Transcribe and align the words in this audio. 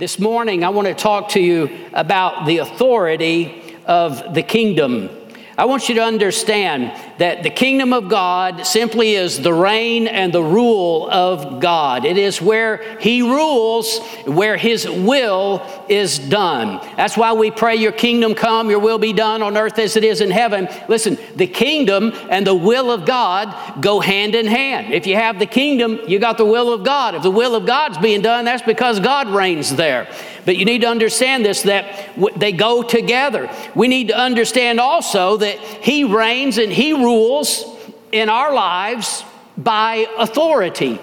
This 0.00 0.18
morning, 0.18 0.64
I 0.64 0.70
want 0.70 0.88
to 0.88 0.94
talk 0.94 1.28
to 1.32 1.40
you 1.42 1.68
about 1.92 2.46
the 2.46 2.56
authority 2.56 3.76
of 3.84 4.32
the 4.32 4.42
kingdom. 4.42 5.10
I 5.60 5.66
want 5.66 5.90
you 5.90 5.96
to 5.96 6.02
understand 6.02 6.90
that 7.18 7.42
the 7.42 7.50
kingdom 7.50 7.92
of 7.92 8.08
God 8.08 8.66
simply 8.66 9.12
is 9.12 9.42
the 9.42 9.52
reign 9.52 10.06
and 10.06 10.32
the 10.32 10.42
rule 10.42 11.06
of 11.10 11.60
God. 11.60 12.06
It 12.06 12.16
is 12.16 12.40
where 12.40 12.98
He 12.98 13.20
rules, 13.20 13.98
where 14.24 14.56
His 14.56 14.88
will 14.88 15.62
is 15.86 16.18
done. 16.18 16.80
That's 16.96 17.14
why 17.14 17.34
we 17.34 17.50
pray, 17.50 17.76
Your 17.76 17.92
kingdom 17.92 18.34
come, 18.34 18.70
Your 18.70 18.78
will 18.78 18.96
be 18.96 19.12
done 19.12 19.42
on 19.42 19.58
earth 19.58 19.78
as 19.78 19.96
it 19.96 20.04
is 20.04 20.22
in 20.22 20.30
heaven. 20.30 20.66
Listen, 20.88 21.18
the 21.36 21.46
kingdom 21.46 22.14
and 22.30 22.46
the 22.46 22.54
will 22.54 22.90
of 22.90 23.04
God 23.04 23.82
go 23.82 24.00
hand 24.00 24.34
in 24.34 24.46
hand. 24.46 24.94
If 24.94 25.06
you 25.06 25.16
have 25.16 25.38
the 25.38 25.44
kingdom, 25.44 26.00
you 26.08 26.18
got 26.18 26.38
the 26.38 26.46
will 26.46 26.72
of 26.72 26.84
God. 26.84 27.14
If 27.14 27.22
the 27.22 27.30
will 27.30 27.54
of 27.54 27.66
God's 27.66 27.98
being 27.98 28.22
done, 28.22 28.46
that's 28.46 28.62
because 28.62 28.98
God 28.98 29.28
reigns 29.28 29.76
there. 29.76 30.08
But 30.50 30.56
you 30.56 30.64
need 30.64 30.80
to 30.80 30.88
understand 30.88 31.44
this 31.44 31.62
that 31.62 32.10
they 32.34 32.50
go 32.50 32.82
together. 32.82 33.48
We 33.76 33.86
need 33.86 34.08
to 34.08 34.18
understand 34.18 34.80
also 34.80 35.36
that 35.36 35.56
He 35.60 36.02
reigns 36.02 36.58
and 36.58 36.72
He 36.72 36.92
rules 36.92 37.64
in 38.10 38.28
our 38.28 38.52
lives 38.52 39.22
by 39.56 40.08
authority, 40.18 40.98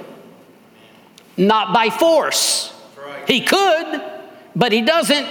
not 1.37 1.73
by 1.73 1.89
force. 1.89 2.73
He 3.25 3.39
could, 3.39 4.03
but 4.53 4.73
He 4.73 4.81
doesn't. 4.81 5.25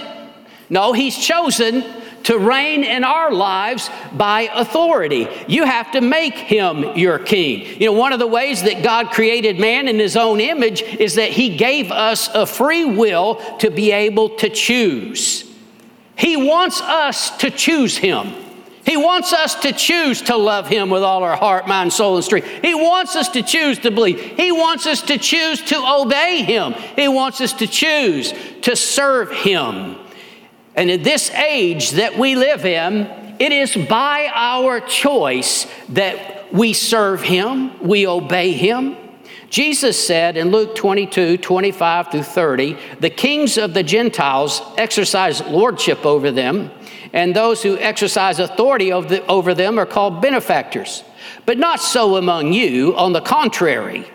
No, 0.67 0.93
He's 0.93 1.15
chosen 1.15 1.83
to 2.27 2.37
reign 2.37 2.83
in 2.83 3.05
our 3.05 3.31
lives 3.31 3.89
by 4.11 4.49
authority. 4.53 5.29
You 5.47 5.63
have 5.63 5.93
to 5.93 6.01
make 6.01 6.33
him 6.33 6.97
your 6.97 7.19
king. 7.19 7.79
You 7.79 7.87
know, 7.87 7.93
one 7.93 8.11
of 8.11 8.19
the 8.19 8.27
ways 8.27 8.63
that 8.63 8.83
God 8.83 9.11
created 9.11 9.61
man 9.61 9.87
in 9.87 9.97
his 9.97 10.17
own 10.17 10.41
image 10.41 10.81
is 10.81 11.15
that 11.15 11.31
he 11.31 11.55
gave 11.55 11.89
us 11.89 12.27
a 12.33 12.45
free 12.45 12.83
will 12.83 13.35
to 13.59 13.71
be 13.71 13.93
able 13.93 14.35
to 14.37 14.49
choose. 14.49 15.49
He 16.17 16.35
wants 16.35 16.81
us 16.81 17.37
to 17.37 17.49
choose 17.49 17.95
him. 17.95 18.33
He 18.83 18.97
wants 18.97 19.31
us 19.31 19.55
to 19.61 19.71
choose 19.71 20.21
to 20.23 20.37
love 20.37 20.69
Him 20.69 20.89
with 20.89 21.03
all 21.03 21.21
our 21.21 21.35
heart, 21.35 21.67
mind, 21.67 21.91
soul, 21.91 22.15
and 22.15 22.23
strength. 22.23 22.47
He 22.61 22.73
wants 22.73 23.17
us 23.17 23.27
to 23.31 23.43
choose 23.43 23.79
to 23.79 23.91
believe. 23.91 24.17
He 24.17 24.49
wants 24.53 24.87
us 24.87 25.01
to 25.01 25.17
choose 25.17 25.61
to 25.63 25.75
obey 25.77 26.41
Him. 26.43 26.71
He 26.95 27.09
wants 27.09 27.41
us 27.41 27.51
to 27.55 27.67
choose 27.67 28.33
to 28.61 28.77
serve 28.77 29.29
Him. 29.29 29.97
And 30.77 30.91
in 30.91 31.01
this 31.01 31.31
age 31.31 31.91
that 31.91 32.17
we 32.17 32.35
live 32.35 32.63
in, 32.63 33.35
it 33.39 33.51
is 33.51 33.75
by 33.75 34.31
our 34.33 34.79
choice 34.79 35.65
that 35.89 36.53
we 36.53 36.73
serve 36.73 37.21
Him, 37.23 37.77
we 37.85 38.07
obey 38.07 38.51
Him. 38.51 38.95
Jesus 39.49 40.05
said 40.05 40.37
in 40.37 40.51
Luke 40.51 40.75
22 40.75 41.37
25 41.37 42.11
through 42.11 42.23
30, 42.23 42.77
the 42.99 43.09
kings 43.09 43.57
of 43.57 43.73
the 43.73 43.83
Gentiles 43.83 44.61
exercise 44.77 45.41
lordship 45.41 46.05
over 46.05 46.31
them, 46.31 46.69
and 47.11 47.35
those 47.35 47.63
who 47.63 47.77
exercise 47.77 48.39
authority 48.39 48.91
over, 48.91 49.53
them 49.53 49.79
are 49.79 49.85
called 49.85 50.21
benefactors. 50.21 51.03
But 51.45 51.57
not 51.57 51.79
so 51.81 52.17
among 52.17 52.53
you, 52.53 52.95
on 52.95 53.13
the 53.13 53.21
contrary. 53.21 54.05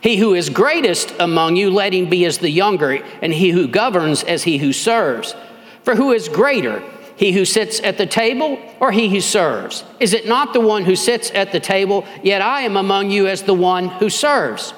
He 0.00 0.18
who 0.18 0.34
is 0.34 0.50
greatest 0.50 1.14
among 1.18 1.56
you, 1.56 1.70
let 1.70 1.94
him 1.94 2.10
be 2.10 2.24
as 2.26 2.38
the 2.38 2.50
younger, 2.50 3.02
and 3.22 3.32
he 3.32 3.50
who 3.50 3.66
governs 3.66 4.22
as 4.24 4.42
he 4.42 4.58
who 4.58 4.72
serves. 4.72 5.34
For 5.86 5.94
who 5.94 6.10
is 6.10 6.28
greater, 6.28 6.82
he 7.14 7.30
who 7.30 7.44
sits 7.44 7.78
at 7.78 7.96
the 7.96 8.06
table 8.06 8.58
or 8.80 8.90
he 8.90 9.08
who 9.08 9.20
serves? 9.20 9.84
Is 10.00 10.14
it 10.14 10.26
not 10.26 10.52
the 10.52 10.58
one 10.58 10.84
who 10.84 10.96
sits 10.96 11.30
at 11.30 11.52
the 11.52 11.60
table? 11.60 12.04
Yet 12.24 12.42
I 12.42 12.62
am 12.62 12.76
among 12.76 13.12
you 13.12 13.28
as 13.28 13.44
the 13.44 13.54
one 13.54 13.86
who 13.86 14.10
serves. 14.10 14.74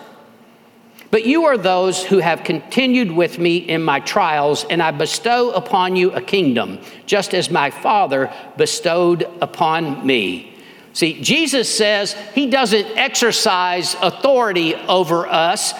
But 1.11 1.25
you 1.25 1.47
are 1.47 1.56
those 1.56 2.05
who 2.05 2.19
have 2.19 2.45
continued 2.45 3.11
with 3.11 3.39
me 3.39 3.56
in 3.56 3.83
my 3.83 4.01
trials, 4.01 4.67
and 4.69 4.83
I 4.83 4.91
bestow 4.91 5.51
upon 5.53 5.97
you 5.97 6.11
a 6.11 6.20
kingdom, 6.20 6.79
just 7.06 7.33
as 7.33 7.51
my 7.51 7.70
Father 7.70 8.31
bestowed 8.59 9.23
upon 9.41 10.06
me. 10.06 10.53
See, 10.92 11.23
Jesus 11.23 11.74
says 11.74 12.13
he 12.35 12.51
doesn't 12.51 12.98
exercise 12.98 13.97
authority 14.02 14.74
over 14.74 15.27
us 15.27 15.73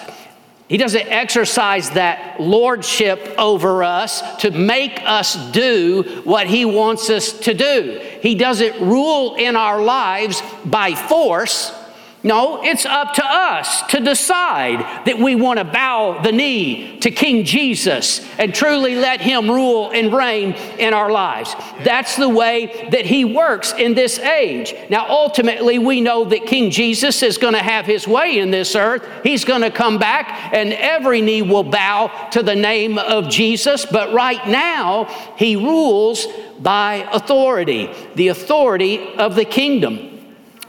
he 0.69 0.77
doesn't 0.77 1.07
exercise 1.07 1.89
that 1.91 2.39
lordship 2.39 3.19
over 3.39 3.83
us 3.83 4.21
to 4.41 4.51
make 4.51 5.01
us 5.03 5.51
do 5.51 6.21
what 6.23 6.45
He 6.45 6.63
wants 6.63 7.09
us 7.09 7.33
to 7.39 7.55
do. 7.55 7.99
He 8.21 8.35
doesn't 8.35 8.79
rule 8.79 9.33
in 9.33 9.55
our 9.55 9.81
lives 9.81 10.43
by 10.63 10.93
force. 10.93 11.73
No, 12.21 12.61
it's 12.61 12.85
up 12.85 13.13
to 13.13 13.23
us 13.25 13.81
to 13.87 14.01
decide 14.01 14.79
that 15.05 15.19
we 15.19 15.35
want 15.35 15.57
to 15.59 15.63
bow 15.63 16.21
the 16.21 16.33
knee 16.33 16.99
to 16.99 17.11
King 17.11 17.45
Jesus 17.45 18.27
and 18.37 18.53
truly 18.53 18.95
let 18.95 19.21
Him 19.21 19.49
rule 19.49 19.89
and 19.91 20.13
reign 20.13 20.51
in 20.77 20.93
our 20.93 21.09
lives. 21.09 21.55
That's 21.85 22.17
the 22.17 22.27
way 22.27 22.89
that 22.91 23.05
He 23.05 23.23
works 23.23 23.73
in 23.73 23.93
this 23.93 24.19
age. 24.19 24.75
Now, 24.89 25.07
ultimately, 25.07 25.79
we 25.79 26.01
know 26.01 26.25
that 26.25 26.45
King 26.45 26.71
Jesus 26.71 27.23
is 27.23 27.37
going 27.37 27.53
to 27.53 27.63
have 27.63 27.85
His 27.85 28.05
way 28.05 28.39
in 28.39 28.51
this 28.51 28.75
earth. 28.75 29.07
He's 29.23 29.45
going 29.45 29.61
to 29.61 29.71
come 29.71 29.97
back, 29.97 30.53
and 30.53 30.73
every 30.73 31.21
knee 31.21 31.41
will 31.41 31.63
bow 31.63 32.07
to 32.31 32.43
the 32.43 32.55
name 32.55 32.97
of 32.97 33.29
Jesus. 33.29 33.85
But 33.85 34.13
right 34.13 34.45
now, 34.45 35.05
He 35.37 35.55
rules 35.55 36.27
by 36.59 37.07
authority, 37.13 37.89
the 38.15 38.27
authority 38.27 39.13
of 39.13 39.35
the 39.35 39.45
kingdom. 39.45 40.18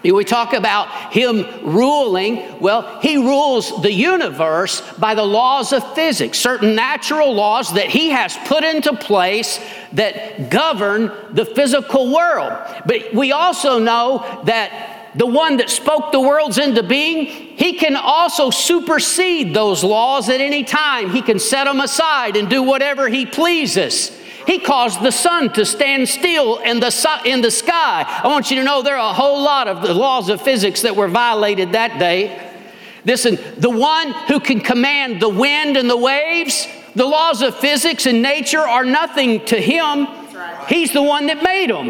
We 0.02 0.24
talk 0.24 0.54
about 0.54 1.12
him 1.12 1.46
ruling. 1.62 2.58
Well, 2.58 3.00
he 3.00 3.16
rules 3.16 3.82
the 3.82 3.92
universe 3.92 4.80
by 4.92 5.14
the 5.14 5.24
laws 5.24 5.72
of 5.72 5.94
physics, 5.94 6.38
certain 6.38 6.74
natural 6.74 7.34
laws 7.34 7.74
that 7.74 7.86
he 7.86 8.10
has 8.10 8.36
put 8.46 8.64
into 8.64 8.94
place 8.94 9.60
that 9.92 10.48
govern 10.48 11.12
the 11.32 11.44
physical 11.44 12.12
world. 12.14 12.52
But 12.86 13.12
we 13.12 13.32
also 13.32 13.78
know 13.78 14.42
that 14.44 15.10
the 15.14 15.26
one 15.26 15.56
that 15.58 15.68
spoke 15.68 16.12
the 16.12 16.20
worlds 16.20 16.58
into 16.58 16.82
being, 16.82 17.26
he 17.26 17.74
can 17.74 17.96
also 17.96 18.50
supersede 18.50 19.54
those 19.54 19.82
laws 19.82 20.28
at 20.28 20.40
any 20.40 20.64
time. 20.64 21.10
He 21.10 21.20
can 21.20 21.38
set 21.38 21.64
them 21.64 21.80
aside 21.80 22.36
and 22.36 22.48
do 22.48 22.62
whatever 22.62 23.08
he 23.08 23.26
pleases. 23.26 24.16
He 24.46 24.58
caused 24.58 25.02
the 25.02 25.12
sun 25.12 25.52
to 25.54 25.64
stand 25.64 26.08
still 26.08 26.58
in 26.58 26.80
the, 26.80 27.20
in 27.24 27.40
the 27.40 27.50
sky. 27.50 28.04
I 28.22 28.28
want 28.28 28.50
you 28.50 28.56
to 28.56 28.64
know 28.64 28.82
there 28.82 28.96
are 28.96 29.10
a 29.10 29.14
whole 29.14 29.42
lot 29.42 29.68
of 29.68 29.82
the 29.82 29.94
laws 29.94 30.28
of 30.28 30.40
physics 30.40 30.82
that 30.82 30.96
were 30.96 31.08
violated 31.08 31.72
that 31.72 31.98
day. 31.98 32.48
Listen, 33.04 33.38
the 33.58 33.70
one 33.70 34.12
who 34.28 34.40
can 34.40 34.60
command 34.60 35.20
the 35.20 35.28
wind 35.28 35.76
and 35.76 35.88
the 35.88 35.96
waves, 35.96 36.66
the 36.94 37.06
laws 37.06 37.42
of 37.42 37.54
physics 37.54 38.06
and 38.06 38.22
nature 38.22 38.60
are 38.60 38.84
nothing 38.84 39.44
to 39.46 39.60
him. 39.60 40.06
He's 40.68 40.92
the 40.92 41.02
one 41.02 41.26
that 41.26 41.42
made 41.42 41.70
them. 41.70 41.88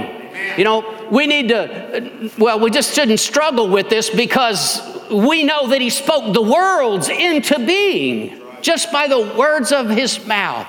You 0.57 0.65
know, 0.65 1.09
we 1.11 1.27
need 1.27 1.49
to, 1.49 2.31
well, 2.39 2.61
we 2.61 2.71
just 2.71 2.95
shouldn't 2.95 3.21
struggle 3.21 3.69
with 3.69 3.89
this 3.89 4.09
because 4.11 4.81
we 5.11 5.45
know 5.45 5.67
that 5.69 5.81
he 5.81 5.91
spoke 5.91 6.33
the 6.33 6.43
worlds 6.43 7.09
into 7.09 7.59
being 7.67 8.41
just 8.63 8.93
by 8.93 9.09
the 9.09 9.21
words 9.37 9.73
of 9.73 9.89
his 9.89 10.25
mouth 10.27 10.67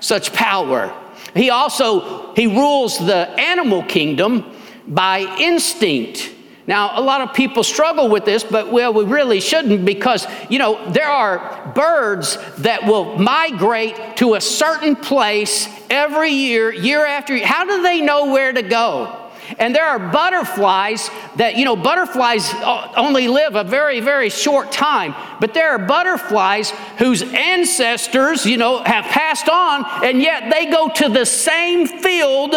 such 0.00 0.32
power. 0.32 0.94
He 1.34 1.50
also 1.50 2.34
he 2.34 2.46
rules 2.46 2.98
the 2.98 3.28
animal 3.38 3.82
kingdom 3.82 4.44
by 4.86 5.20
instinct. 5.38 6.32
Now, 6.66 6.98
a 6.98 7.00
lot 7.00 7.20
of 7.20 7.32
people 7.32 7.62
struggle 7.62 8.08
with 8.08 8.24
this, 8.24 8.42
but 8.42 8.72
well, 8.72 8.92
we 8.92 9.04
really 9.04 9.40
shouldn't 9.40 9.84
because, 9.84 10.26
you 10.48 10.58
know, 10.58 10.90
there 10.90 11.08
are 11.08 11.72
birds 11.76 12.38
that 12.58 12.84
will 12.84 13.16
migrate 13.18 14.16
to 14.16 14.34
a 14.34 14.40
certain 14.40 14.96
place 14.96 15.68
every 15.88 16.30
year, 16.30 16.72
year 16.72 17.06
after 17.06 17.36
year. 17.36 17.46
How 17.46 17.64
do 17.64 17.82
they 17.82 18.00
know 18.00 18.32
where 18.32 18.52
to 18.52 18.62
go? 18.62 19.25
And 19.58 19.74
there 19.74 19.86
are 19.86 19.98
butterflies 19.98 21.10
that, 21.36 21.56
you 21.56 21.64
know, 21.64 21.76
butterflies 21.76 22.52
only 22.96 23.28
live 23.28 23.54
a 23.54 23.64
very, 23.64 24.00
very 24.00 24.30
short 24.30 24.72
time. 24.72 25.14
But 25.40 25.54
there 25.54 25.70
are 25.70 25.78
butterflies 25.78 26.70
whose 26.98 27.22
ancestors, 27.22 28.46
you 28.46 28.56
know, 28.56 28.82
have 28.82 29.04
passed 29.04 29.48
on, 29.48 29.84
and 30.04 30.20
yet 30.20 30.50
they 30.50 30.66
go 30.66 30.88
to 30.88 31.08
the 31.08 31.24
same 31.24 31.86
field 31.86 32.52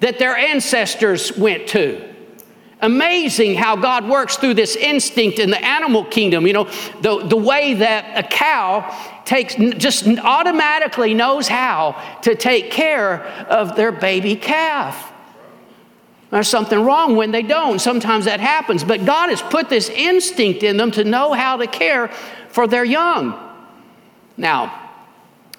that 0.00 0.18
their 0.18 0.36
ancestors 0.36 1.36
went 1.36 1.68
to. 1.68 2.08
Amazing 2.82 3.56
how 3.56 3.76
God 3.76 4.08
works 4.08 4.36
through 4.36 4.54
this 4.54 4.74
instinct 4.74 5.38
in 5.38 5.50
the 5.50 5.62
animal 5.62 6.04
kingdom. 6.04 6.46
You 6.46 6.54
know, 6.54 6.64
the, 7.02 7.26
the 7.26 7.36
way 7.36 7.74
that 7.74 8.18
a 8.18 8.26
cow 8.26 9.22
takes, 9.26 9.54
just 9.76 10.06
automatically 10.06 11.12
knows 11.12 11.46
how 11.46 12.02
to 12.22 12.34
take 12.34 12.70
care 12.70 13.22
of 13.48 13.76
their 13.76 13.92
baby 13.92 14.34
calf. 14.34 15.09
There's 16.30 16.48
something 16.48 16.78
wrong 16.78 17.16
when 17.16 17.32
they 17.32 17.42
don't. 17.42 17.80
Sometimes 17.80 18.26
that 18.26 18.40
happens. 18.40 18.84
But 18.84 19.04
God 19.04 19.30
has 19.30 19.42
put 19.42 19.68
this 19.68 19.88
instinct 19.88 20.62
in 20.62 20.76
them 20.76 20.92
to 20.92 21.04
know 21.04 21.32
how 21.32 21.56
to 21.56 21.66
care 21.66 22.08
for 22.48 22.66
their 22.66 22.84
young. 22.84 23.38
Now, 24.36 24.90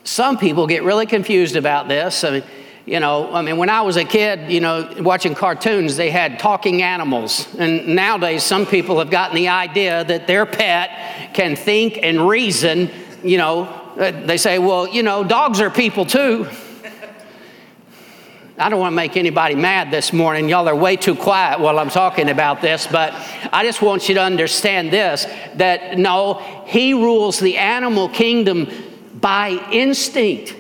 some 0.04 0.38
people 0.38 0.68
get 0.68 0.84
really 0.84 1.06
confused 1.06 1.56
about 1.56 1.88
this. 1.88 2.24
I 2.24 2.32
mean, 2.32 2.44
you 2.86 3.00
know, 3.00 3.32
I 3.32 3.42
mean, 3.42 3.58
when 3.58 3.70
I 3.70 3.82
was 3.82 3.98
a 3.98 4.04
kid, 4.04 4.52
you 4.52 4.60
know, 4.60 4.92
watching 5.00 5.36
cartoons, 5.36 5.98
they 5.98 6.10
had 6.10 6.40
talking 6.40 6.82
animals. 6.82 7.54
And 7.56 7.96
nowadays, 7.96 8.44
some 8.44 8.66
people 8.66 8.98
have 9.00 9.12
gotten 9.12 9.36
the 9.36 9.50
idea 9.50 10.04
that 10.06 10.26
their 10.26 10.46
pet 10.46 11.34
can 11.34 11.56
think 11.56 12.00
and 12.02 12.28
reason, 12.28 12.90
you 13.24 13.38
know, 13.38 13.64
uh, 14.00 14.12
they 14.26 14.38
say, 14.38 14.58
well, 14.58 14.88
you 14.88 15.04
know, 15.04 15.24
dogs 15.24 15.62
are 15.62 15.70
people 15.70 16.06
too. 16.06 16.48
I 18.62 18.70
don't 18.70 18.80
want 18.80 18.92
to 18.92 18.96
make 18.96 19.18
anybody 19.18 19.56
mad 19.56 19.90
this 19.90 20.14
morning. 20.14 20.48
Y'all 20.48 20.70
are 20.70 20.76
way 20.76 20.96
too 20.96 21.16
quiet 21.16 21.60
while 21.60 21.80
I'm 21.80 21.90
talking 21.90 22.30
about 22.30 22.62
this, 22.62 22.86
but 22.86 23.12
I 23.52 23.66
just 23.66 23.82
want 23.82 24.08
you 24.08 24.14
to 24.16 24.22
understand 24.22 24.94
this 24.94 25.26
that 25.56 25.98
no, 25.98 26.36
he 26.68 26.94
rules 26.94 27.40
the 27.40 27.58
animal 27.58 28.08
kingdom 28.08 28.68
by 29.16 29.50
instinct. 29.72 30.56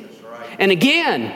And 0.58 0.72
again, 0.72 1.32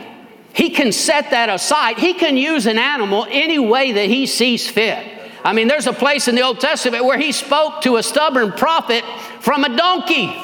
he 0.53 0.71
can 0.71 0.91
set 0.91 1.29
that 1.29 1.49
aside. 1.49 1.99
He 1.99 2.15
can 2.15 2.35
use 2.35 2.65
an 2.65 2.79
animal 2.79 3.27
any 3.29 3.59
way 3.59 3.91
that 3.91 4.09
he 4.09 4.25
sees 4.25 4.67
fit. 4.67 5.05
I 5.43 5.53
mean, 5.53 5.67
there's 5.67 5.85
a 5.85 5.93
place 5.93 6.27
in 6.27 6.33
the 6.33 6.41
Old 6.41 6.59
Testament 6.59 7.05
where 7.05 7.19
he 7.19 7.31
spoke 7.31 7.81
to 7.81 7.97
a 7.97 8.03
stubborn 8.03 8.51
prophet 8.53 9.03
from 9.39 9.65
a 9.65 9.77
donkey. 9.77 10.35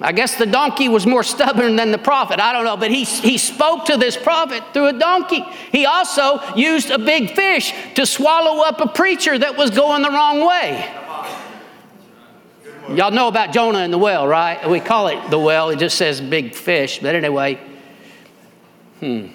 I 0.00 0.12
guess 0.12 0.36
the 0.36 0.46
donkey 0.46 0.88
was 0.88 1.06
more 1.06 1.24
stubborn 1.24 1.74
than 1.74 1.90
the 1.90 1.98
prophet. 1.98 2.38
I 2.38 2.52
don't 2.52 2.64
know, 2.64 2.76
but 2.76 2.90
he, 2.90 3.02
he 3.02 3.36
spoke 3.36 3.86
to 3.86 3.96
this 3.96 4.16
prophet 4.16 4.62
through 4.72 4.88
a 4.88 4.92
donkey. 4.92 5.44
He 5.72 5.86
also 5.86 6.40
used 6.54 6.90
a 6.90 6.98
big 6.98 7.34
fish 7.34 7.74
to 7.94 8.06
swallow 8.06 8.62
up 8.62 8.80
a 8.80 8.86
preacher 8.86 9.36
that 9.36 9.56
was 9.56 9.70
going 9.70 10.02
the 10.02 10.10
wrong 10.10 10.46
way. 10.46 10.88
Y'all 12.94 13.10
know 13.10 13.28
about 13.28 13.52
Jonah 13.52 13.80
and 13.80 13.92
the 13.92 13.98
well, 13.98 14.26
right? 14.26 14.68
We 14.68 14.80
call 14.80 15.08
it 15.08 15.30
the 15.30 15.38
well, 15.38 15.70
it 15.70 15.78
just 15.78 15.98
says 15.98 16.20
big 16.20 16.54
fish, 16.54 17.00
but 17.00 17.14
anyway. 17.14 17.58
Hmm. 19.00 19.26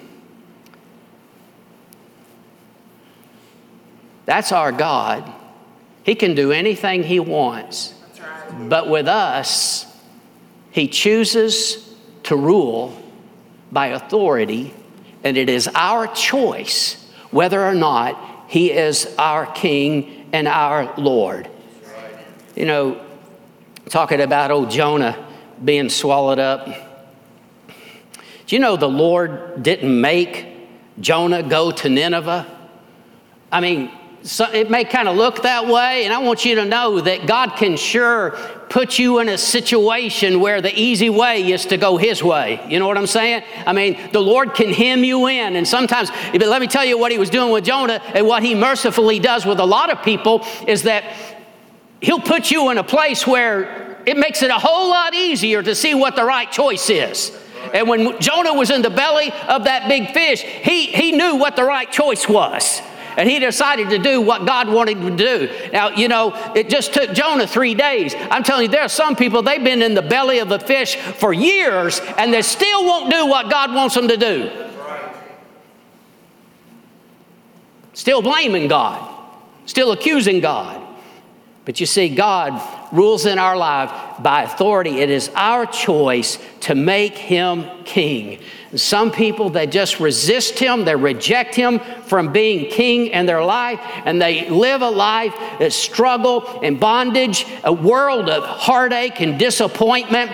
That's 4.24 4.50
our 4.50 4.72
God. 4.72 5.30
He 6.04 6.14
can 6.14 6.34
do 6.34 6.52
anything 6.52 7.02
He 7.02 7.20
wants. 7.20 7.94
But 8.58 8.88
with 8.88 9.08
us, 9.08 9.93
he 10.74 10.88
chooses 10.88 11.94
to 12.24 12.34
rule 12.34 13.00
by 13.70 13.86
authority, 13.88 14.74
and 15.22 15.36
it 15.36 15.48
is 15.48 15.68
our 15.72 16.08
choice 16.08 17.08
whether 17.30 17.64
or 17.64 17.74
not 17.74 18.46
he 18.48 18.72
is 18.72 19.14
our 19.16 19.46
king 19.46 20.28
and 20.32 20.48
our 20.48 20.92
Lord. 20.98 21.48
You 22.56 22.66
know, 22.66 23.00
talking 23.88 24.20
about 24.20 24.50
old 24.50 24.68
Jonah 24.68 25.24
being 25.64 25.88
swallowed 25.88 26.40
up. 26.40 26.66
Do 26.66 28.56
you 28.56 28.58
know 28.58 28.76
the 28.76 28.88
Lord 28.88 29.62
didn't 29.62 30.00
make 30.00 30.44
Jonah 30.98 31.44
go 31.44 31.70
to 31.70 31.88
Nineveh? 31.88 32.48
I 33.52 33.60
mean, 33.60 33.92
so 34.24 34.50
it 34.50 34.70
may 34.72 34.82
kind 34.82 35.06
of 35.06 35.16
look 35.16 35.42
that 35.42 35.68
way, 35.68 36.04
and 36.04 36.12
I 36.12 36.18
want 36.18 36.44
you 36.44 36.56
to 36.56 36.64
know 36.64 36.98
that 36.98 37.28
God 37.28 37.50
can 37.50 37.76
sure 37.76 38.36
put 38.74 38.98
you 38.98 39.20
in 39.20 39.28
a 39.28 39.38
situation 39.38 40.40
where 40.40 40.60
the 40.60 40.74
easy 40.76 41.08
way 41.08 41.52
is 41.52 41.64
to 41.64 41.76
go 41.76 41.96
His 41.96 42.24
way. 42.24 42.60
You 42.68 42.80
know 42.80 42.88
what 42.88 42.98
I'm 42.98 43.06
saying? 43.06 43.44
I 43.64 43.72
mean, 43.72 43.96
the 44.10 44.18
Lord 44.18 44.52
can 44.52 44.72
hem 44.72 45.04
you 45.04 45.28
in, 45.28 45.54
and 45.54 45.66
sometimes, 45.66 46.10
but 46.32 46.48
let 46.48 46.60
me 46.60 46.66
tell 46.66 46.84
you 46.84 46.98
what 46.98 47.12
He 47.12 47.18
was 47.18 47.30
doing 47.30 47.52
with 47.52 47.64
Jonah, 47.64 48.02
and 48.14 48.26
what 48.26 48.42
He 48.42 48.56
mercifully 48.56 49.20
does 49.20 49.46
with 49.46 49.60
a 49.60 49.64
lot 49.64 49.92
of 49.92 50.02
people 50.02 50.44
is 50.66 50.82
that 50.82 51.04
He'll 52.00 52.18
put 52.18 52.50
you 52.50 52.72
in 52.72 52.78
a 52.78 52.82
place 52.82 53.24
where 53.28 54.02
it 54.06 54.16
makes 54.16 54.42
it 54.42 54.50
a 54.50 54.58
whole 54.58 54.90
lot 54.90 55.14
easier 55.14 55.62
to 55.62 55.72
see 55.76 55.94
what 55.94 56.16
the 56.16 56.24
right 56.24 56.50
choice 56.50 56.90
is. 56.90 57.30
And 57.72 57.88
when 57.88 58.20
Jonah 58.20 58.54
was 58.54 58.70
in 58.70 58.82
the 58.82 58.90
belly 58.90 59.30
of 59.46 59.64
that 59.64 59.88
big 59.88 60.10
fish, 60.10 60.42
he, 60.42 60.86
he 60.86 61.12
knew 61.12 61.36
what 61.36 61.54
the 61.54 61.62
right 61.62 61.90
choice 61.90 62.28
was 62.28 62.82
and 63.16 63.28
he 63.28 63.38
decided 63.38 63.90
to 63.90 63.98
do 63.98 64.20
what 64.20 64.46
God 64.46 64.68
wanted 64.68 64.98
him 64.98 65.16
to 65.16 65.24
do. 65.24 65.70
Now, 65.72 65.90
you 65.90 66.08
know, 66.08 66.34
it 66.54 66.68
just 66.68 66.92
took 66.94 67.12
Jonah 67.12 67.46
three 67.46 67.74
days. 67.74 68.14
I'm 68.30 68.42
telling 68.42 68.64
you, 68.64 68.68
there 68.68 68.82
are 68.82 68.88
some 68.88 69.16
people, 69.16 69.42
they've 69.42 69.62
been 69.62 69.82
in 69.82 69.94
the 69.94 70.02
belly 70.02 70.38
of 70.38 70.48
the 70.48 70.58
fish 70.58 70.96
for 70.96 71.32
years 71.32 72.00
and 72.18 72.32
they 72.32 72.42
still 72.42 72.84
won't 72.84 73.10
do 73.10 73.26
what 73.26 73.50
God 73.50 73.74
wants 73.74 73.94
them 73.94 74.08
to 74.08 74.16
do. 74.16 74.50
Still 77.92 78.22
blaming 78.22 78.66
God, 78.66 79.08
still 79.66 79.92
accusing 79.92 80.40
God. 80.40 80.80
But 81.64 81.80
you 81.80 81.86
see, 81.86 82.08
God 82.08 82.60
rules 82.92 83.24
in 83.24 83.38
our 83.38 83.56
life 83.56 83.90
by 84.22 84.42
authority. 84.42 84.98
It 84.98 85.10
is 85.10 85.30
our 85.34 85.64
choice 85.64 86.38
to 86.60 86.74
make 86.74 87.16
him 87.16 87.68
king. 87.84 88.40
Some 88.76 89.10
people, 89.10 89.50
they 89.50 89.66
just 89.66 90.00
resist 90.00 90.58
him, 90.58 90.84
they 90.84 90.96
reject 90.96 91.54
him 91.54 91.78
from 91.78 92.32
being 92.32 92.70
king 92.70 93.08
in 93.08 93.26
their 93.26 93.44
life, 93.44 93.80
and 94.04 94.20
they 94.20 94.48
live 94.48 94.82
a 94.82 94.90
life 94.90 95.34
of 95.60 95.72
struggle 95.72 96.60
and 96.62 96.80
bondage, 96.80 97.46
a 97.62 97.72
world 97.72 98.28
of 98.28 98.44
heartache 98.44 99.20
and 99.20 99.38
disappointment. 99.38 100.30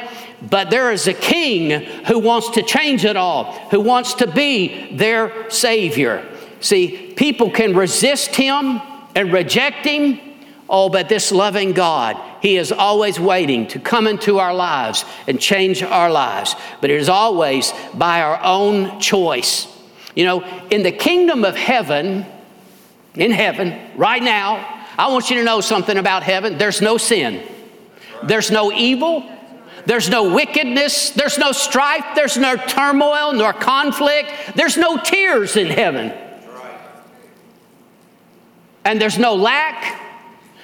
But 0.48 0.70
there 0.70 0.90
is 0.90 1.06
a 1.06 1.12
king 1.12 1.84
who 2.06 2.18
wants 2.18 2.50
to 2.50 2.62
change 2.62 3.04
it 3.04 3.16
all, 3.16 3.52
who 3.70 3.80
wants 3.80 4.14
to 4.14 4.26
be 4.26 4.96
their 4.96 5.50
savior. 5.50 6.26
See, 6.60 7.12
people 7.16 7.50
can 7.50 7.76
resist 7.76 8.34
him 8.34 8.80
and 9.14 9.32
reject 9.32 9.86
him 9.86 10.18
Oh, 10.72 10.88
but 10.88 11.08
this 11.08 11.32
loving 11.32 11.72
God, 11.72 12.16
He 12.40 12.56
is 12.56 12.70
always 12.70 13.18
waiting 13.18 13.66
to 13.68 13.80
come 13.80 14.06
into 14.06 14.38
our 14.38 14.54
lives 14.54 15.04
and 15.26 15.40
change 15.40 15.82
our 15.82 16.08
lives. 16.08 16.54
But 16.80 16.90
it 16.90 17.00
is 17.00 17.08
always 17.08 17.74
by 17.92 18.22
our 18.22 18.40
own 18.40 19.00
choice. 19.00 19.66
You 20.14 20.24
know, 20.24 20.44
in 20.70 20.84
the 20.84 20.92
kingdom 20.92 21.44
of 21.44 21.56
heaven, 21.56 22.24
in 23.16 23.32
heaven, 23.32 23.90
right 23.96 24.22
now, 24.22 24.84
I 24.96 25.08
want 25.08 25.28
you 25.28 25.36
to 25.36 25.44
know 25.44 25.60
something 25.60 25.96
about 25.96 26.22
heaven. 26.22 26.56
There's 26.56 26.80
no 26.80 26.98
sin, 26.98 27.42
there's 28.22 28.52
no 28.52 28.72
evil, 28.72 29.28
there's 29.86 30.08
no 30.08 30.32
wickedness, 30.32 31.10
there's 31.10 31.36
no 31.36 31.50
strife, 31.50 32.04
there's 32.14 32.36
no 32.36 32.54
turmoil 32.54 33.32
nor 33.32 33.52
conflict, 33.52 34.30
there's 34.54 34.76
no 34.76 34.98
tears 34.98 35.56
in 35.56 35.66
heaven. 35.66 36.12
And 38.84 39.00
there's 39.00 39.18
no 39.18 39.34
lack, 39.34 39.99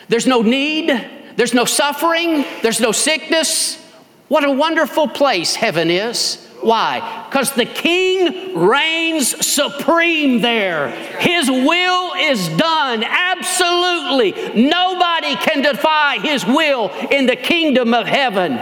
there's 0.08 0.26
no 0.26 0.42
need, 0.42 0.88
there's 1.36 1.54
no 1.54 1.64
suffering, 1.64 2.44
there's 2.62 2.80
no 2.80 2.92
sickness. 2.92 3.82
What 4.28 4.44
a 4.44 4.50
wonderful 4.50 5.08
place 5.08 5.54
heaven 5.54 5.90
is. 5.90 6.42
Why? 6.60 7.26
Because 7.28 7.52
the 7.52 7.66
king 7.66 8.58
reigns 8.58 9.46
supreme 9.46 10.40
there. 10.40 10.88
His 11.20 11.50
will 11.50 12.14
is 12.14 12.48
done. 12.56 13.04
Absolutely. 13.04 14.32
Nobody 14.68 15.36
can 15.36 15.62
defy 15.62 16.18
his 16.18 16.44
will 16.44 16.90
in 17.10 17.26
the 17.26 17.36
kingdom 17.36 17.94
of 17.94 18.06
heaven. 18.06 18.58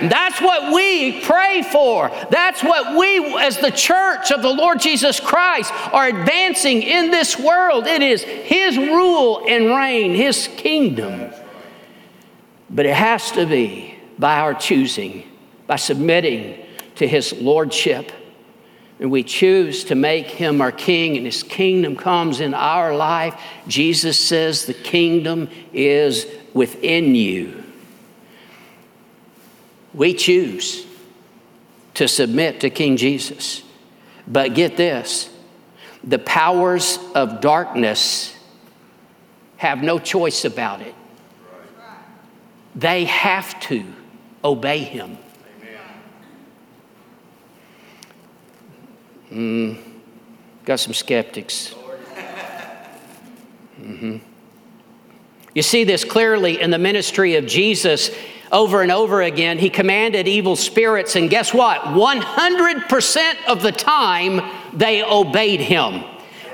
That's 0.00 0.40
what 0.40 0.72
we 0.72 1.20
pray 1.20 1.62
for. 1.62 2.10
That's 2.30 2.62
what 2.62 2.96
we, 2.96 3.36
as 3.38 3.58
the 3.58 3.70
church 3.70 4.30
of 4.30 4.42
the 4.42 4.52
Lord 4.52 4.80
Jesus 4.80 5.20
Christ, 5.20 5.72
are 5.92 6.06
advancing 6.06 6.82
in 6.82 7.10
this 7.10 7.38
world. 7.38 7.86
It 7.86 8.02
is 8.02 8.22
His 8.22 8.76
rule 8.76 9.44
and 9.48 9.66
reign, 9.66 10.14
His 10.14 10.48
kingdom. 10.56 11.32
But 12.70 12.86
it 12.86 12.94
has 12.94 13.30
to 13.32 13.46
be 13.46 13.94
by 14.18 14.38
our 14.38 14.54
choosing, 14.54 15.24
by 15.66 15.76
submitting 15.76 16.64
to 16.96 17.06
His 17.06 17.32
lordship. 17.34 18.12
And 18.98 19.10
we 19.10 19.22
choose 19.22 19.84
to 19.84 19.94
make 19.94 20.26
Him 20.26 20.60
our 20.60 20.72
King, 20.72 21.16
and 21.16 21.26
His 21.26 21.42
kingdom 21.42 21.96
comes 21.96 22.40
in 22.40 22.54
our 22.54 22.96
life. 22.96 23.38
Jesus 23.68 24.18
says, 24.18 24.64
The 24.64 24.74
kingdom 24.74 25.50
is 25.72 26.26
within 26.54 27.14
you. 27.14 27.65
We 29.96 30.14
choose 30.14 30.86
to 31.94 32.06
submit 32.06 32.60
to 32.60 32.70
King 32.70 32.96
Jesus. 32.98 33.62
But 34.28 34.54
get 34.54 34.76
this 34.76 35.30
the 36.04 36.18
powers 36.18 36.98
of 37.14 37.40
darkness 37.40 38.36
have 39.56 39.82
no 39.82 39.98
choice 39.98 40.44
about 40.44 40.82
it. 40.82 40.94
They 42.76 43.06
have 43.06 43.58
to 43.60 43.84
obey 44.44 44.80
him. 44.80 45.18
Mm, 49.32 49.78
got 50.64 50.78
some 50.78 50.94
skeptics. 50.94 51.74
Mm-hmm. 53.80 54.18
You 55.54 55.62
see 55.62 55.84
this 55.84 56.04
clearly 56.04 56.60
in 56.60 56.70
the 56.70 56.78
ministry 56.78 57.36
of 57.36 57.46
Jesus 57.46 58.10
over 58.52 58.82
and 58.82 58.92
over 58.92 59.22
again. 59.22 59.58
He 59.58 59.70
commanded 59.70 60.28
evil 60.28 60.56
spirits, 60.56 61.16
and 61.16 61.28
guess 61.30 61.52
what? 61.52 61.80
100% 61.82 63.34
of 63.46 63.62
the 63.62 63.72
time, 63.72 64.40
they 64.72 65.02
obeyed 65.02 65.60
him. 65.60 66.04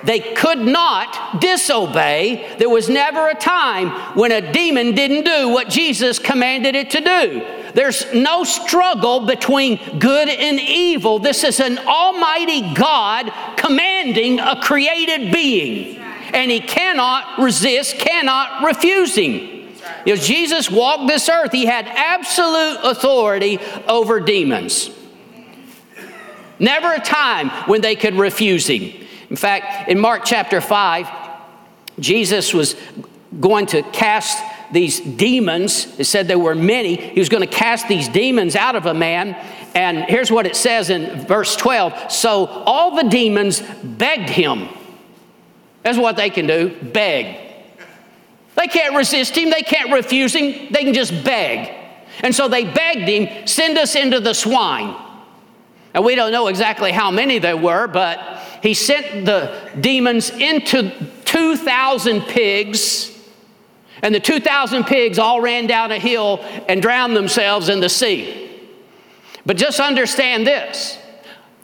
They 0.05 0.21
could 0.21 0.59
not 0.59 1.41
disobey. 1.41 2.57
There 2.59 2.69
was 2.69 2.89
never 2.89 3.29
a 3.29 3.35
time 3.35 3.91
when 4.17 4.33
a 4.33 4.53
demon 4.53 4.95
didn't 4.95 5.25
do 5.25 5.49
what 5.49 5.69
Jesus 5.69 6.19
commanded 6.19 6.75
it 6.75 6.91
to 6.91 7.01
do. 7.01 7.47
There's 7.75 8.13
no 8.13 8.45
struggle 8.45 9.27
between 9.27 9.99
good 9.99 10.29
and 10.29 10.61
evil. 10.61 11.19
This 11.19 11.45
is 11.45 11.61
an 11.61 11.79
almighty 11.79 12.75
God 12.75 13.33
commanding 13.57 14.41
a 14.41 14.61
created 14.61 15.33
being, 15.33 15.99
and 16.33 16.51
he 16.51 16.61
cannot 16.61 17.39
resist, 17.41 17.97
cannot 17.99 18.65
refuse 18.65 19.15
him. 19.15 19.62
You 20.07 20.15
know, 20.15 20.21
Jesus 20.21 20.71
walked 20.71 21.07
this 21.07 21.29
earth. 21.29 21.53
He 21.53 21.67
had 21.67 21.87
absolute 21.87 22.79
authority 22.83 23.59
over 23.89 24.21
demons. 24.21 24.91
Never 26.59 26.93
a 26.93 27.01
time 27.01 27.49
when 27.69 27.81
they 27.81 27.97
could 27.97 28.15
refuse 28.15 28.69
him. 28.69 29.07
In 29.31 29.37
fact, 29.37 29.89
in 29.89 29.99
Mark 29.99 30.23
chapter 30.25 30.61
5, 30.61 31.09
Jesus 31.99 32.55
was 32.55 32.77
going 33.41 33.67
to 33.67 33.83
cast 33.83 34.43
these 34.73 35.01
demons. 35.01 35.99
It 35.99 36.05
said 36.05 36.29
there 36.29 36.39
were 36.39 36.55
many. 36.55 36.97
He 36.97 37.19
was 37.19 37.29
going 37.29 37.43
to 37.43 37.53
cast 37.53 37.89
these 37.89 38.09
demons 38.09 38.57
out 38.57 38.77
of 38.77 38.87
a 38.87 38.95
man. 38.95 39.35
And 39.75 40.05
here's 40.05 40.31
what 40.31 40.47
it 40.47 40.57
says 40.57 40.91
in 40.91 41.27
verse 41.27 41.57
12 41.57 42.13
So 42.13 42.47
all 42.47 42.97
the 42.97 43.09
demons 43.09 43.63
begged 43.83 44.31
him. 44.31 44.69
That's 45.83 45.99
what 45.99 46.17
they 46.17 46.31
can 46.31 46.47
do 46.47 46.77
beg. 46.83 47.42
They 48.57 48.67
can't 48.67 48.95
resist 48.95 49.37
him, 49.37 49.51
they 49.51 49.63
can't 49.63 49.93
refuse 49.93 50.35
him, 50.35 50.69
they 50.71 50.85
can 50.85 50.95
just 50.95 51.25
beg. 51.25 51.75
And 52.23 52.35
so 52.35 52.49
they 52.49 52.65
begged 52.65 53.09
him, 53.09 53.47
send 53.47 53.79
us 53.79 53.95
into 53.95 54.21
the 54.21 54.35
swine. 54.35 54.95
And 55.95 56.05
we 56.05 56.15
don't 56.15 56.33
know 56.33 56.47
exactly 56.47 56.93
how 56.93 57.11
many 57.11 57.39
there 57.39 57.57
were, 57.57 57.87
but 57.87 58.39
he 58.63 58.75
sent 58.75 59.27
the 59.27 59.71
demons 59.81 60.31
into 60.31 60.91
2,000 61.25 62.23
pigs. 62.23 63.11
And 64.03 64.15
the 64.15 64.21
2,000 64.21 64.85
pigs 64.85 65.19
all 65.19 65.41
ran 65.41 65.67
down 65.67 65.93
a 65.93 65.99
hill 65.99 66.41
and 66.69 66.83
drowned 66.83 67.17
themselves 67.17 67.69
in 67.69 67.81
the 67.81 67.89
sea. 67.89 68.61
But 69.45 69.57
just 69.57 69.81
understand 69.81 70.47
this 70.47 70.99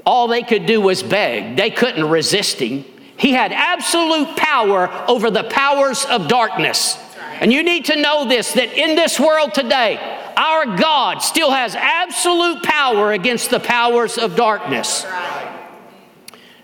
all 0.04 0.26
they 0.26 0.42
could 0.42 0.64
do 0.64 0.80
was 0.80 1.02
beg, 1.02 1.56
they 1.56 1.70
couldn't 1.70 2.08
resist 2.08 2.58
him. 2.60 2.84
He 3.18 3.32
had 3.32 3.52
absolute 3.52 4.36
power 4.36 4.88
over 5.08 5.30
the 5.30 5.44
powers 5.44 6.04
of 6.04 6.28
darkness. 6.28 6.96
And 7.40 7.52
you 7.52 7.62
need 7.62 7.84
to 7.86 8.00
know 8.00 8.26
this 8.26 8.52
that 8.52 8.72
in 8.72 8.96
this 8.96 9.18
world 9.20 9.54
today, 9.54 9.98
our 10.36 10.76
God 10.76 11.18
still 11.18 11.50
has 11.50 11.74
absolute 11.74 12.62
power 12.62 13.12
against 13.12 13.50
the 13.50 13.60
powers 13.60 14.18
of 14.18 14.36
darkness. 14.36 15.04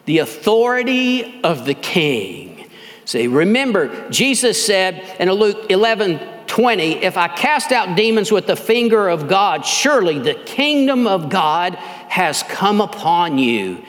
The 0.05 0.19
authority 0.19 1.43
of 1.43 1.65
the 1.65 1.75
king. 1.75 2.69
See, 3.05 3.27
remember, 3.27 4.09
Jesus 4.11 4.65
said 4.65 5.17
in 5.19 5.31
Luke 5.31 5.67
11 5.71 6.21
20, 6.47 7.03
if 7.03 7.17
I 7.17 7.27
cast 7.27 7.73
out 7.73 7.97
demons 7.97 8.31
with 8.31 8.47
the 8.47 8.55
finger 8.55 9.09
of 9.09 9.29
God, 9.29 9.67
surely 9.67 10.21
the 10.21 10.35
kingdom 10.35 11.07
of 11.07 11.29
God 11.29 11.75
has 11.75 12.45
come 12.45 12.81
upon 12.81 13.39
you. 13.39 13.83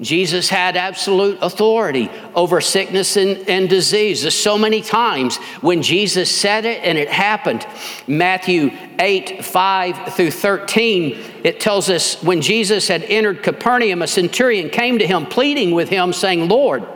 Jesus 0.00 0.48
had 0.48 0.76
absolute 0.76 1.38
authority 1.42 2.10
over 2.34 2.62
sickness 2.62 3.18
and, 3.18 3.36
and, 3.48 3.68
disease. 3.68 4.22
There's 4.22 4.34
so 4.34 4.56
many 4.56 4.80
times 4.80 5.36
when 5.60 5.82
Jesus 5.82 6.34
said 6.34 6.64
it 6.64 6.82
and 6.82 6.96
it 6.96 7.10
happened. 7.10 7.66
Matthew 8.06 8.70
8, 8.98 9.44
5 9.44 10.14
through 10.14 10.30
13, 10.30 11.18
it 11.44 11.60
tells 11.60 11.90
us 11.90 12.22
when 12.22 12.40
Jesus 12.40 12.88
had 12.88 13.02
entered 13.02 13.42
Capernaum, 13.42 14.00
a 14.00 14.06
centurion 14.06 14.70
came 14.70 14.98
to 14.98 15.06
him, 15.06 15.26
pleading 15.26 15.72
with 15.72 15.90
him, 15.90 16.14
saying, 16.14 16.48
Lord, 16.48 16.86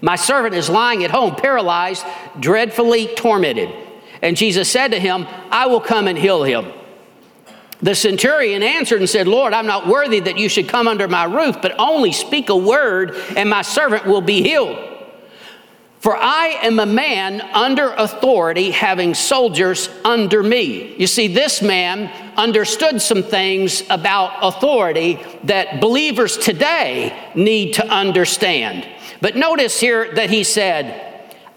my 0.00 0.16
servant 0.16 0.54
is 0.54 0.70
lying 0.70 1.04
at 1.04 1.10
home, 1.10 1.34
paralyzed, 1.36 2.04
dreadfully 2.40 3.08
tormented. 3.14 3.70
And 4.22 4.38
Jesus 4.38 4.70
said 4.70 4.92
to 4.92 5.00
him, 5.00 5.26
I 5.50 5.66
will 5.66 5.80
come 5.80 6.08
and 6.08 6.16
heal 6.16 6.44
him. 6.44 6.72
The 7.82 7.94
centurion 7.94 8.62
answered 8.62 9.00
and 9.00 9.08
said, 9.08 9.28
Lord, 9.28 9.52
I'm 9.52 9.66
not 9.66 9.86
worthy 9.86 10.20
that 10.20 10.38
you 10.38 10.48
should 10.48 10.68
come 10.68 10.88
under 10.88 11.08
my 11.08 11.24
roof, 11.24 11.60
but 11.60 11.74
only 11.78 12.12
speak 12.12 12.48
a 12.48 12.56
word, 12.56 13.14
and 13.36 13.50
my 13.50 13.62
servant 13.62 14.06
will 14.06 14.22
be 14.22 14.42
healed. 14.42 14.78
For 15.98 16.16
I 16.16 16.58
am 16.62 16.78
a 16.78 16.86
man 16.86 17.40
under 17.40 17.90
authority, 17.92 18.70
having 18.70 19.12
soldiers 19.12 19.90
under 20.04 20.42
me. 20.42 20.94
You 20.96 21.06
see, 21.06 21.26
this 21.26 21.60
man 21.60 22.06
understood 22.36 23.02
some 23.02 23.22
things 23.22 23.82
about 23.90 24.38
authority 24.40 25.18
that 25.44 25.80
believers 25.80 26.38
today 26.38 27.30
need 27.34 27.74
to 27.74 27.86
understand. 27.88 28.86
But 29.20 29.36
notice 29.36 29.80
here 29.80 30.14
that 30.14 30.30
he 30.30 30.44
said, 30.44 31.02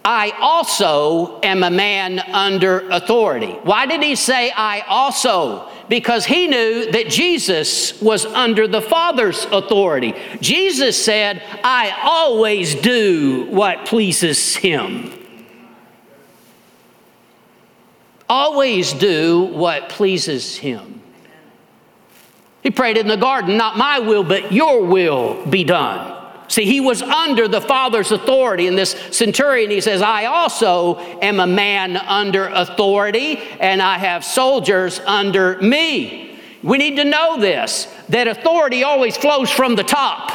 I 0.04 0.32
also 0.40 1.40
am 1.42 1.62
a 1.62 1.70
man 1.70 2.18
under 2.18 2.88
authority. 2.88 3.52
Why 3.62 3.86
did 3.86 4.02
he 4.02 4.16
say, 4.16 4.50
I 4.50 4.80
also? 4.88 5.70
Because 5.90 6.24
he 6.24 6.46
knew 6.46 6.88
that 6.92 7.08
Jesus 7.08 8.00
was 8.00 8.24
under 8.24 8.68
the 8.68 8.80
Father's 8.80 9.44
authority. 9.46 10.14
Jesus 10.40 11.04
said, 11.04 11.42
I 11.64 11.98
always 12.04 12.76
do 12.76 13.48
what 13.50 13.86
pleases 13.86 14.54
him. 14.54 15.12
Always 18.28 18.92
do 18.92 19.40
what 19.40 19.88
pleases 19.88 20.56
him. 20.56 21.02
He 22.62 22.70
prayed 22.70 22.96
in 22.96 23.08
the 23.08 23.16
garden, 23.16 23.56
Not 23.56 23.76
my 23.76 23.98
will, 23.98 24.22
but 24.22 24.52
your 24.52 24.86
will 24.86 25.44
be 25.46 25.64
done. 25.64 26.19
See, 26.50 26.64
he 26.64 26.80
was 26.80 27.00
under 27.00 27.46
the 27.46 27.60
Father's 27.60 28.10
authority. 28.10 28.66
And 28.66 28.76
this 28.76 28.96
centurion, 29.12 29.70
he 29.70 29.80
says, 29.80 30.02
I 30.02 30.24
also 30.24 30.98
am 31.22 31.38
a 31.38 31.46
man 31.46 31.96
under 31.96 32.48
authority, 32.48 33.38
and 33.60 33.80
I 33.80 33.98
have 33.98 34.24
soldiers 34.24 34.98
under 35.06 35.62
me. 35.62 36.40
We 36.64 36.76
need 36.76 36.96
to 36.96 37.04
know 37.04 37.40
this 37.40 37.86
that 38.08 38.26
authority 38.26 38.82
always 38.82 39.16
flows 39.16 39.48
from 39.48 39.76
the 39.76 39.84
top. 39.84 40.32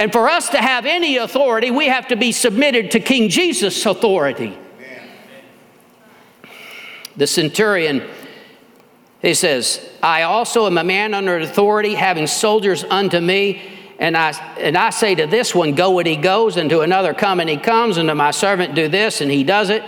And 0.00 0.10
for 0.10 0.28
us 0.28 0.48
to 0.48 0.58
have 0.58 0.84
any 0.84 1.18
authority, 1.18 1.70
we 1.70 1.86
have 1.86 2.08
to 2.08 2.16
be 2.16 2.32
submitted 2.32 2.90
to 2.90 2.98
King 2.98 3.28
Jesus' 3.28 3.86
authority. 3.86 4.58
The 7.16 7.28
centurion, 7.28 8.02
he 9.22 9.34
says, 9.34 9.88
I 10.02 10.22
also 10.22 10.66
am 10.66 10.76
a 10.76 10.82
man 10.82 11.14
under 11.14 11.38
authority, 11.38 11.94
having 11.94 12.26
soldiers 12.26 12.82
unto 12.82 13.20
me. 13.20 13.79
And 14.00 14.16
I, 14.16 14.30
and 14.58 14.78
I 14.78 14.90
say 14.90 15.14
to 15.14 15.26
this 15.26 15.54
one, 15.54 15.74
Go 15.74 15.98
and 15.98 16.08
he 16.08 16.16
goes, 16.16 16.56
and 16.56 16.68
to 16.70 16.80
another, 16.80 17.12
Come 17.12 17.38
and 17.38 17.48
he 17.48 17.58
comes, 17.58 17.98
and 17.98 18.08
to 18.08 18.14
my 18.14 18.30
servant, 18.30 18.74
Do 18.74 18.88
this, 18.88 19.20
and 19.20 19.30
he 19.30 19.44
does 19.44 19.68
it. 19.68 19.84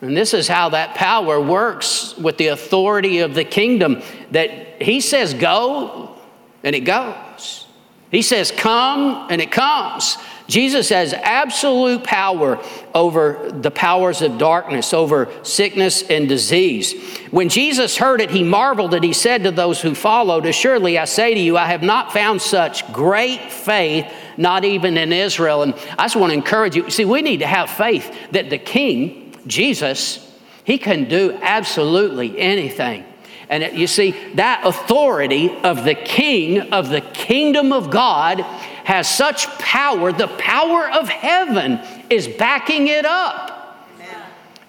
And 0.00 0.16
this 0.16 0.32
is 0.32 0.48
how 0.48 0.70
that 0.70 0.94
power 0.94 1.38
works 1.38 2.16
with 2.16 2.38
the 2.38 2.48
authority 2.48 3.18
of 3.18 3.34
the 3.34 3.44
kingdom 3.44 4.02
that 4.30 4.80
he 4.82 5.02
says, 5.02 5.34
Go, 5.34 6.16
and 6.64 6.74
it 6.74 6.80
goes. 6.80 7.66
He 8.10 8.22
says, 8.22 8.50
Come, 8.50 9.28
and 9.30 9.42
it 9.42 9.52
comes. 9.52 10.16
Jesus 10.50 10.88
has 10.88 11.12
absolute 11.12 12.02
power 12.02 12.60
over 12.92 13.50
the 13.52 13.70
powers 13.70 14.20
of 14.20 14.36
darkness, 14.36 14.92
over 14.92 15.28
sickness 15.44 16.02
and 16.02 16.28
disease. 16.28 16.92
When 17.30 17.48
Jesus 17.48 17.96
heard 17.96 18.20
it, 18.20 18.30
he 18.30 18.42
marveled 18.42 18.92
and 18.92 19.04
he 19.04 19.12
said 19.12 19.44
to 19.44 19.52
those 19.52 19.80
who 19.80 19.94
followed, 19.94 20.46
Assuredly, 20.46 20.98
I 20.98 21.04
say 21.04 21.34
to 21.34 21.40
you, 21.40 21.56
I 21.56 21.66
have 21.66 21.84
not 21.84 22.12
found 22.12 22.42
such 22.42 22.92
great 22.92 23.52
faith, 23.52 24.12
not 24.36 24.64
even 24.64 24.98
in 24.98 25.12
Israel. 25.12 25.62
And 25.62 25.72
I 25.96 26.04
just 26.04 26.16
want 26.16 26.32
to 26.32 26.34
encourage 26.34 26.74
you 26.74 26.90
see, 26.90 27.04
we 27.04 27.22
need 27.22 27.38
to 27.38 27.46
have 27.46 27.70
faith 27.70 28.12
that 28.32 28.50
the 28.50 28.58
King, 28.58 29.32
Jesus, 29.46 30.36
he 30.64 30.78
can 30.78 31.08
do 31.08 31.38
absolutely 31.40 32.36
anything. 32.36 33.04
And 33.48 33.76
you 33.76 33.86
see, 33.86 34.12
that 34.34 34.64
authority 34.64 35.50
of 35.64 35.84
the 35.84 35.96
king 35.96 36.72
of 36.72 36.88
the 36.88 37.00
kingdom 37.00 37.72
of 37.72 37.90
God 37.90 38.46
has 38.90 39.08
such 39.08 39.46
power, 39.60 40.10
the 40.10 40.26
power 40.26 40.90
of 40.90 41.08
heaven 41.08 41.78
is 42.10 42.26
backing 42.26 42.88
it 42.88 43.06
up. 43.06 43.86
Amen. 43.94 44.22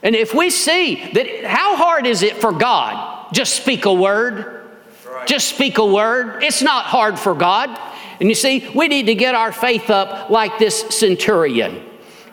And 0.04 0.16
if 0.16 0.36
we 0.36 0.52
see 0.52 1.12
that, 1.14 1.44
how 1.46 1.76
hard 1.76 2.06
is 2.06 2.22
it 2.22 2.38
for 2.38 2.52
God? 2.52 3.34
Just 3.34 3.56
speak 3.56 3.86
a 3.86 3.94
word. 3.94 4.68
Right. 5.10 5.28
Just 5.28 5.48
speak 5.48 5.80
a 5.80 5.86
word. 5.86 6.44
It's 6.44 6.62
not 6.62 6.86
hard 6.86 7.18
for 7.18 7.34
God. 7.34 7.76
And 8.20 8.30
you 8.30 8.36
see, 8.36 8.70
we 8.76 8.88
need 8.88 9.08
to 9.08 9.16
get 9.16 9.34
our 9.34 9.52
faith 9.52 9.90
up 9.90 10.30
like 10.30 10.60
this 10.60 10.82
centurion. 10.96 11.84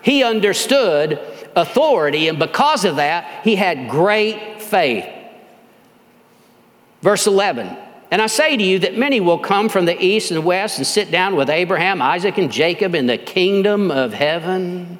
He 0.03 0.23
understood 0.23 1.19
authority, 1.57 2.29
and 2.29 2.39
because 2.39 2.85
of 2.85 2.97
that, 2.97 3.45
he 3.45 3.57
had 3.57 3.89
great 3.89 4.61
faith. 4.61 5.07
Verse 7.01 7.27
11 7.27 7.79
and 8.11 8.23
I 8.23 8.27
say 8.27 8.57
to 8.57 8.63
you 8.63 8.79
that 8.81 8.97
many 8.97 9.21
will 9.21 9.39
come 9.39 9.69
from 9.69 9.85
the 9.85 10.03
east 10.03 10.31
and 10.31 10.45
west 10.45 10.79
and 10.79 10.87
sit 10.87 11.11
down 11.11 11.37
with 11.37 11.51
Abraham, 11.51 12.01
Isaac, 12.01 12.39
and 12.39 12.51
Jacob 12.51 12.95
in 12.95 13.07
the 13.07 13.19
kingdom 13.19 13.91
of 13.91 14.15
heaven. 14.15 14.99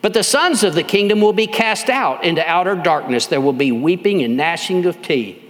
But 0.00 0.14
the 0.14 0.22
sons 0.22 0.62
of 0.62 0.74
the 0.74 0.84
kingdom 0.84 1.20
will 1.20 1.32
be 1.32 1.46
cast 1.46 1.90
out 1.90 2.24
into 2.24 2.48
outer 2.48 2.76
darkness. 2.76 3.26
There 3.26 3.40
will 3.40 3.52
be 3.52 3.72
weeping 3.72 4.22
and 4.22 4.36
gnashing 4.36 4.86
of 4.86 5.02
teeth. 5.02 5.41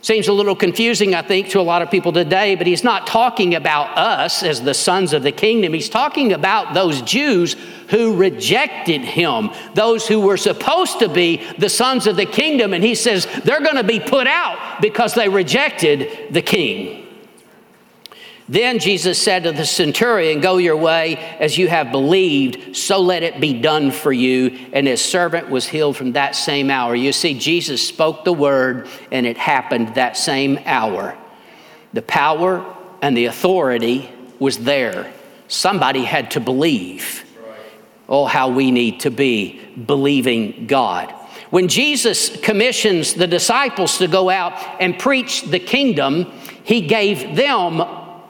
Seems 0.00 0.28
a 0.28 0.32
little 0.32 0.54
confusing, 0.54 1.16
I 1.16 1.22
think, 1.22 1.48
to 1.50 1.60
a 1.60 1.62
lot 1.62 1.82
of 1.82 1.90
people 1.90 2.12
today, 2.12 2.54
but 2.54 2.68
he's 2.68 2.84
not 2.84 3.06
talking 3.06 3.56
about 3.56 3.98
us 3.98 4.44
as 4.44 4.62
the 4.62 4.72
sons 4.72 5.12
of 5.12 5.24
the 5.24 5.32
kingdom. 5.32 5.72
He's 5.72 5.88
talking 5.88 6.32
about 6.32 6.72
those 6.72 7.02
Jews 7.02 7.56
who 7.88 8.14
rejected 8.14 9.00
him, 9.00 9.50
those 9.74 10.06
who 10.06 10.20
were 10.20 10.36
supposed 10.36 11.00
to 11.00 11.08
be 11.08 11.42
the 11.58 11.68
sons 11.68 12.06
of 12.06 12.14
the 12.14 12.26
kingdom. 12.26 12.74
And 12.74 12.84
he 12.84 12.94
says 12.94 13.26
they're 13.42 13.60
going 13.60 13.74
to 13.74 13.82
be 13.82 13.98
put 13.98 14.28
out 14.28 14.80
because 14.80 15.14
they 15.14 15.28
rejected 15.28 16.32
the 16.32 16.42
king. 16.42 17.07
Then 18.48 18.78
Jesus 18.78 19.20
said 19.20 19.44
to 19.44 19.52
the 19.52 19.66
centurion, 19.66 20.40
Go 20.40 20.56
your 20.56 20.76
way 20.76 21.16
as 21.38 21.58
you 21.58 21.68
have 21.68 21.92
believed, 21.92 22.76
so 22.76 22.98
let 23.00 23.22
it 23.22 23.40
be 23.40 23.60
done 23.60 23.90
for 23.90 24.12
you. 24.12 24.58
And 24.72 24.86
his 24.86 25.04
servant 25.04 25.50
was 25.50 25.66
healed 25.66 25.96
from 25.96 26.12
that 26.12 26.34
same 26.34 26.70
hour. 26.70 26.94
You 26.94 27.12
see, 27.12 27.38
Jesus 27.38 27.86
spoke 27.86 28.24
the 28.24 28.32
word, 28.32 28.88
and 29.12 29.26
it 29.26 29.36
happened 29.36 29.94
that 29.96 30.16
same 30.16 30.58
hour. 30.64 31.16
The 31.92 32.02
power 32.02 32.64
and 33.02 33.16
the 33.16 33.26
authority 33.26 34.10
was 34.38 34.58
there. 34.58 35.12
Somebody 35.48 36.04
had 36.04 36.30
to 36.32 36.40
believe. 36.40 37.24
Oh, 38.08 38.24
how 38.24 38.48
we 38.48 38.70
need 38.70 39.00
to 39.00 39.10
be 39.10 39.60
believing 39.86 40.66
God. 40.66 41.12
When 41.50 41.68
Jesus 41.68 42.34
commissions 42.40 43.12
the 43.12 43.26
disciples 43.26 43.98
to 43.98 44.08
go 44.08 44.30
out 44.30 44.54
and 44.80 44.98
preach 44.98 45.42
the 45.42 45.58
kingdom, 45.58 46.32
he 46.64 46.82
gave 46.82 47.36
them 47.36 47.82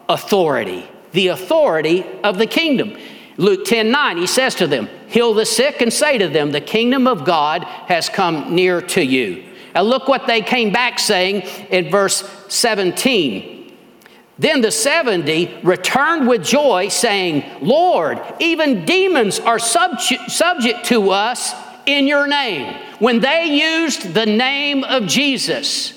authority, 0.08 0.88
the 1.12 1.28
authority 1.28 2.04
of 2.22 2.38
the 2.38 2.46
kingdom. 2.46 2.96
Luke 3.36 3.64
10 3.64 3.90
9, 3.90 4.16
he 4.16 4.26
says 4.26 4.54
to 4.56 4.66
them, 4.66 4.88
Heal 5.08 5.32
the 5.34 5.46
sick 5.46 5.80
and 5.80 5.92
say 5.92 6.18
to 6.18 6.28
them, 6.28 6.50
The 6.50 6.60
kingdom 6.60 7.06
of 7.06 7.24
God 7.24 7.64
has 7.64 8.08
come 8.08 8.54
near 8.54 8.80
to 8.82 9.02
you. 9.04 9.44
And 9.74 9.86
look 9.86 10.08
what 10.08 10.26
they 10.26 10.40
came 10.40 10.72
back 10.72 10.98
saying 10.98 11.42
in 11.70 11.90
verse 11.90 12.28
17. 12.48 13.58
Then 14.38 14.60
the 14.60 14.70
70 14.70 15.60
returned 15.62 16.28
with 16.28 16.44
joy, 16.44 16.88
saying, 16.88 17.44
Lord, 17.60 18.20
even 18.38 18.84
demons 18.84 19.40
are 19.40 19.58
subject, 19.58 20.30
subject 20.30 20.84
to 20.86 21.10
us 21.10 21.54
in 21.86 22.06
your 22.06 22.26
name. 22.26 22.74
When 22.98 23.20
they 23.20 23.44
used 23.46 24.14
the 24.14 24.26
name 24.26 24.84
of 24.84 25.06
Jesus, 25.06 25.92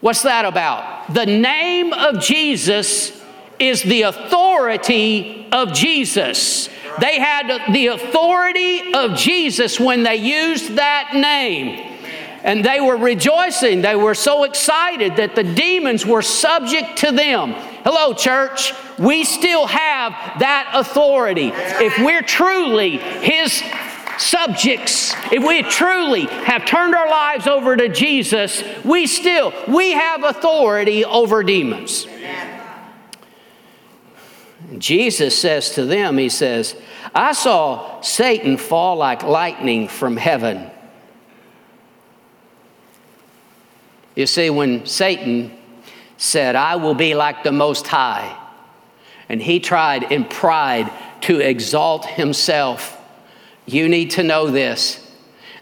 what's 0.00 0.22
that 0.22 0.44
about? 0.44 1.12
The 1.12 1.26
name 1.26 1.92
of 1.92 2.20
Jesus 2.20 3.15
is 3.58 3.82
the 3.82 4.02
authority 4.02 5.48
of 5.52 5.72
Jesus. 5.72 6.68
They 7.00 7.18
had 7.18 7.72
the 7.72 7.88
authority 7.88 8.94
of 8.94 9.16
Jesus 9.16 9.78
when 9.78 10.02
they 10.02 10.16
used 10.16 10.76
that 10.76 11.10
name. 11.14 11.94
And 12.42 12.64
they 12.64 12.80
were 12.80 12.96
rejoicing. 12.96 13.82
They 13.82 13.96
were 13.96 14.14
so 14.14 14.44
excited 14.44 15.16
that 15.16 15.34
the 15.34 15.42
demons 15.42 16.06
were 16.06 16.22
subject 16.22 16.98
to 16.98 17.10
them. 17.10 17.52
Hello, 17.82 18.14
church. 18.14 18.72
We 18.98 19.24
still 19.24 19.66
have 19.66 20.12
that 20.38 20.70
authority. 20.74 21.50
If 21.54 21.98
we're 21.98 22.22
truly 22.22 22.98
His 22.98 23.62
subjects, 24.18 25.12
if 25.32 25.46
we 25.46 25.62
truly 25.62 26.26
have 26.26 26.64
turned 26.64 26.94
our 26.94 27.08
lives 27.08 27.46
over 27.46 27.76
to 27.76 27.88
Jesus, 27.88 28.62
we 28.84 29.06
still, 29.06 29.52
we 29.68 29.92
have 29.92 30.22
authority 30.22 31.04
over 31.04 31.42
demons. 31.42 32.06
Jesus 34.78 35.38
says 35.38 35.70
to 35.74 35.84
them, 35.84 36.18
He 36.18 36.28
says, 36.28 36.76
I 37.14 37.32
saw 37.32 38.00
Satan 38.00 38.56
fall 38.56 38.96
like 38.96 39.22
lightning 39.22 39.88
from 39.88 40.16
heaven. 40.16 40.70
You 44.14 44.26
see, 44.26 44.50
when 44.50 44.86
Satan 44.86 45.56
said, 46.16 46.56
I 46.56 46.76
will 46.76 46.94
be 46.94 47.14
like 47.14 47.44
the 47.44 47.52
Most 47.52 47.86
High, 47.86 48.36
and 49.28 49.42
he 49.42 49.60
tried 49.60 50.10
in 50.10 50.24
pride 50.24 50.90
to 51.22 51.40
exalt 51.40 52.06
himself, 52.06 52.98
you 53.66 53.88
need 53.88 54.12
to 54.12 54.22
know 54.22 54.50
this. 54.50 55.02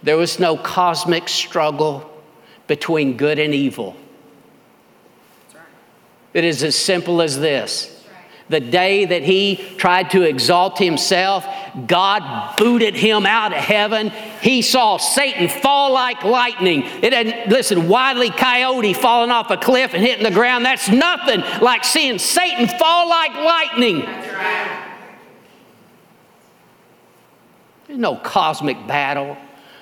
There 0.03 0.17
was 0.17 0.39
no 0.39 0.57
cosmic 0.57 1.29
struggle 1.29 2.11
between 2.67 3.17
good 3.17 3.39
and 3.39 3.55
evil. 3.55 3.97
It 6.33 6.45
is 6.45 6.63
as 6.63 6.77
simple 6.77 7.23
as 7.23 7.39
this 7.39 7.94
the 8.49 8.61
day 8.61 9.07
that 9.07 9.23
he 9.23 9.57
tried 9.79 10.11
to 10.11 10.23
exalt 10.23 10.79
himself, 10.79 11.47
God 11.87 12.57
booted 12.57 12.95
him 12.95 13.27
out 13.27 13.53
of 13.53 13.59
heaven. 13.59 14.11
He 14.43 14.61
saw 14.63 14.99
Satan 14.99 15.49
fall 15.49 15.93
like 15.93 16.23
lightning. 16.23 16.83
It 17.03 17.13
had, 17.13 17.51
listen, 17.51 17.89
Wiley 17.89 18.31
Coyote 18.31 18.93
falling 18.93 19.31
off 19.31 19.51
a 19.51 19.57
cliff 19.57 19.95
and 19.95 20.03
hitting 20.03 20.25
the 20.25 20.31
ground. 20.31 20.65
That's 20.65 20.89
nothing 20.89 21.41
like 21.63 21.85
seeing 21.85 22.19
Satan 22.19 22.69
fall 22.79 23.09
like 23.09 23.35
lightning. 23.35 24.01
There's 27.87 27.99
no 27.99 28.17
cosmic 28.17 28.87
battle. 28.87 29.37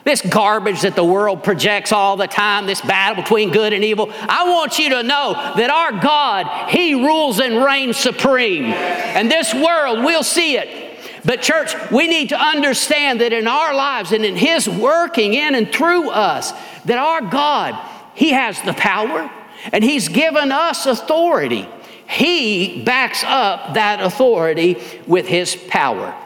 This 0.05 0.21
garbage 0.21 0.83
that 0.83 0.97
the 0.97 1.05
world 1.05 1.45
projects 1.45 1.93
all 1.93 2.17
the 2.17 2.27
time, 2.27 2.67
this 2.67 2.81
battle 2.81 3.23
between 3.23 3.53
good 3.53 3.73
and 3.73 3.85
evil. 3.85 4.11
I 4.12 4.51
want 4.51 4.79
you 4.79 4.91
to 4.91 5.03
know 5.03 5.33
that 5.57 5.71
our 5.71 5.93
God, 5.93 6.71
He 6.71 6.95
rules 6.95 7.38
and 7.38 7.65
reigns 7.65 7.97
supreme. 7.97 8.65
And 8.65 9.31
this 9.31 9.55
world, 9.55 10.05
we'll 10.05 10.25
see 10.25 10.57
it. 10.57 10.99
But, 11.25 11.41
church, 11.41 11.75
we 11.93 12.09
need 12.09 12.31
to 12.31 12.41
understand 12.41 13.21
that 13.21 13.33
in 13.33 13.47
our 13.47 13.73
lives 13.73 14.11
and 14.11 14.25
in 14.25 14.35
His 14.35 14.69
working 14.69 15.35
in 15.35 15.55
and 15.55 15.73
through 15.73 16.11
us, 16.11 16.53
that 16.85 16.99
our 16.99 17.21
God, 17.21 17.79
He 18.15 18.33
has 18.33 18.61
the 18.62 18.73
power 18.73 19.31
and 19.73 19.85
He's 19.85 20.09
given 20.09 20.51
us 20.51 20.87
authority. 20.87 21.69
He 22.09 22.83
backs 22.83 23.23
up 23.25 23.75
that 23.75 24.03
authority 24.03 24.79
with 25.07 25.29
His 25.29 25.55
power. 25.55 26.19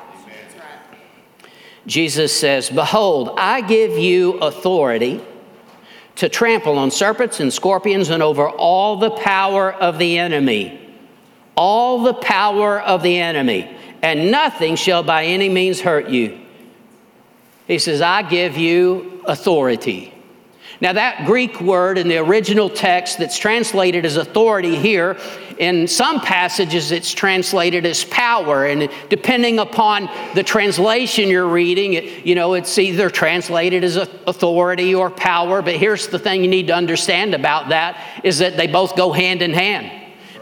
Jesus 1.86 2.36
says, 2.36 2.68
Behold, 2.68 3.34
I 3.36 3.60
give 3.60 3.96
you 3.96 4.38
authority 4.38 5.22
to 6.16 6.28
trample 6.28 6.78
on 6.78 6.90
serpents 6.90 7.40
and 7.40 7.52
scorpions 7.52 8.10
and 8.10 8.22
over 8.22 8.48
all 8.48 8.96
the 8.96 9.10
power 9.10 9.72
of 9.72 9.98
the 9.98 10.18
enemy. 10.18 10.82
All 11.56 12.02
the 12.02 12.14
power 12.14 12.80
of 12.80 13.02
the 13.02 13.18
enemy, 13.18 13.74
and 14.02 14.30
nothing 14.30 14.76
shall 14.76 15.02
by 15.02 15.24
any 15.24 15.48
means 15.48 15.80
hurt 15.80 16.10
you. 16.10 16.38
He 17.66 17.78
says, 17.78 18.02
I 18.02 18.22
give 18.22 18.58
you 18.58 19.22
authority. 19.24 20.12
Now, 20.80 20.92
that 20.92 21.24
Greek 21.24 21.60
word 21.60 21.96
in 21.96 22.08
the 22.08 22.18
original 22.18 22.68
text 22.68 23.18
that's 23.18 23.38
translated 23.38 24.04
as 24.04 24.16
authority 24.16 24.76
here, 24.76 25.16
in 25.58 25.88
some 25.88 26.20
passages 26.20 26.92
it's 26.92 27.12
translated 27.12 27.86
as 27.86 28.04
power. 28.04 28.66
And 28.66 28.90
depending 29.08 29.58
upon 29.58 30.10
the 30.34 30.42
translation 30.42 31.30
you're 31.30 31.48
reading, 31.48 31.94
it, 31.94 32.26
you 32.26 32.34
know, 32.34 32.54
it's 32.54 32.76
either 32.78 33.08
translated 33.08 33.84
as 33.84 33.96
authority 33.96 34.94
or 34.94 35.10
power. 35.10 35.62
But 35.62 35.76
here's 35.76 36.08
the 36.08 36.18
thing 36.18 36.42
you 36.42 36.50
need 36.50 36.66
to 36.66 36.74
understand 36.74 37.34
about 37.34 37.70
that 37.70 37.98
is 38.22 38.38
that 38.38 38.58
they 38.58 38.66
both 38.66 38.96
go 38.96 39.12
hand 39.12 39.40
in 39.40 39.54
hand. 39.54 39.90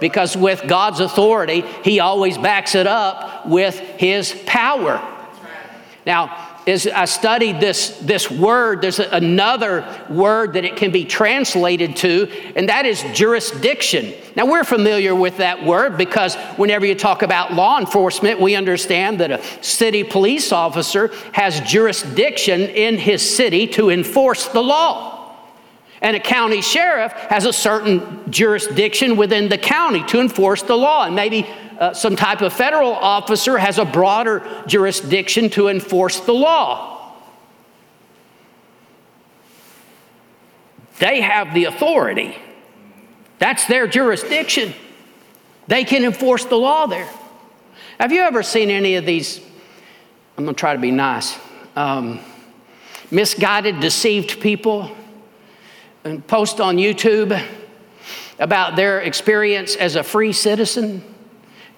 Because 0.00 0.36
with 0.36 0.66
God's 0.66 0.98
authority, 0.98 1.60
He 1.84 2.00
always 2.00 2.36
backs 2.36 2.74
it 2.74 2.88
up 2.88 3.46
with 3.46 3.78
His 3.78 4.34
power. 4.46 5.00
Now, 6.04 6.53
as 6.66 6.86
I 6.86 7.04
studied 7.04 7.60
this, 7.60 7.98
this 7.98 8.30
word, 8.30 8.80
there's 8.80 8.98
another 8.98 9.84
word 10.08 10.54
that 10.54 10.64
it 10.64 10.76
can 10.76 10.90
be 10.90 11.04
translated 11.04 11.96
to, 11.96 12.30
and 12.56 12.68
that 12.70 12.86
is 12.86 13.04
jurisdiction. 13.12 14.14
Now, 14.34 14.46
we're 14.46 14.64
familiar 14.64 15.14
with 15.14 15.36
that 15.36 15.64
word 15.64 15.98
because 15.98 16.36
whenever 16.56 16.86
you 16.86 16.94
talk 16.94 17.22
about 17.22 17.52
law 17.52 17.78
enforcement, 17.78 18.40
we 18.40 18.54
understand 18.54 19.20
that 19.20 19.30
a 19.30 19.42
city 19.62 20.04
police 20.04 20.52
officer 20.52 21.10
has 21.32 21.60
jurisdiction 21.60 22.62
in 22.62 22.96
his 22.96 23.36
city 23.36 23.66
to 23.68 23.90
enforce 23.90 24.48
the 24.48 24.62
law. 24.62 25.12
And 26.00 26.16
a 26.16 26.20
county 26.20 26.60
sheriff 26.60 27.12
has 27.12 27.46
a 27.46 27.52
certain 27.52 28.30
jurisdiction 28.30 29.16
within 29.16 29.48
the 29.48 29.56
county 29.56 30.04
to 30.04 30.20
enforce 30.20 30.62
the 30.62 30.76
law. 30.76 31.06
And 31.06 31.14
maybe 31.14 31.46
uh, 31.78 31.92
some 31.92 32.16
type 32.16 32.40
of 32.40 32.52
federal 32.52 32.92
officer 32.92 33.58
has 33.58 33.78
a 33.78 33.84
broader 33.84 34.42
jurisdiction 34.66 35.50
to 35.50 35.68
enforce 35.68 36.20
the 36.20 36.32
law. 36.32 37.12
They 40.98 41.20
have 41.20 41.52
the 41.54 41.64
authority. 41.64 42.36
That's 43.38 43.66
their 43.66 43.86
jurisdiction. 43.86 44.74
They 45.66 45.84
can 45.84 46.04
enforce 46.04 46.44
the 46.44 46.56
law 46.56 46.86
there. 46.86 47.08
Have 47.98 48.12
you 48.12 48.22
ever 48.22 48.42
seen 48.42 48.70
any 48.70 48.96
of 48.96 49.04
these? 49.04 49.40
I'm 50.36 50.44
going 50.44 50.54
to 50.54 50.58
try 50.58 50.74
to 50.74 50.80
be 50.80 50.90
nice. 50.90 51.38
Um, 51.76 52.20
misguided, 53.10 53.80
deceived 53.80 54.40
people 54.40 54.90
and 56.04 56.24
post 56.26 56.60
on 56.60 56.76
YouTube 56.76 57.40
about 58.38 58.76
their 58.76 59.00
experience 59.00 59.76
as 59.76 59.96
a 59.96 60.02
free 60.02 60.32
citizen 60.32 61.13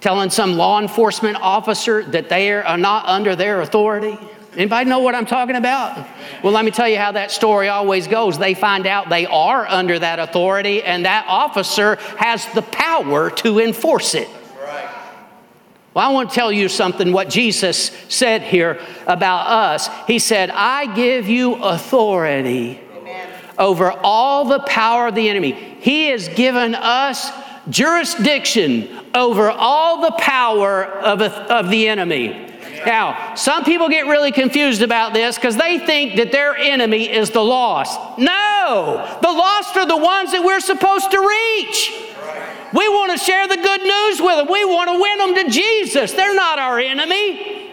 telling 0.01 0.29
some 0.29 0.53
law 0.53 0.79
enforcement 0.79 1.37
officer 1.41 2.03
that 2.03 2.29
they 2.29 2.51
are 2.51 2.77
not 2.77 3.05
under 3.05 3.35
their 3.35 3.61
authority? 3.61 4.17
Anybody 4.55 4.89
know 4.89 4.99
what 4.99 5.13
I'm 5.13 5.27
talking 5.27 5.55
about? 5.55 6.07
Well, 6.43 6.51
let 6.51 6.65
me 6.65 6.71
tell 6.71 6.89
you 6.89 6.97
how 6.97 7.11
that 7.11 7.29
story 7.29 7.69
always 7.69 8.07
goes. 8.07 8.39
They 8.39 8.55
find 8.55 8.87
out 8.87 9.07
they 9.07 9.27
are 9.27 9.67
under 9.67 9.99
that 9.99 10.17
authority, 10.17 10.81
and 10.81 11.05
that 11.05 11.25
officer 11.27 11.97
has 12.17 12.45
the 12.53 12.63
power 12.63 13.29
to 13.29 13.59
enforce 13.59 14.15
it. 14.15 14.27
Well, 15.93 16.07
I 16.07 16.13
want 16.13 16.29
to 16.29 16.35
tell 16.35 16.51
you 16.51 16.69
something 16.69 17.11
what 17.11 17.27
Jesus 17.27 17.91
said 18.07 18.43
here 18.43 18.79
about 19.07 19.47
us. 19.47 19.89
He 20.05 20.19
said, 20.19 20.51
I 20.51 20.93
give 20.93 21.27
you 21.27 21.55
authority 21.55 22.79
Amen. 22.95 23.29
over 23.57 23.91
all 23.91 24.45
the 24.45 24.59
power 24.59 25.07
of 25.07 25.15
the 25.15 25.27
enemy. 25.27 25.53
He 25.53 26.09
has 26.09 26.29
given 26.29 26.75
us 26.75 27.31
jurisdiction 27.69 28.89
over 29.13 29.49
all 29.49 30.01
the 30.01 30.11
power 30.17 30.85
of, 30.85 31.21
a, 31.21 31.31
of 31.53 31.69
the 31.69 31.87
enemy. 31.87 32.45
Now, 32.85 33.35
some 33.35 33.65
people 33.65 33.89
get 33.89 34.05
really 34.05 34.31
confused 34.31 34.81
about 34.81 35.13
this 35.13 35.35
because 35.35 35.57
they 35.57 35.79
think 35.79 36.15
that 36.17 36.31
their 36.31 36.55
enemy 36.55 37.09
is 37.09 37.31
the 37.31 37.43
lost. 37.43 37.99
No, 38.19 39.17
the 39.21 39.31
lost 39.31 39.75
are 39.77 39.85
the 39.85 39.97
ones 39.97 40.31
that 40.31 40.43
we're 40.43 40.59
supposed 40.59 41.11
to 41.11 41.19
reach. 41.19 42.03
We 42.73 42.87
want 42.89 43.11
to 43.13 43.17
share 43.17 43.47
the 43.47 43.57
good 43.57 43.81
news 43.81 44.21
with 44.21 44.37
them. 44.37 44.47
We 44.51 44.63
want 44.65 44.89
to 44.89 45.01
win 45.01 45.35
them 45.35 45.45
to 45.45 45.51
Jesus. 45.51 46.11
They're 46.11 46.35
not 46.35 46.59
our 46.59 46.79
enemy. 46.79 47.71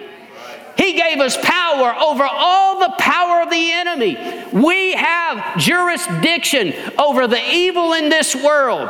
He 0.76 0.94
gave 0.94 1.20
us 1.20 1.37
power 1.40 1.94
over 2.00 2.24
all 2.24 2.80
the 2.80 2.94
power 2.98 3.42
of 3.42 3.50
the 3.50 3.72
enemy. 3.72 4.16
We 4.52 4.94
have 4.94 5.57
jurisdiction 5.59 6.74
over 6.98 7.26
the 7.26 7.40
evil 7.52 7.92
in 7.92 8.09
this 8.09 8.35
world 8.35 8.88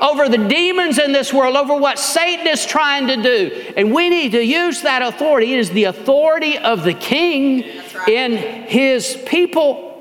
over 0.00 0.28
the 0.28 0.48
demons 0.48 0.98
in 0.98 1.12
this 1.12 1.32
world, 1.32 1.56
over 1.56 1.76
what 1.76 1.98
Satan 1.98 2.46
is 2.46 2.64
trying 2.66 3.06
to 3.08 3.22
do. 3.22 3.72
And 3.76 3.94
we 3.94 4.08
need 4.08 4.32
to 4.32 4.44
use 4.44 4.82
that 4.82 5.02
authority. 5.02 5.52
It 5.52 5.58
is 5.58 5.70
the 5.70 5.84
authority 5.84 6.58
of 6.58 6.84
the 6.84 6.94
king 6.94 7.80
right. 7.94 8.08
in 8.08 8.32
his 8.68 9.20
people. 9.26 9.92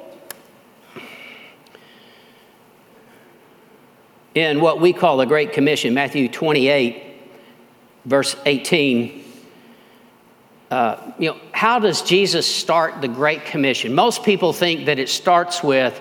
In 4.35 4.61
what 4.61 4.81
we 4.81 4.93
call 4.93 5.17
the 5.17 5.25
Great 5.25 5.53
Commission, 5.53 5.93
Matthew 5.93 6.27
28, 6.27 7.03
verse 8.05 8.35
18. 8.45 9.23
Uh, 10.71 11.13
you 11.19 11.29
know, 11.29 11.37
how 11.51 11.77
does 11.77 12.01
Jesus 12.01 12.47
start 12.47 12.99
the 12.99 13.07
Great 13.07 13.45
Commission? 13.45 13.93
Most 13.93 14.23
people 14.23 14.53
think 14.53 14.87
that 14.87 14.97
it 14.97 15.07
starts 15.07 15.61
with 15.61 15.99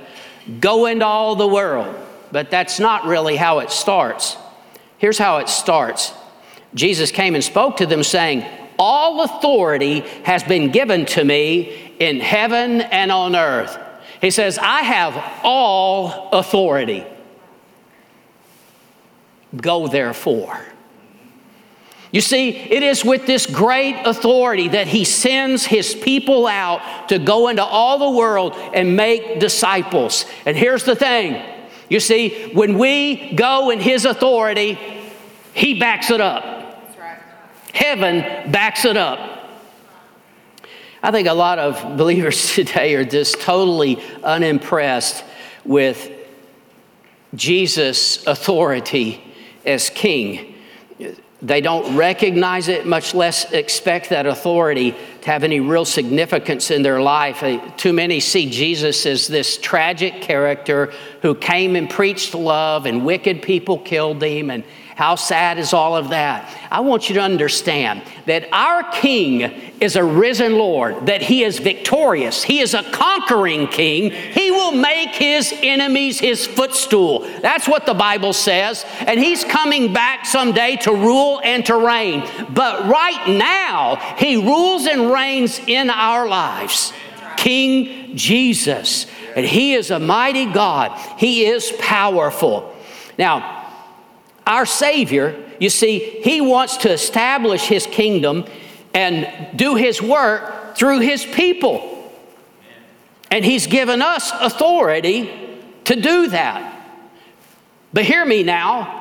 go 0.61 0.87
into 0.87 1.05
all 1.05 1.37
the 1.37 1.47
world 1.47 1.95
but 2.33 2.51
that's 2.51 2.81
not 2.81 3.05
really 3.05 3.37
how 3.37 3.61
it 3.61 3.71
starts. 3.71 4.37
Here's 4.99 5.19
how 5.19 5.39
it 5.39 5.49
starts 5.49 6.13
Jesus 6.75 7.11
came 7.11 7.35
and 7.35 7.45
spoke 7.45 7.77
to 7.77 7.87
them, 7.87 8.03
saying, 8.03 8.47
All 8.79 9.23
authority 9.23 10.01
has 10.25 10.43
been 10.43 10.73
given 10.73 11.05
to 11.07 11.23
me 11.23 11.95
in 11.99 12.19
heaven 12.19 12.81
and 12.81 13.13
on 13.13 13.37
earth. 13.37 13.79
He 14.21 14.31
says, 14.31 14.59
I 14.59 14.83
have 14.83 15.41
all 15.43 16.31
authority. 16.33 17.05
Go 19.55 19.87
therefore. 19.87 20.59
You 22.13 22.21
see, 22.21 22.51
it 22.51 22.83
is 22.83 23.05
with 23.05 23.27
this 23.27 23.47
great 23.47 24.03
authority 24.05 24.69
that 24.69 24.87
he 24.87 25.05
sends 25.05 25.65
his 25.65 25.95
people 25.95 26.47
out 26.47 27.09
to 27.09 27.19
go 27.19 27.49
into 27.49 27.65
all 27.65 27.99
the 27.99 28.19
world 28.19 28.55
and 28.75 28.97
make 28.97 29.41
disciples. 29.41 30.27
And 30.47 30.57
here's 30.57 30.85
the 30.85 30.95
thing 30.95 31.43
you 31.93 32.01
see, 32.01 32.51
when 32.55 32.79
we 32.79 33.35
go 33.35 33.69
in 33.69 33.79
His 33.79 34.07
authority, 34.07 34.79
He 35.53 35.79
backs 35.79 36.11
it 36.11 36.23
up. 36.23 36.43
Heaven 37.75 38.51
backs 38.51 38.87
it 38.87 38.97
up. 38.97 39.51
I 41.03 41.11
think 41.11 41.29
a 41.29 41.35
lot 41.35 41.59
of 41.59 41.99
believers 41.99 42.53
today 42.55 42.95
are 42.95 43.05
just 43.05 43.43
totally 43.43 44.03
unimpressed 44.25 45.23
with 45.67 46.11
Jesus' 47.35 48.27
authority 48.27 49.23
as 49.67 49.91
king. 49.91 50.52
They 51.43 51.61
don't 51.61 51.97
recognize 51.97 52.69
it, 52.69 52.87
much 52.87 53.15
less 53.15 53.51
expect 53.53 54.11
that 54.11 54.27
authority 54.27 54.93
to 55.23 55.27
have 55.31 55.43
any 55.43 55.59
real 55.59 55.85
significance 55.85 56.71
in 56.71 56.83
their 56.83 57.03
life. 57.03 57.43
Uh, 57.43 57.59
too 57.77 57.93
many 57.93 58.21
see 58.21 58.49
Jesus 58.49 59.05
as 59.07 59.27
this 59.27 59.59
tragic 59.59 60.23
character 60.23 60.93
who 61.21 61.35
came 61.35 61.75
and 61.75 61.91
preached 61.91 62.35
love, 62.35 62.87
and 62.87 63.05
wicked 63.05 63.43
people 63.43 63.79
killed 63.79 64.23
him, 64.23 64.51
and 64.51 64.63
how 64.95 65.15
sad 65.15 65.59
is 65.59 65.73
all 65.73 65.97
of 65.97 66.11
that? 66.11 66.55
I 66.71 66.81
want 66.81 67.09
you 67.09 67.15
to 67.15 67.21
understand 67.21 68.03
that 68.27 68.49
our 68.53 68.83
King 68.93 69.41
is 69.81 69.97
a 69.97 70.05
risen 70.05 70.57
Lord, 70.57 71.07
that 71.07 71.23
He 71.23 71.45
is 71.45 71.59
victorious. 71.59 72.43
He 72.43 72.61
is 72.61 72.75
a 72.75 72.83
conquering 72.83 73.69
King. 73.69 74.11
He 74.11 74.51
will 74.51 74.73
make 74.73 75.11
His 75.11 75.53
enemies 75.63 76.21
His 76.21 76.47
footstool. 76.47 77.21
That's 77.41 77.67
what 77.67 77.87
the 77.87 77.95
Bible 77.95 78.33
says. 78.33 78.85
And 79.01 79.19
He's 79.19 79.45
coming 79.45 79.93
back 79.93 80.27
someday 80.27 80.77
to 80.83 80.93
rule 80.93 81.41
and 81.43 81.65
to 81.67 81.77
reign. 81.77 82.29
But 82.51 82.87
right 82.87 83.29
now, 83.29 83.97
He 84.19 84.37
rules 84.37 84.87
and 84.87 85.11
reigns 85.11 85.59
in 85.67 85.89
our 85.89 86.29
lives. 86.29 86.93
King 87.39 88.15
Jesus. 88.15 89.07
And 89.35 89.47
He 89.47 89.73
is 89.75 89.91
a 89.91 89.99
mighty 89.99 90.53
God, 90.53 90.99
He 91.19 91.47
is 91.47 91.73
powerful. 91.79 92.77
Now, 93.19 93.62
our 94.47 94.67
Savior, 94.67 95.43
you 95.61 95.71
see, 95.71 95.99
He 95.99 96.41
wants 96.41 96.79
to 96.79 96.91
establish 96.91 97.63
His 97.63 97.87
kingdom 97.87 98.45
and 98.95 99.57
do 99.57 99.75
His 99.75 100.03
work 100.03 100.77
through 100.77 101.01
His 101.01 101.25
people. 101.25 102.11
And 103.31 103.45
He's 103.45 103.67
given 103.67 104.03
us 104.03 104.33
authority 104.41 105.31
to 105.85 105.97
do 105.97 106.29
that. 106.29 106.69
But 107.93 108.05
hear 108.05 108.25
me 108.25 108.43
now. 108.43 109.01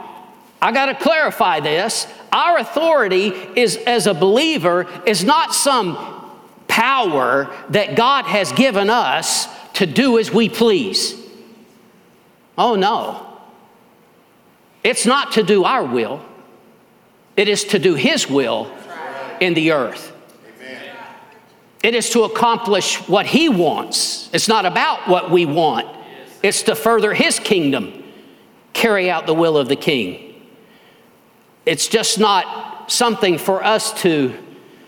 I 0.62 0.72
got 0.72 0.88
to 0.88 0.96
clarify 0.96 1.60
this. 1.60 2.06
Our 2.32 2.60
authority 2.60 3.30
is 3.56 3.78
as 3.78 4.06
a 4.06 4.14
believer 4.14 4.88
is 5.06 5.24
not 5.24 5.54
some 5.54 5.98
power 6.68 7.54
that 7.70 7.96
God 7.96 8.26
has 8.26 8.52
given 8.54 8.90
us 8.90 9.48
to 9.74 9.86
do 9.86 10.20
as 10.20 10.32
we 10.32 10.48
please. 10.50 11.16
Oh 12.58 12.76
no. 12.76 13.31
It's 14.84 15.06
not 15.06 15.34
to 15.34 15.44
do 15.44 15.64
our 15.64 15.84
will, 15.84 16.24
it 17.38 17.48
is 17.48 17.64
to 17.66 17.80
do 17.80 17.96
His 17.96 18.30
will 18.30 18.72
in 19.40 19.54
the 19.54 19.72
earth. 19.72 20.12
It 21.84 21.96
is 21.96 22.12
to 22.12 22.24
accomplish 22.24 22.98
what 23.08 23.26
He 23.26 23.50
wants. 23.50 24.30
It's 24.34 24.48
not 24.48 24.66
about 24.66 25.08
what 25.08 25.32
we 25.32 25.46
want, 25.46 25.88
it's 26.44 26.64
to 26.64 26.76
further 26.76 27.14
His 27.14 27.40
kingdom, 27.40 28.04
carry 28.74 29.10
out 29.10 29.26
the 29.26 29.34
will 29.34 29.58
of 29.58 29.68
the 29.68 29.76
King. 29.76 30.28
It's 31.66 31.88
just 31.88 32.20
not 32.20 32.92
something 32.92 33.38
for 33.38 33.64
us 33.64 33.94
to 34.02 34.36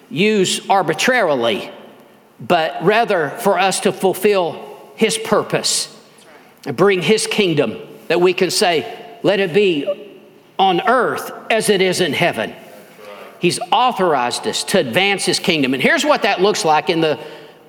use 0.09 0.67
arbitrarily, 0.69 1.71
but 2.39 2.83
rather 2.83 3.29
for 3.29 3.59
us 3.59 3.79
to 3.81 3.91
fulfill 3.91 4.91
His 4.95 5.17
purpose 5.17 5.95
and 6.65 6.75
bring 6.75 7.01
His 7.01 7.27
kingdom 7.27 7.77
that 8.07 8.21
we 8.21 8.33
can 8.33 8.51
say, 8.51 9.02
let 9.23 9.39
it 9.39 9.53
be 9.53 10.19
on 10.59 10.81
earth 10.81 11.31
as 11.49 11.69
it 11.69 11.81
is 11.81 12.01
in 12.01 12.13
heaven. 12.13 12.53
He's 13.39 13.59
authorized 13.71 14.47
us 14.47 14.63
to 14.65 14.79
advance 14.79 15.25
his 15.25 15.39
kingdom. 15.39 15.73
And 15.73 15.81
here's 15.83 16.05
what 16.05 16.21
that 16.21 16.41
looks 16.41 16.63
like 16.63 16.89
in 16.89 17.01
the 17.01 17.19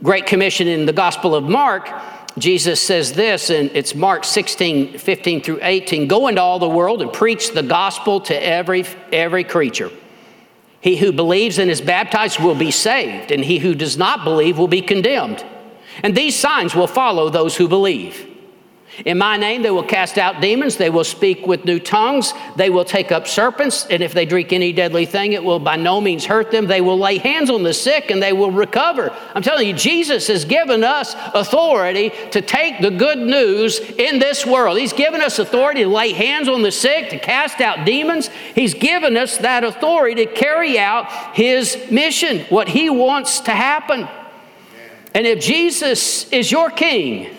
Great 0.03 0.27
Commission 0.27 0.69
in 0.69 0.87
the 0.87 0.93
Gospel 0.93 1.35
of 1.35 1.45
Mark. 1.45 1.91
Jesus 2.37 2.81
says 2.81 3.13
this, 3.13 3.51
and 3.51 3.71
it's 3.75 3.95
Mark 3.95 4.25
16, 4.25 4.99
15 4.99 5.41
through 5.41 5.61
18 5.63 6.09
Go 6.09 6.29
into 6.29 6.41
all 6.41 6.59
the 6.59 6.69
world 6.69 7.01
and 7.01 7.13
preach 7.13 7.53
the 7.53 7.63
gospel 7.63 8.21
to 8.23 8.35
every, 8.35 8.85
every 9.13 9.45
creature. 9.45 9.91
He 10.81 10.97
who 10.97 11.13
believes 11.13 11.59
and 11.59 11.71
is 11.71 11.81
baptized 11.81 12.41
will 12.41 12.55
be 12.55 12.71
saved, 12.71 13.31
and 13.31 13.45
he 13.45 13.59
who 13.59 13.75
does 13.75 13.97
not 13.97 14.25
believe 14.25 14.59
will 14.59 14.69
be 14.69 14.83
condemned. 14.83 15.45
And 16.03 16.15
these 16.15 16.37
signs 16.37 16.75
will 16.75 16.89
follow 16.89 17.31
those 17.31 17.57
who 17.57 17.69
believe. 17.69 18.34
In 19.05 19.19
my 19.19 19.37
name, 19.37 19.63
they 19.63 19.71
will 19.71 19.83
cast 19.83 20.19
out 20.19 20.41
demons. 20.41 20.77
They 20.77 20.91
will 20.91 21.05
speak 21.05 21.47
with 21.47 21.65
new 21.65 21.81
tongues. 21.81 22.33
They 22.57 22.71
will 22.71 22.85
take 22.85 23.11
up 23.11 23.27
serpents. 23.27 23.87
And 23.87 24.03
if 24.03 24.15
they 24.15 24.25
drink 24.25 24.53
any 24.53 24.73
deadly 24.73 25.05
thing, 25.05 25.33
it 25.33 25.43
will 25.43 25.59
by 25.59 25.77
no 25.77 26.01
means 26.01 26.25
hurt 26.25 26.51
them. 26.51 26.67
They 26.67 26.81
will 26.81 26.99
lay 26.99 27.19
hands 27.19 27.51
on 27.51 27.65
the 27.65 27.75
sick 27.75 28.11
and 28.11 28.23
they 28.23 28.33
will 28.33 28.53
recover. 28.53 29.11
I'm 29.35 29.43
telling 29.43 29.67
you, 29.67 29.75
Jesus 29.75 30.29
has 30.29 30.45
given 30.45 30.85
us 30.85 31.15
authority 31.35 32.13
to 32.31 32.41
take 32.41 32.81
the 32.81 32.91
good 32.91 33.19
news 33.19 33.81
in 33.81 34.19
this 34.19 34.47
world. 34.47 34.79
He's 34.79 34.93
given 34.93 35.21
us 35.21 35.39
authority 35.39 35.83
to 35.83 35.89
lay 35.89 36.13
hands 36.13 36.49
on 36.49 36.63
the 36.63 36.73
sick, 36.73 37.11
to 37.11 37.19
cast 37.19 37.61
out 37.61 37.85
demons. 37.85 38.29
He's 38.55 38.75
given 38.75 39.17
us 39.17 39.39
that 39.39 39.65
authority 39.65 40.25
to 40.25 40.33
carry 40.33 40.79
out 40.79 41.11
His 41.35 41.91
mission, 41.91 42.41
what 42.49 42.69
He 42.69 42.91
wants 42.91 43.41
to 43.41 43.51
happen. 43.51 44.09
And 45.15 45.27
if 45.27 45.41
Jesus 45.41 46.31
is 46.33 46.51
your 46.51 46.71
king, 46.71 47.31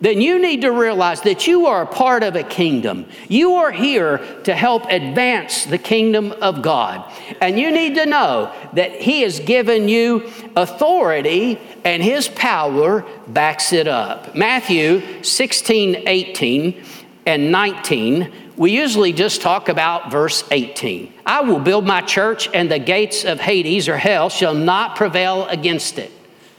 then 0.00 0.20
you 0.20 0.38
need 0.38 0.60
to 0.62 0.70
realize 0.70 1.22
that 1.22 1.46
you 1.46 1.66
are 1.66 1.82
a 1.82 1.86
part 1.86 2.22
of 2.22 2.36
a 2.36 2.44
kingdom. 2.44 3.06
You 3.28 3.54
are 3.54 3.72
here 3.72 4.18
to 4.44 4.54
help 4.54 4.84
advance 4.88 5.64
the 5.64 5.78
kingdom 5.78 6.32
of 6.40 6.62
God. 6.62 7.10
And 7.40 7.58
you 7.58 7.70
need 7.70 7.96
to 7.96 8.06
know 8.06 8.52
that 8.74 8.92
He 8.92 9.22
has 9.22 9.40
given 9.40 9.88
you 9.88 10.30
authority 10.54 11.58
and 11.84 12.02
His 12.02 12.28
power 12.28 13.04
backs 13.26 13.72
it 13.72 13.88
up. 13.88 14.36
Matthew 14.36 15.22
16, 15.24 16.06
18, 16.06 16.84
and 17.26 17.50
19, 17.50 18.32
we 18.56 18.72
usually 18.72 19.12
just 19.12 19.40
talk 19.40 19.68
about 19.68 20.10
verse 20.10 20.44
18. 20.50 21.12
I 21.26 21.42
will 21.42 21.60
build 21.60 21.86
my 21.86 22.00
church, 22.00 22.48
and 22.54 22.70
the 22.70 22.78
gates 22.78 23.24
of 23.24 23.38
Hades 23.38 23.88
or 23.88 23.96
hell 23.96 24.30
shall 24.30 24.54
not 24.54 24.96
prevail 24.96 25.46
against 25.46 25.98
it. 25.98 26.10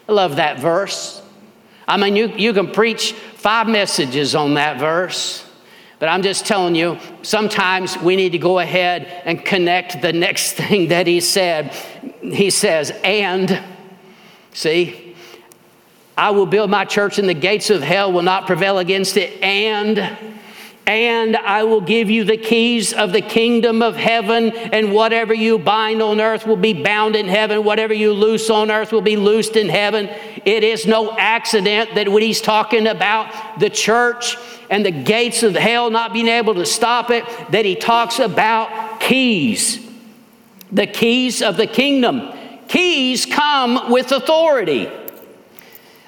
I 0.07 0.11
love 0.11 0.37
that 0.37 0.59
verse. 0.59 1.21
I 1.89 1.97
mean, 1.97 2.15
you, 2.15 2.27
you 2.27 2.53
can 2.53 2.71
preach 2.71 3.15
five 3.39 3.67
messages 3.67 4.35
on 4.35 4.55
that 4.55 4.77
verse, 4.79 5.45
But 5.97 6.09
I'm 6.09 6.21
just 6.21 6.45
telling 6.45 6.75
you, 6.75 6.97
sometimes 7.23 7.97
we 7.97 8.15
need 8.15 8.33
to 8.33 8.37
go 8.37 8.59
ahead 8.59 9.05
and 9.25 9.43
connect 9.43 10.01
the 10.01 10.13
next 10.13 10.53
thing 10.59 10.89
that 10.89 11.07
he 11.07 11.21
said. 11.21 11.73
He 12.21 12.49
says, 12.49 12.91
and, 13.03 13.61
see, 14.53 15.15
I 16.17 16.31
will 16.31 16.45
build 16.45 16.69
my 16.69 16.83
church 16.83 17.17
and 17.17 17.29
the 17.29 17.33
gates 17.33 17.69
of 17.69 17.81
hell 17.81 18.11
will 18.11 18.23
not 18.23 18.45
prevail 18.45 18.77
against 18.77 19.15
it. 19.15 19.41
And, 19.41 20.17
and 20.85 21.37
I 21.37 21.63
will 21.63 21.81
give 21.81 22.09
you 22.09 22.23
the 22.23 22.37
keys 22.37 22.93
of 22.93 23.11
the 23.11 23.21
kingdom 23.21 23.81
of 23.81 23.95
heaven, 23.95 24.51
and 24.51 24.91
whatever 24.91 25.33
you 25.33 25.59
bind 25.59 26.01
on 26.01 26.19
earth 26.19 26.47
will 26.47 26.55
be 26.55 26.73
bound 26.73 27.15
in 27.15 27.27
heaven, 27.27 27.63
whatever 27.63 27.93
you 27.93 28.11
loose 28.11 28.49
on 28.49 28.71
earth 28.71 28.91
will 28.91 29.01
be 29.01 29.15
loosed 29.15 29.55
in 29.55 29.69
heaven. 29.69 30.09
It 30.45 30.63
is 30.63 30.87
no 30.87 31.15
accident 31.17 31.93
that 31.93 32.09
when 32.09 32.23
he's 32.23 32.41
talking 32.41 32.87
about 32.87 33.59
the 33.59 33.69
church 33.69 34.35
and 34.69 34.85
the 34.85 34.91
gates 34.91 35.43
of 35.43 35.55
hell 35.55 35.91
not 35.91 36.11
being 36.11 36.27
able 36.27 36.55
to 36.55 36.65
stop 36.65 37.11
it, 37.11 37.23
that 37.51 37.65
he 37.65 37.75
talks 37.75 38.19
about 38.19 38.99
keys. 38.99 39.85
The 40.71 40.87
keys 40.87 41.41
of 41.41 41.57
the 41.57 41.67
kingdom. 41.67 42.31
Keys 42.67 43.25
come 43.25 43.91
with 43.91 44.11
authority. 44.11 44.89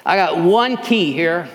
I 0.04 0.16
got 0.16 0.38
one 0.38 0.76
key 0.76 1.12
here. 1.12 1.48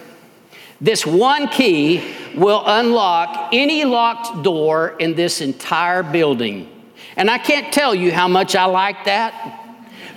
This 0.80 1.06
one 1.06 1.48
key 1.48 2.16
will 2.36 2.64
unlock 2.66 3.50
any 3.52 3.84
locked 3.84 4.44
door 4.44 4.96
in 5.00 5.16
this 5.16 5.42
entire 5.42 6.04
building. 6.04 6.72
And 7.16 7.32
I 7.32 7.40
can't 7.40 7.74
tell 7.74 7.96
you 7.96 8.12
how 8.12 8.28
much 8.28 8.56
I 8.56 8.66
like 8.66 9.06
that. 9.06 9.64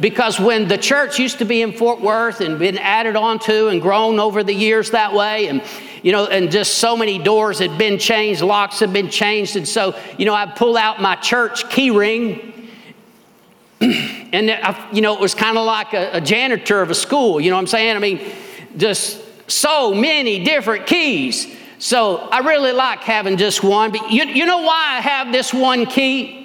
Because 0.00 0.40
when 0.40 0.68
the 0.68 0.78
church 0.78 1.18
used 1.18 1.38
to 1.38 1.44
be 1.44 1.60
in 1.60 1.72
Fort 1.72 2.00
Worth 2.00 2.40
and 2.40 2.58
been 2.58 2.78
added 2.78 3.16
onto 3.16 3.68
and 3.68 3.82
grown 3.82 4.18
over 4.18 4.42
the 4.42 4.54
years 4.54 4.90
that 4.92 5.12
way, 5.12 5.48
and 5.48 5.62
you 6.02 6.12
know, 6.12 6.26
and 6.26 6.50
just 6.50 6.78
so 6.78 6.96
many 6.96 7.18
doors 7.18 7.58
had 7.58 7.76
been 7.76 7.98
changed, 7.98 8.40
locks 8.40 8.80
had 8.80 8.94
been 8.94 9.10
changed, 9.10 9.56
and 9.56 9.68
so 9.68 9.94
you 10.16 10.24
know, 10.24 10.34
I 10.34 10.46
pull 10.46 10.78
out 10.78 11.02
my 11.02 11.16
church 11.16 11.68
key 11.68 11.90
ring, 11.90 12.70
and 13.80 14.50
I, 14.50 14.88
you 14.90 15.02
know, 15.02 15.12
it 15.14 15.20
was 15.20 15.34
kind 15.34 15.58
of 15.58 15.66
like 15.66 15.92
a, 15.92 16.12
a 16.14 16.20
janitor 16.22 16.80
of 16.80 16.90
a 16.90 16.94
school. 16.94 17.38
You 17.38 17.50
know 17.50 17.56
what 17.56 17.62
I'm 17.62 17.66
saying? 17.66 17.94
I 17.94 17.98
mean, 17.98 18.32
just 18.78 19.22
so 19.50 19.92
many 19.94 20.44
different 20.44 20.86
keys. 20.86 21.46
So 21.78 22.16
I 22.18 22.40
really 22.40 22.72
like 22.72 23.00
having 23.00 23.36
just 23.36 23.62
one. 23.62 23.90
But 23.90 24.10
you, 24.10 24.24
you 24.24 24.46
know 24.46 24.58
why 24.58 24.98
I 24.98 25.00
have 25.00 25.32
this 25.32 25.52
one 25.52 25.86
key? 25.86 26.40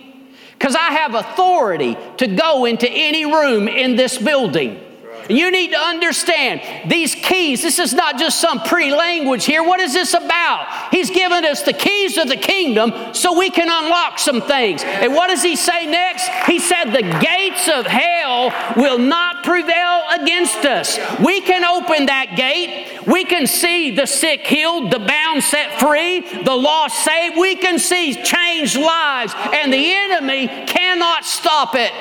Because 0.53 0.75
I 0.75 0.91
have 0.91 1.15
authority 1.15 1.97
to 2.17 2.27
go 2.27 2.65
into 2.65 2.89
any 2.89 3.25
room 3.25 3.67
in 3.67 3.95
this 3.95 4.17
building. 4.17 4.81
You 5.29 5.49
need 5.49 5.71
to 5.71 5.79
understand 5.79 6.61
these 6.89 7.15
keys. 7.15 7.63
This 7.63 7.79
is 7.79 7.93
not 7.93 8.19
just 8.19 8.39
some 8.39 8.59
pretty 8.61 8.91
language 8.91 9.45
here. 9.45 9.63
What 9.63 9.79
is 9.79 9.93
this 9.93 10.13
about? 10.13 10.91
He's 10.91 11.09
given 11.09 11.45
us 11.45 11.63
the 11.63 11.73
keys 11.73 12.17
of 12.17 12.27
the 12.27 12.37
kingdom 12.37 13.13
so 13.13 13.37
we 13.37 13.49
can 13.49 13.67
unlock 13.69 14.19
some 14.19 14.41
things. 14.41 14.83
And 14.83 15.13
what 15.13 15.27
does 15.27 15.41
he 15.41 15.55
say 15.55 15.87
next? 15.87 16.29
He 16.47 16.59
said, 16.59 16.85
The 16.85 17.01
gates 17.19 17.67
of 17.67 17.87
hell 17.87 18.53
will 18.77 18.99
not 18.99 19.43
prevail 19.43 20.03
against 20.11 20.63
us. 20.65 20.99
We 21.19 21.41
can 21.41 21.65
open 21.65 22.05
that 22.05 22.35
gate. 22.35 23.01
We 23.07 23.25
can 23.25 23.47
see 23.47 23.91
the 23.91 24.05
sick 24.05 24.45
healed, 24.45 24.91
the 24.91 24.99
bound 24.99 25.43
set 25.43 25.79
free, 25.79 26.19
the 26.43 26.55
lost 26.55 27.03
saved. 27.03 27.37
We 27.37 27.55
can 27.55 27.79
see 27.79 28.21
changed 28.23 28.77
lives, 28.77 29.33
and 29.53 29.73
the 29.73 29.93
enemy 29.93 30.47
cannot 30.67 31.25
stop 31.25 31.75
it. 31.75 31.91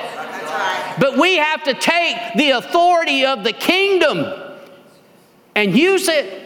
But 0.99 1.19
we 1.19 1.37
have 1.37 1.65
to 1.65 1.75
take 1.75 2.35
the 2.35 2.51
authority 2.51 3.25
of 3.25 3.45
the 3.45 3.53
kingdom 3.53 4.25
and 5.55 5.77
use 5.77 6.09
it. 6.09 6.43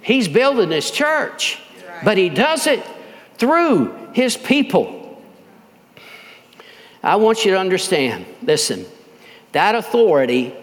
He's 0.00 0.26
building 0.26 0.70
his 0.70 0.90
church, 0.90 1.58
but 2.02 2.16
he 2.16 2.30
does 2.30 2.66
it 2.66 2.82
through 3.36 3.94
his 4.12 4.36
people. 4.36 5.22
I 7.02 7.16
want 7.16 7.44
you 7.44 7.52
to 7.52 7.58
understand 7.58 8.26
listen, 8.42 8.86
that 9.52 9.74
authority 9.74 10.54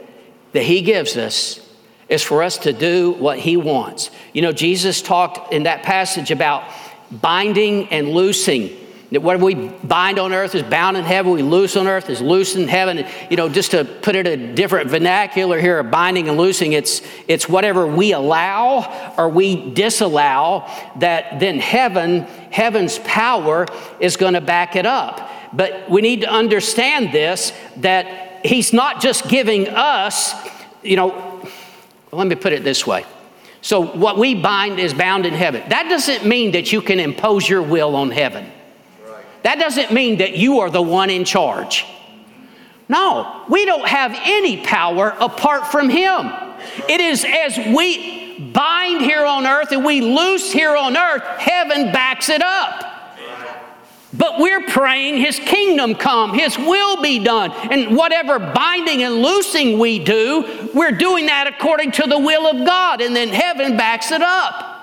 that 0.54 0.64
he 0.64 0.82
gives 0.82 1.16
us 1.16 1.62
is 2.10 2.24
for 2.24 2.44
us 2.44 2.58
to 2.60 2.74
do 2.74 3.12
what 3.12 3.40
he 3.40 3.58
wants. 3.58 4.10
You 4.34 4.42
know, 4.42 4.52
Jesus 4.52 5.02
talked 5.02 5.54
in 5.54 5.64
that 5.64 5.84
passage 5.84 6.32
about 6.32 6.64
binding 7.12 7.88
and 7.90 8.10
loosing 8.10 8.76
that 9.12 9.22
what 9.22 9.40
we 9.40 9.56
bind 9.56 10.18
on 10.18 10.34
earth 10.34 10.56
is 10.56 10.64
bound 10.64 10.98
in 10.98 11.04
heaven, 11.04 11.32
we 11.32 11.44
loose 11.44 11.78
on 11.78 11.88
earth 11.88 12.10
is 12.10 12.22
loose 12.22 12.56
in 12.56 12.68
heaven. 12.68 13.06
You 13.30 13.38
know, 13.38 13.50
just 13.50 13.72
to 13.72 13.86
put 13.86 14.16
it 14.16 14.28
a 14.28 14.54
different 14.54 14.90
vernacular 14.90 15.60
here 15.60 15.80
of 15.80 15.92
binding 15.92 16.28
and 16.28 16.38
loosing, 16.38 16.74
it's, 16.74 17.02
it's 17.28 17.48
whatever 17.48 17.86
we 17.86 18.14
allow 18.14 19.14
or 19.18 19.30
we 19.30 19.72
disallow, 19.72 20.68
that 20.98 21.40
then 21.40 21.60
heaven, 21.60 22.22
heaven's 22.52 23.00
power 23.00 23.68
is 24.00 24.18
going 24.18 24.34
to 24.34 24.42
back 24.42 24.76
it 24.76 24.86
up. 24.86 25.30
But 25.54 25.90
we 25.90 26.02
need 26.02 26.22
to 26.22 26.30
understand 26.30 27.12
this 27.12 27.54
that 27.78 28.46
He's 28.46 28.74
not 28.74 29.02
just 29.02 29.28
giving 29.28 29.68
us, 29.70 30.34
you 30.84 30.96
know, 30.98 31.50
let 32.12 32.28
me 32.28 32.36
put 32.36 32.54
it 32.54 32.64
this 32.64 32.86
way. 32.86 33.06
So, 33.62 33.84
what 33.84 34.20
we 34.20 34.36
bind 34.36 34.80
is 34.80 34.94
bound 34.94 35.26
in 35.26 35.34
heaven. 35.34 35.68
That 35.70 35.90
doesn't 35.90 36.26
mean 36.26 36.52
that 36.52 36.72
you 36.72 36.82
can 36.82 37.00
impose 37.00 37.50
your 37.50 37.64
will 37.64 37.96
on 37.96 38.12
heaven. 38.12 38.52
That 39.46 39.60
doesn't 39.60 39.94
mean 39.94 40.18
that 40.18 40.36
you 40.36 40.62
are 40.62 40.72
the 40.72 40.82
one 40.82 41.12
in 41.12 41.24
charge. 41.24 41.86
No, 42.90 43.46
we 43.48 43.64
don't 43.64 43.88
have 43.88 44.12
any 44.24 44.66
power 44.66 45.16
apart 45.20 45.68
from 45.68 45.88
Him. 45.88 46.32
It 46.90 47.00
is 47.00 47.24
as 47.24 47.56
we 47.56 48.40
bind 48.52 49.02
here 49.02 49.24
on 49.24 49.46
earth 49.46 49.72
and 49.72 49.86
we 49.86 50.02
loose 50.02 50.52
here 50.52 50.76
on 50.76 50.98
earth, 50.98 51.22
heaven 51.38 51.92
backs 51.92 52.30
it 52.30 52.42
up. 52.42 52.92
But 54.18 54.40
we're 54.40 54.66
praying 54.68 55.20
His 55.20 55.38
kingdom 55.38 55.94
come, 55.94 56.34
His 56.34 56.58
will 56.58 57.00
be 57.04 57.24
done. 57.24 57.52
And 57.52 57.96
whatever 57.96 58.40
binding 58.40 59.04
and 59.04 59.22
loosing 59.22 59.78
we 59.78 60.00
do, 60.00 60.72
we're 60.74 60.92
doing 60.92 61.28
that 61.28 61.46
according 61.46 61.92
to 61.92 62.08
the 62.08 62.18
will 62.18 62.48
of 62.48 62.66
God, 62.66 63.00
and 63.00 63.16
then 63.16 63.28
heaven 63.28 63.78
backs 63.78 64.10
it 64.10 64.24
up. 64.24 64.75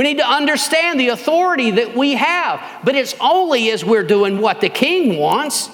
We 0.00 0.04
need 0.04 0.16
to 0.16 0.26
understand 0.26 0.98
the 0.98 1.08
authority 1.08 1.72
that 1.72 1.94
we 1.94 2.14
have, 2.14 2.64
but 2.82 2.94
it's 2.94 3.14
only 3.20 3.70
as 3.70 3.84
we're 3.84 4.02
doing 4.02 4.40
what 4.40 4.62
the 4.62 4.70
king 4.70 5.18
wants. 5.18 5.68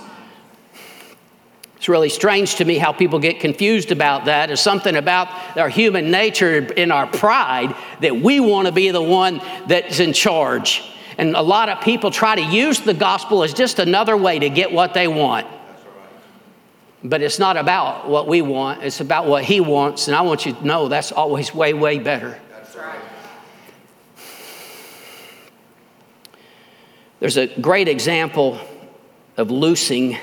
It's 1.77 1.89
really 1.89 2.09
strange 2.09 2.57
to 2.57 2.65
me 2.65 2.77
how 2.77 2.91
people 2.91 3.21
get 3.21 3.39
confused 3.39 3.93
about 3.93 4.25
that. 4.25 4.51
It's 4.51 4.61
something 4.61 4.97
about 4.97 5.29
our 5.57 5.69
human 5.69 6.11
nature 6.11 6.59
in 6.73 6.91
our 6.91 7.07
pride 7.07 7.77
that 8.01 8.17
we 8.21 8.41
want 8.41 8.67
to 8.67 8.73
be 8.73 8.91
the 8.91 9.01
one 9.01 9.41
that's 9.69 10.01
in 10.01 10.13
charge. 10.13 10.83
And 11.19 11.37
a 11.37 11.41
lot 11.41 11.69
of 11.69 11.81
people 11.81 12.11
try 12.11 12.35
to 12.35 12.43
use 12.43 12.81
the 12.81 12.95
gospel 12.95 13.45
as 13.45 13.55
just 13.55 13.79
another 13.79 14.17
way 14.17 14.41
to 14.41 14.51
get 14.51 14.73
what 14.73 14.93
they 14.93 15.07
want. 15.07 15.47
But 17.05 17.23
it's 17.23 17.39
not 17.39 17.57
about 17.57 18.09
what 18.09 18.27
we 18.27 18.43
want, 18.43 18.83
it's 18.83 18.99
about 19.01 19.29
what 19.29 19.45
He 19.45 19.61
wants. 19.61 20.09
And 20.09 20.17
I 20.17 20.23
want 20.23 20.47
you 20.47 20.53
to 20.53 20.67
know 20.67 20.89
that's 20.89 21.13
always 21.13 21.55
way, 21.55 21.75
way 21.75 22.01
better. 22.01 22.41
There's 27.19 27.39
a 27.39 27.47
great 27.47 27.89
example 27.89 28.61
of 29.39 29.51
loosing. 29.51 30.19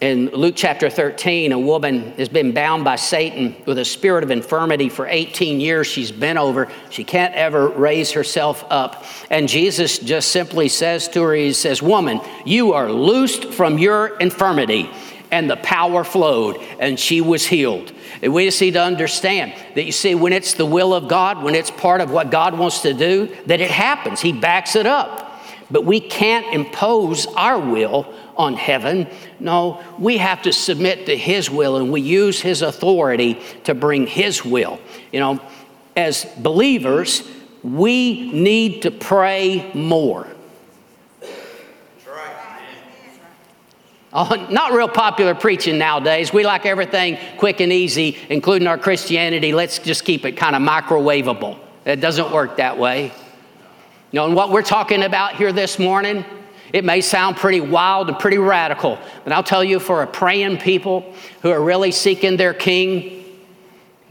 In 0.00 0.30
Luke 0.30 0.54
chapter 0.56 0.90
13, 0.90 1.52
a 1.52 1.58
woman 1.60 2.10
has 2.14 2.28
been 2.28 2.50
bound 2.50 2.82
by 2.82 2.96
Satan 2.96 3.54
with 3.66 3.78
a 3.78 3.84
spirit 3.84 4.24
of 4.24 4.32
infirmity 4.32 4.88
for 4.88 5.06
18 5.06 5.60
years. 5.60 5.86
She's 5.86 6.10
been 6.10 6.38
over. 6.38 6.68
She 6.90 7.04
can't 7.04 7.32
ever 7.34 7.68
raise 7.68 8.10
herself 8.10 8.64
up. 8.68 9.04
And 9.30 9.48
Jesus 9.48 10.00
just 10.00 10.32
simply 10.32 10.68
says 10.68 11.06
to 11.10 11.22
her, 11.22 11.34
He 11.34 11.52
says, 11.52 11.80
Woman, 11.80 12.20
you 12.44 12.72
are 12.72 12.90
loosed 12.90 13.54
from 13.54 13.78
your 13.78 14.16
infirmity. 14.18 14.90
And 15.30 15.48
the 15.48 15.56
power 15.56 16.02
flowed, 16.02 16.60
and 16.80 16.98
she 16.98 17.20
was 17.20 17.46
healed. 17.46 17.92
And 18.20 18.34
we 18.34 18.46
just 18.46 18.60
need 18.60 18.72
to 18.72 18.82
understand 18.82 19.54
that 19.76 19.84
you 19.84 19.92
see, 19.92 20.16
when 20.16 20.32
it's 20.32 20.54
the 20.54 20.66
will 20.66 20.92
of 20.94 21.06
God, 21.06 21.44
when 21.44 21.54
it's 21.54 21.70
part 21.70 22.00
of 22.00 22.10
what 22.10 22.32
God 22.32 22.58
wants 22.58 22.82
to 22.82 22.92
do, 22.92 23.34
that 23.46 23.60
it 23.60 23.70
happens. 23.70 24.20
He 24.20 24.32
backs 24.32 24.74
it 24.74 24.84
up. 24.84 25.21
But 25.72 25.86
we 25.86 26.00
can't 26.00 26.54
impose 26.54 27.26
our 27.26 27.58
will 27.58 28.12
on 28.36 28.54
heaven. 28.54 29.08
No, 29.40 29.82
we 29.98 30.18
have 30.18 30.42
to 30.42 30.52
submit 30.52 31.06
to 31.06 31.16
His 31.16 31.50
will 31.50 31.76
and 31.76 31.90
we 31.90 32.02
use 32.02 32.40
His 32.40 32.60
authority 32.60 33.40
to 33.64 33.74
bring 33.74 34.06
His 34.06 34.44
will. 34.44 34.78
You 35.10 35.20
know, 35.20 35.40
as 35.96 36.26
believers, 36.38 37.26
we 37.62 38.30
need 38.32 38.82
to 38.82 38.90
pray 38.90 39.70
more. 39.72 40.28
Oh, 44.14 44.46
not 44.50 44.72
real 44.72 44.88
popular 44.88 45.34
preaching 45.34 45.78
nowadays. 45.78 46.34
We 46.34 46.44
like 46.44 46.66
everything 46.66 47.16
quick 47.38 47.60
and 47.60 47.72
easy, 47.72 48.18
including 48.28 48.68
our 48.68 48.76
Christianity. 48.76 49.54
Let's 49.54 49.78
just 49.78 50.04
keep 50.04 50.26
it 50.26 50.32
kind 50.32 50.54
of 50.54 50.60
microwavable. 50.60 51.58
It 51.86 51.96
doesn't 51.96 52.30
work 52.30 52.58
that 52.58 52.76
way. 52.76 53.10
You 54.12 54.18
know, 54.18 54.26
and 54.26 54.34
what 54.36 54.50
we're 54.50 54.60
talking 54.60 55.04
about 55.04 55.36
here 55.36 55.54
this 55.54 55.78
morning, 55.78 56.22
it 56.70 56.84
may 56.84 57.00
sound 57.00 57.38
pretty 57.38 57.62
wild 57.62 58.10
and 58.10 58.18
pretty 58.18 58.36
radical, 58.36 58.98
but 59.24 59.32
I'll 59.32 59.42
tell 59.42 59.64
you, 59.64 59.80
for 59.80 60.02
a 60.02 60.06
praying 60.06 60.58
people 60.58 61.14
who 61.40 61.50
are 61.50 61.62
really 61.62 61.92
seeking 61.92 62.36
their 62.36 62.52
king, 62.52 63.24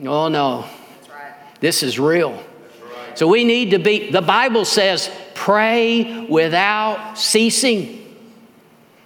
oh 0.04 0.28
no, 0.28 0.66
right. 1.08 1.34
this 1.60 1.84
is 1.84 2.00
real. 2.00 2.44
So 3.14 3.28
we 3.28 3.44
need 3.44 3.72
to 3.72 3.78
be, 3.78 4.10
the 4.10 4.24
Bible 4.24 4.66
says, 4.66 5.12
pray 5.36 6.26
without 6.26 7.16
ceasing. 7.16 8.01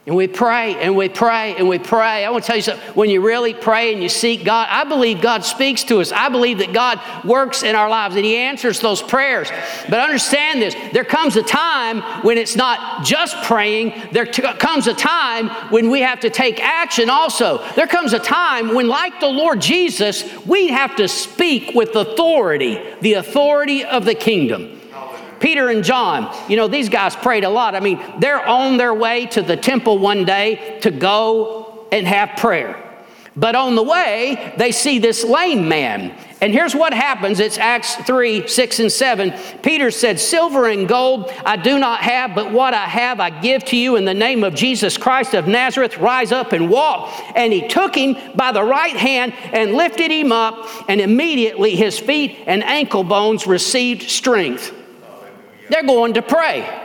And 0.07 0.15
we 0.15 0.27
pray 0.27 0.75
and 0.75 0.95
we 0.95 1.09
pray 1.09 1.55
and 1.55 1.67
we 1.67 1.79
pray. 1.79 2.23
I 2.23 2.29
want 2.29 2.43
to 2.43 2.47
tell 2.47 2.55
you 2.55 2.61
something. 2.61 2.87
When 2.93 3.09
you 3.09 3.25
really 3.25 3.55
pray 3.55 3.91
and 3.91 4.03
you 4.03 4.09
seek 4.09 4.45
God, 4.45 4.67
I 4.69 4.83
believe 4.83 5.19
God 5.19 5.43
speaks 5.43 5.83
to 5.85 5.99
us. 5.99 6.11
I 6.11 6.29
believe 6.29 6.59
that 6.59 6.73
God 6.73 6.99
works 7.25 7.63
in 7.63 7.75
our 7.75 7.89
lives 7.89 8.15
and 8.15 8.23
He 8.23 8.37
answers 8.37 8.79
those 8.79 9.01
prayers. 9.01 9.49
But 9.89 9.99
understand 9.99 10.61
this 10.61 10.75
there 10.93 11.05
comes 11.05 11.37
a 11.37 11.41
time 11.41 12.03
when 12.23 12.37
it's 12.37 12.55
not 12.55 13.03
just 13.03 13.35
praying, 13.45 14.09
there 14.11 14.27
t- 14.27 14.43
comes 14.43 14.85
a 14.85 14.93
time 14.93 15.49
when 15.71 15.89
we 15.89 16.01
have 16.01 16.19
to 16.19 16.29
take 16.29 16.61
action 16.61 17.09
also. 17.09 17.65
There 17.75 17.87
comes 17.87 18.13
a 18.13 18.19
time 18.19 18.75
when, 18.75 18.87
like 18.87 19.19
the 19.19 19.27
Lord 19.27 19.59
Jesus, 19.59 20.23
we 20.45 20.67
have 20.67 20.95
to 20.97 21.07
speak 21.07 21.73
with 21.73 21.95
authority, 21.95 22.79
the 23.01 23.13
authority 23.13 23.83
of 23.83 24.05
the 24.05 24.13
kingdom. 24.13 24.74
Peter 25.39 25.69
and 25.69 25.83
John, 25.83 26.35
you 26.49 26.57
know, 26.57 26.67
these 26.67 26.89
guys 26.89 27.15
prayed 27.15 27.43
a 27.43 27.49
lot. 27.49 27.75
I 27.75 27.79
mean, 27.79 28.01
they're 28.19 28.45
on 28.45 28.77
their 28.77 28.93
way 28.93 29.25
to 29.27 29.41
the 29.41 29.57
temple 29.57 29.99
one 29.99 30.25
day 30.25 30.79
to 30.81 30.91
go 30.91 31.87
and 31.91 32.07
have 32.07 32.37
prayer. 32.37 32.81
But 33.37 33.55
on 33.55 33.75
the 33.75 33.83
way, 33.83 34.53
they 34.57 34.71
see 34.71 34.97
this 34.97 35.23
lame 35.23 35.67
man. 35.67 36.17
And 36.41 36.53
here's 36.53 36.73
what 36.73 36.93
happens 36.93 37.39
it's 37.39 37.57
Acts 37.57 37.95
3 37.95 38.47
6 38.47 38.79
and 38.79 38.91
7. 38.91 39.33
Peter 39.61 39.91
said, 39.91 40.19
Silver 40.19 40.69
and 40.69 40.87
gold 40.87 41.31
I 41.45 41.57
do 41.57 41.77
not 41.77 41.99
have, 41.99 42.33
but 42.33 42.53
what 42.53 42.73
I 42.73 42.85
have 42.85 43.19
I 43.19 43.29
give 43.41 43.65
to 43.65 43.77
you 43.77 43.97
in 43.97 44.05
the 44.05 44.13
name 44.13 44.43
of 44.43 44.55
Jesus 44.55 44.97
Christ 44.97 45.33
of 45.33 45.47
Nazareth. 45.47 45.97
Rise 45.97 46.31
up 46.31 46.53
and 46.53 46.69
walk. 46.69 47.13
And 47.35 47.51
he 47.51 47.67
took 47.67 47.95
him 47.95 48.15
by 48.35 48.53
the 48.53 48.63
right 48.63 48.95
hand 48.95 49.33
and 49.51 49.73
lifted 49.73 50.11
him 50.11 50.31
up, 50.31 50.89
and 50.89 51.01
immediately 51.01 51.75
his 51.75 51.99
feet 51.99 52.37
and 52.47 52.63
ankle 52.63 53.03
bones 53.03 53.45
received 53.45 54.03
strength. 54.03 54.73
They're 55.69 55.83
going 55.83 56.13
to 56.15 56.21
pray. 56.21 56.81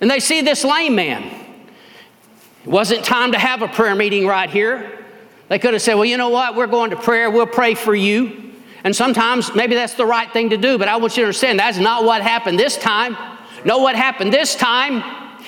And 0.00 0.10
they 0.10 0.20
see 0.20 0.42
this 0.42 0.64
lame 0.64 0.94
man. 0.94 1.24
It 2.64 2.70
wasn't 2.70 3.04
time 3.04 3.32
to 3.32 3.38
have 3.38 3.62
a 3.62 3.68
prayer 3.68 3.94
meeting 3.94 4.26
right 4.26 4.50
here. 4.50 5.04
They 5.48 5.58
could 5.58 5.72
have 5.72 5.82
said, 5.82 5.94
Well, 5.94 6.04
you 6.04 6.16
know 6.16 6.28
what? 6.28 6.54
We're 6.54 6.66
going 6.66 6.90
to 6.90 6.96
prayer. 6.96 7.30
We'll 7.30 7.46
pray 7.46 7.74
for 7.74 7.94
you. 7.94 8.52
And 8.84 8.94
sometimes 8.94 9.54
maybe 9.54 9.74
that's 9.74 9.94
the 9.94 10.06
right 10.06 10.32
thing 10.32 10.50
to 10.50 10.56
do, 10.56 10.78
but 10.78 10.88
I 10.88 10.96
want 10.96 11.16
you 11.16 11.22
to 11.22 11.26
understand 11.26 11.58
that's 11.58 11.78
not 11.78 12.04
what 12.04 12.22
happened 12.22 12.58
this 12.58 12.76
time. 12.76 13.16
No, 13.64 13.78
what 13.78 13.96
happened 13.96 14.32
this 14.32 14.54
time 14.54 15.02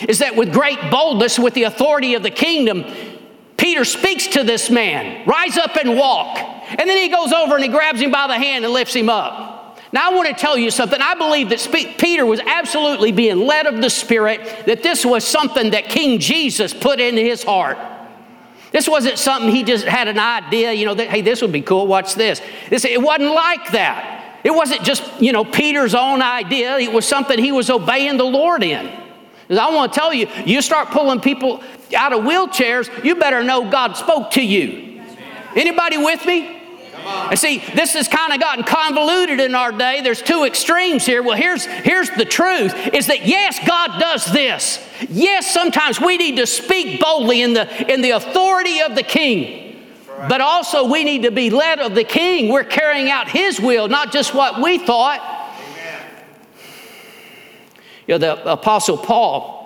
is 0.09 0.19
that 0.19 0.35
with 0.35 0.53
great 0.53 0.79
boldness, 0.91 1.39
with 1.39 1.55
the 1.55 1.65
authority 1.65 2.15
of 2.15 2.23
the 2.23 2.31
kingdom, 2.31 2.85
Peter 3.57 3.85
speaks 3.85 4.27
to 4.29 4.43
this 4.43 4.71
man, 4.71 5.27
rise 5.27 5.57
up 5.57 5.77
and 5.77 5.97
walk. 5.97 6.39
And 6.71 6.89
then 6.89 6.97
he 6.97 7.09
goes 7.09 7.33
over 7.33 7.55
and 7.55 7.63
he 7.63 7.69
grabs 7.69 8.01
him 8.01 8.11
by 8.11 8.27
the 8.27 8.35
hand 8.35 8.65
and 8.65 8.73
lifts 8.73 8.95
him 8.95 9.09
up. 9.09 9.60
Now, 9.93 10.11
I 10.11 10.15
want 10.15 10.29
to 10.29 10.35
tell 10.35 10.57
you 10.57 10.71
something. 10.71 11.01
I 11.01 11.15
believe 11.15 11.49
that 11.49 11.97
Peter 11.99 12.25
was 12.25 12.41
absolutely 12.41 13.11
being 13.11 13.39
led 13.39 13.67
of 13.67 13.83
the 13.83 13.91
Spirit, 13.91 14.41
that 14.67 14.83
this 14.83 15.05
was 15.05 15.25
something 15.25 15.71
that 15.71 15.89
King 15.89 16.21
Jesus 16.21 16.73
put 16.73 17.01
in 17.01 17.17
his 17.17 17.43
heart. 17.43 17.77
This 18.71 18.89
wasn't 18.89 19.19
something 19.19 19.51
he 19.51 19.65
just 19.65 19.85
had 19.85 20.07
an 20.07 20.19
idea, 20.19 20.73
you 20.73 20.87
know, 20.87 20.95
that, 20.95 21.09
hey, 21.09 21.23
this 21.23 21.43
would 21.43 21.51
be 21.51 21.63
cool, 21.63 21.89
watch 21.89 22.15
this. 22.15 22.41
this. 22.69 22.85
It 22.85 23.03
wasn't 23.03 23.35
like 23.35 23.73
that. 23.73 24.39
It 24.45 24.53
wasn't 24.53 24.85
just, 24.85 25.03
you 25.21 25.33
know, 25.33 25.45
Peter's 25.45 25.95
own 25.95 26.23
idea, 26.23 26.79
it 26.79 26.93
was 26.93 27.07
something 27.07 27.39
he 27.39 27.53
was 27.53 27.69
obeying 27.69 28.17
the 28.17 28.25
Lord 28.25 28.63
in. 28.63 28.87
Because 29.43 29.59
I 29.59 29.75
want 29.75 29.93
to 29.93 29.99
tell 29.99 30.15
you, 30.15 30.29
you 30.47 30.63
start 30.63 30.91
pulling 30.91 31.21
people 31.21 31.63
out 31.97 32.13
of 32.13 32.21
wheelchairs, 32.21 33.05
you 33.05 33.17
better 33.17 33.43
know 33.43 33.69
God 33.69 33.97
spoke 33.97 34.31
to 34.33 34.41
you. 34.41 35.03
Anybody 35.57 35.99
with 35.99 36.25
me? 36.25 36.60
And 37.31 37.39
see, 37.39 37.59
this 37.59 37.95
has 37.95 38.09
kind 38.09 38.33
of 38.33 38.41
gotten 38.41 38.65
convoluted 38.65 39.41
in 39.41 39.55
our 39.55 39.73
day. 39.73 40.01
There's 40.01 40.23
two 40.23 40.45
extremes 40.45 41.07
here. 41.07 41.23
Well, 41.23 41.37
here's, 41.37 41.65
here's 41.65 42.11
the 42.11 42.25
truth 42.25 42.75
is 42.93 43.07
that 43.07 43.27
yes, 43.27 43.59
God 43.67 43.99
does 44.01 44.25
this. 44.27 44.85
Yes, 45.09 45.53
sometimes 45.53 46.01
we 46.01 46.17
need 46.17 46.37
to 46.37 46.47
speak 46.47 47.01
boldly 47.01 47.43
in 47.43 47.55
the, 47.55 47.93
in 47.93 48.03
the 48.03 48.11
authority 48.11 48.81
of 48.81 48.95
the 48.95 49.03
king. 49.03 49.67
But 50.29 50.41
also, 50.41 50.87
we 50.87 51.03
need 51.05 51.23
to 51.23 51.31
be 51.31 51.49
led 51.49 51.79
of 51.79 51.95
the 51.95 52.05
king. 52.05 52.53
We're 52.53 52.65
carrying 52.65 53.11
out 53.11 53.29
his 53.29 53.59
will, 53.59 53.89
not 53.89 54.13
just 54.13 54.35
what 54.35 54.61
we 54.61 54.79
thought. 54.79 55.39
You 58.07 58.15
know, 58.15 58.19
the 58.19 58.53
Apostle 58.53 58.99
Paul 58.99 59.60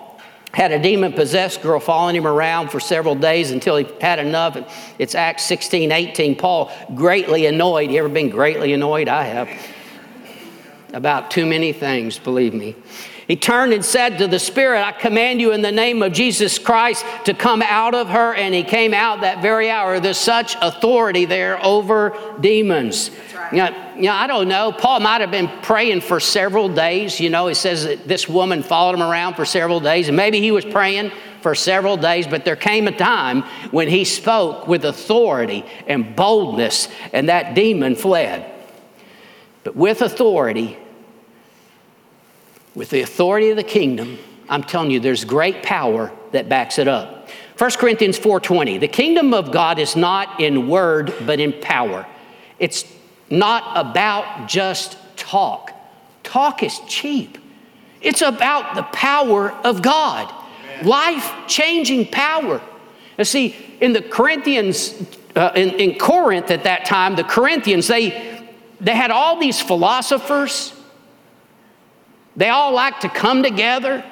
had 0.55 0.71
a 0.71 0.79
demon 0.79 1.11
possessed 1.11 1.61
girl 1.61 1.81
following 1.81 2.15
him 2.15 2.25
around 2.25 2.69
for 2.69 2.79
several 2.79 3.13
days 3.13 3.51
until 3.51 3.75
he 3.75 3.85
had 3.99 4.19
enough. 4.19 4.57
It's 4.97 5.13
Acts 5.13 5.43
16, 5.43 5.91
18. 5.91 6.37
Paul, 6.37 6.71
greatly 6.95 7.45
annoyed. 7.45 7.91
You 7.91 7.99
ever 7.99 8.07
been 8.07 8.29
greatly 8.29 8.71
annoyed? 8.71 9.09
I 9.09 9.23
have. 9.23 9.49
About 10.93 11.29
too 11.29 11.45
many 11.45 11.73
things, 11.73 12.17
believe 12.17 12.53
me. 12.53 12.73
He 13.27 13.35
turned 13.35 13.73
and 13.73 13.83
said 13.83 14.19
to 14.19 14.27
the 14.27 14.37
Spirit, 14.37 14.83
I 14.83 14.91
command 14.91 15.41
you 15.41 15.51
in 15.51 15.61
the 15.61 15.71
name 15.71 16.03
of 16.03 16.13
Jesus 16.13 16.59
Christ 16.59 17.03
to 17.25 17.33
come 17.33 17.63
out 17.63 17.95
of 17.95 18.09
her. 18.09 18.35
And 18.35 18.53
he 18.53 18.63
came 18.63 18.93
out 18.93 19.21
that 19.21 19.41
very 19.41 19.69
hour. 19.69 19.99
There's 19.99 20.17
such 20.17 20.55
authority 20.61 21.25
there 21.25 21.63
over 21.65 22.15
demons. 22.39 23.09
You 23.51 23.57
know, 23.57 23.91
you 23.95 24.03
know, 24.03 24.13
I 24.13 24.27
don't 24.27 24.47
know. 24.47 24.71
Paul 24.71 24.99
might 24.99 25.21
have 25.21 25.31
been 25.31 25.47
praying 25.61 26.01
for 26.01 26.19
several 26.19 26.69
days. 26.69 27.19
You 27.19 27.29
know, 27.29 27.47
he 27.47 27.53
says 27.53 27.85
that 27.85 28.07
this 28.07 28.27
woman 28.27 28.61
followed 28.61 28.95
him 28.95 29.03
around 29.03 29.35
for 29.35 29.45
several 29.45 29.79
days, 29.79 30.07
and 30.07 30.17
maybe 30.17 30.39
he 30.39 30.51
was 30.51 30.65
praying 30.65 31.11
for 31.41 31.53
several 31.53 31.95
days, 31.95 32.25
but 32.25 32.43
there 32.43 32.55
came 32.55 32.87
a 32.87 32.91
time 32.91 33.43
when 33.69 33.87
he 33.87 34.03
spoke 34.03 34.67
with 34.67 34.83
authority 34.83 35.63
and 35.85 36.15
boldness, 36.15 36.87
and 37.13 37.29
that 37.29 37.53
demon 37.53 37.95
fled. 37.95 38.51
But 39.63 39.75
with 39.75 40.01
authority, 40.01 40.75
with 42.75 42.89
the 42.89 43.01
authority 43.01 43.49
of 43.49 43.55
the 43.55 43.63
kingdom, 43.63 44.19
I'm 44.49 44.63
telling 44.63 44.91
you, 44.91 44.99
there's 44.99 45.23
great 45.23 45.63
power 45.63 46.11
that 46.31 46.49
backs 46.49 46.77
it 46.77 46.87
up. 46.87 47.29
1 47.57 47.71
Corinthians 47.77 48.19
4:20. 48.19 48.77
The 48.79 48.87
kingdom 48.87 49.33
of 49.33 49.51
God 49.51 49.79
is 49.79 49.95
not 49.95 50.39
in 50.41 50.67
word, 50.67 51.13
but 51.25 51.39
in 51.39 51.53
power. 51.53 52.05
It's 52.59 52.85
not 53.29 53.63
about 53.75 54.47
just 54.47 54.97
talk. 55.15 55.71
Talk 56.23 56.63
is 56.63 56.79
cheap. 56.87 57.37
It's 58.01 58.21
about 58.21 58.75
the 58.75 58.83
power 58.83 59.51
of 59.63 59.81
God, 59.81 60.31
life 60.83 61.33
changing 61.47 62.07
power. 62.07 62.61
And 63.17 63.25
see, 63.25 63.55
in 63.79 63.93
the 63.93 64.01
Corinthians, 64.01 64.93
uh, 65.35 65.51
in, 65.55 65.69
in 65.79 65.97
Corinth 65.97 66.51
at 66.51 66.65
that 66.65 66.85
time, 66.85 67.15
the 67.15 67.23
Corinthians, 67.23 67.87
they, 67.87 68.43
they 68.81 68.93
had 68.93 69.09
all 69.09 69.39
these 69.39 69.61
philosophers. 69.61 70.73
They 72.35 72.49
all 72.49 72.73
liked 72.73 73.01
to 73.01 73.09
come 73.09 73.43
together 73.43 74.03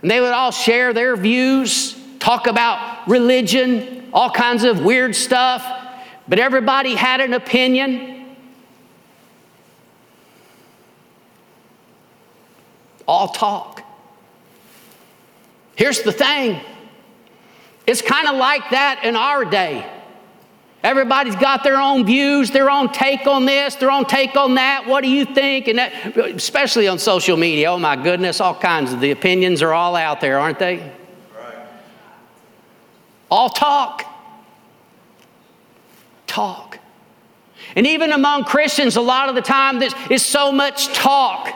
and 0.00 0.10
they 0.10 0.20
would 0.20 0.32
all 0.32 0.50
share 0.50 0.92
their 0.92 1.16
views, 1.16 1.96
talk 2.18 2.46
about 2.46 3.08
religion, 3.08 4.08
all 4.12 4.30
kinds 4.30 4.64
of 4.64 4.84
weird 4.84 5.14
stuff, 5.14 5.64
but 6.26 6.38
everybody 6.38 6.94
had 6.94 7.20
an 7.20 7.34
opinion. 7.34 8.12
all 13.12 13.28
talk. 13.28 13.82
Here's 15.76 16.02
the 16.02 16.12
thing 16.12 16.60
it's 17.86 18.02
kind 18.02 18.28
of 18.28 18.36
like 18.36 18.70
that 18.70 19.04
in 19.04 19.16
our 19.16 19.44
day. 19.44 19.86
Everybody's 20.82 21.36
got 21.36 21.62
their 21.62 21.80
own 21.80 22.04
views, 22.04 22.50
their 22.50 22.68
own 22.68 22.92
take 22.92 23.26
on 23.28 23.46
this, 23.46 23.76
their 23.76 23.90
own 23.90 24.04
take 24.04 24.34
on 24.36 24.56
that. 24.56 24.84
What 24.86 25.02
do 25.02 25.08
you 25.08 25.24
think? 25.24 25.68
And 25.68 25.78
that, 25.78 26.16
especially 26.16 26.88
on 26.88 26.98
social 26.98 27.36
media. 27.36 27.70
Oh 27.70 27.78
my 27.78 27.94
goodness, 27.94 28.40
all 28.40 28.54
kinds 28.54 28.92
of 28.92 29.00
the 29.00 29.12
opinions 29.12 29.62
are 29.62 29.72
all 29.72 29.94
out 29.94 30.20
there, 30.20 30.40
aren't 30.40 30.58
they? 30.58 30.78
Right. 31.36 31.54
All 33.30 33.48
talk. 33.48 34.04
Talk. 36.26 36.80
And 37.76 37.86
even 37.86 38.12
among 38.12 38.44
Christians, 38.44 38.96
a 38.96 39.00
lot 39.00 39.28
of 39.28 39.36
the 39.36 39.42
time, 39.42 39.78
this 39.78 39.94
is 40.10 40.24
so 40.24 40.50
much 40.50 40.88
talk. 40.88 41.54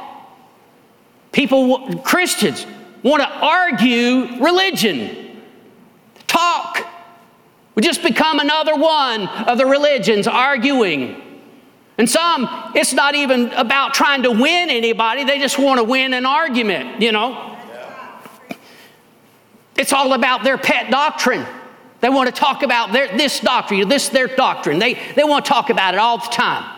People, 1.32 1.98
Christians, 1.98 2.64
want 3.02 3.22
to 3.22 3.28
argue 3.28 4.40
religion, 4.40 5.42
talk. 6.28 6.75
We 7.76 7.82
just 7.82 8.02
become 8.02 8.40
another 8.40 8.74
one 8.74 9.28
of 9.28 9.58
the 9.58 9.66
religions 9.66 10.26
arguing. 10.26 11.22
And 11.98 12.08
some, 12.08 12.48
it's 12.74 12.92
not 12.92 13.14
even 13.14 13.52
about 13.52 13.94
trying 13.94 14.22
to 14.24 14.30
win 14.32 14.70
anybody, 14.70 15.24
they 15.24 15.38
just 15.38 15.58
want 15.58 15.78
to 15.78 15.84
win 15.84 16.12
an 16.14 16.26
argument, 16.26 17.00
you 17.00 17.12
know. 17.12 17.52
It's 19.76 19.92
all 19.92 20.14
about 20.14 20.42
their 20.42 20.56
pet 20.56 20.90
doctrine. 20.90 21.46
They 22.00 22.08
want 22.08 22.28
to 22.28 22.34
talk 22.34 22.62
about 22.62 22.92
their, 22.92 23.14
this 23.16 23.40
doctrine, 23.40 23.88
this 23.88 24.08
their 24.08 24.26
doctrine. 24.26 24.78
They, 24.78 24.94
they 25.14 25.24
want 25.24 25.44
to 25.44 25.48
talk 25.48 25.70
about 25.70 25.94
it 25.94 26.00
all 26.00 26.18
the 26.18 26.28
time. 26.28 26.75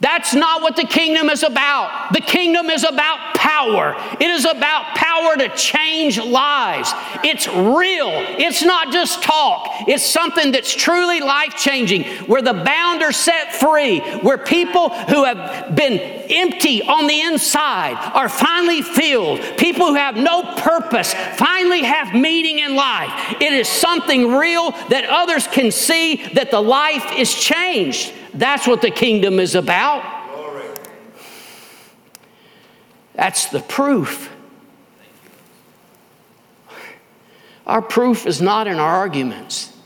That's 0.00 0.32
not 0.32 0.62
what 0.62 0.76
the 0.76 0.84
kingdom 0.84 1.28
is 1.28 1.42
about. 1.42 2.12
The 2.12 2.20
kingdom 2.20 2.70
is 2.70 2.84
about 2.84 3.34
power. 3.34 3.96
It 4.20 4.30
is 4.30 4.44
about 4.44 4.94
power 4.94 5.36
to 5.36 5.48
change 5.56 6.18
lives. 6.18 6.92
It's 7.24 7.48
real. 7.48 8.10
It's 8.38 8.62
not 8.62 8.92
just 8.92 9.24
talk. 9.24 9.88
It's 9.88 10.04
something 10.04 10.52
that's 10.52 10.72
truly 10.72 11.20
life 11.20 11.56
changing, 11.56 12.04
where 12.26 12.42
the 12.42 12.54
bound 12.54 13.02
are 13.02 13.12
set 13.12 13.56
free, 13.56 13.98
where 14.20 14.38
people 14.38 14.90
who 14.90 15.24
have 15.24 15.74
been 15.74 15.98
empty 16.30 16.82
on 16.82 17.08
the 17.08 17.20
inside 17.20 17.96
are 18.14 18.28
finally 18.28 18.82
filled. 18.82 19.40
People 19.56 19.88
who 19.88 19.94
have 19.94 20.16
no 20.16 20.42
purpose 20.58 21.12
finally 21.36 21.82
have 21.82 22.14
meaning 22.14 22.60
in 22.60 22.76
life. 22.76 23.10
It 23.40 23.52
is 23.52 23.68
something 23.68 24.32
real 24.36 24.70
that 24.90 25.06
others 25.08 25.48
can 25.48 25.72
see 25.72 26.28
that 26.34 26.52
the 26.52 26.60
life 26.60 27.12
is 27.16 27.34
changed. 27.34 28.12
That's 28.38 28.68
what 28.68 28.82
the 28.82 28.90
kingdom 28.92 29.40
is 29.40 29.56
about. 29.56 30.14
That's 33.14 33.46
the 33.46 33.58
proof. 33.58 34.32
Our 37.66 37.82
proof 37.82 38.28
is 38.28 38.40
not 38.40 38.68
in 38.68 38.78
our 38.78 38.94
arguments. 38.94 39.76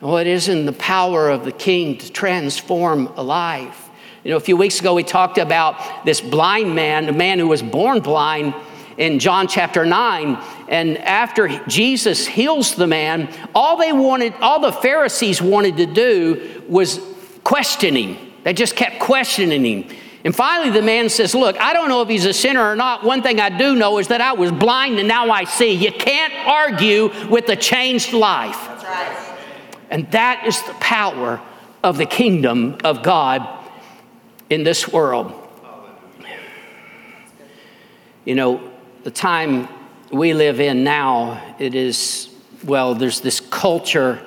Well, 0.00 0.18
it 0.18 0.28
is 0.28 0.48
in 0.48 0.66
the 0.66 0.72
power 0.72 1.28
of 1.28 1.44
the 1.44 1.50
King 1.50 1.98
to 1.98 2.12
transform 2.12 3.08
a 3.16 3.24
life. 3.24 3.88
You 4.22 4.30
know, 4.30 4.36
a 4.36 4.40
few 4.40 4.56
weeks 4.56 4.78
ago 4.78 4.94
we 4.94 5.02
talked 5.02 5.38
about 5.38 6.04
this 6.04 6.20
blind 6.20 6.76
man, 6.76 7.08
a 7.08 7.12
man 7.12 7.40
who 7.40 7.48
was 7.48 7.60
born 7.60 7.98
blind 7.98 8.54
in 8.98 9.18
John 9.18 9.48
chapter 9.48 9.84
9. 9.84 10.38
And 10.68 10.96
after 10.98 11.48
Jesus 11.66 12.24
heals 12.24 12.76
the 12.76 12.86
man, 12.86 13.28
all 13.52 13.76
they 13.76 13.92
wanted, 13.92 14.32
all 14.34 14.60
the 14.60 14.72
Pharisees 14.72 15.42
wanted 15.42 15.76
to 15.78 15.86
do 15.86 16.62
was 16.68 17.00
question 17.46 17.94
him. 17.94 18.18
They 18.42 18.52
just 18.52 18.74
kept 18.74 18.98
questioning 18.98 19.64
him. 19.64 19.96
And 20.24 20.34
finally, 20.34 20.70
the 20.70 20.82
man 20.82 21.08
says, 21.08 21.32
Look, 21.32 21.56
I 21.60 21.72
don't 21.72 21.88
know 21.88 22.02
if 22.02 22.08
he's 22.08 22.24
a 22.24 22.32
sinner 22.32 22.60
or 22.60 22.74
not. 22.74 23.04
One 23.04 23.22
thing 23.22 23.38
I 23.38 23.56
do 23.56 23.76
know 23.76 23.98
is 23.98 24.08
that 24.08 24.20
I 24.20 24.32
was 24.32 24.50
blind 24.50 24.98
and 24.98 25.06
now 25.06 25.30
I 25.30 25.44
see. 25.44 25.70
You 25.70 25.92
can't 25.92 26.34
argue 26.44 27.12
with 27.28 27.48
a 27.48 27.54
changed 27.54 28.12
life. 28.12 28.66
Right. 28.82 29.36
And 29.90 30.10
that 30.10 30.44
is 30.44 30.60
the 30.64 30.72
power 30.74 31.40
of 31.84 31.98
the 31.98 32.06
kingdom 32.06 32.78
of 32.82 33.04
God 33.04 33.48
in 34.50 34.64
this 34.64 34.88
world. 34.88 35.32
You 38.24 38.34
know, 38.34 38.72
the 39.04 39.12
time 39.12 39.68
we 40.10 40.34
live 40.34 40.58
in 40.58 40.82
now, 40.82 41.54
it 41.60 41.76
is, 41.76 42.28
well, 42.64 42.96
there's 42.96 43.20
this 43.20 43.38
culture 43.38 44.20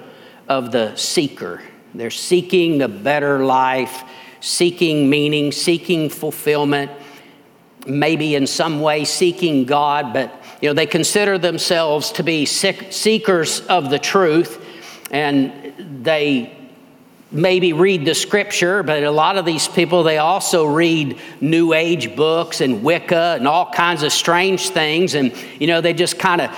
of 0.48 0.72
the 0.72 0.96
seeker. 0.96 1.62
They're 1.94 2.10
seeking 2.10 2.78
the 2.78 2.88
better 2.88 3.44
life 3.46 4.04
seeking 4.42 5.10
meaning, 5.10 5.52
seeking 5.52 6.10
fulfillment, 6.10 6.92
maybe 7.86 8.36
in 8.36 8.48
some 8.48 8.82
way 8.82 9.06
seeking 9.06 9.66
God, 9.66 10.14
but 10.14 10.34
you 10.62 10.70
know, 10.70 10.74
they 10.74 10.86
consider 10.86 11.38
themselves 11.38 12.12
to 12.14 12.24
be 12.24 12.46
seekers 12.46 13.62
of 13.68 13.90
the 13.90 14.00
truth 14.00 14.66
and 15.12 16.04
they 16.04 16.56
maybe 17.32 17.74
read 17.74 18.06
the 18.06 18.16
scripture, 18.16 18.82
but 18.84 19.04
a 19.04 19.12
lot 19.12 19.38
of 19.38 19.46
these 19.46 19.68
people, 19.68 20.04
they 20.04 20.18
also 20.18 20.66
read 20.66 21.18
New 21.42 21.74
Age 21.74 22.16
books 22.16 22.60
and 22.60 22.84
Wicca 22.84 23.36
and 23.38 23.48
all 23.48 23.72
kinds 23.72 24.04
of 24.04 24.12
strange 24.12 24.70
things. 24.70 25.14
And, 25.14 25.34
you 25.60 25.68
know, 25.68 25.80
they 25.80 25.94
just 25.94 26.18
kind 26.18 26.42
of 26.42 26.50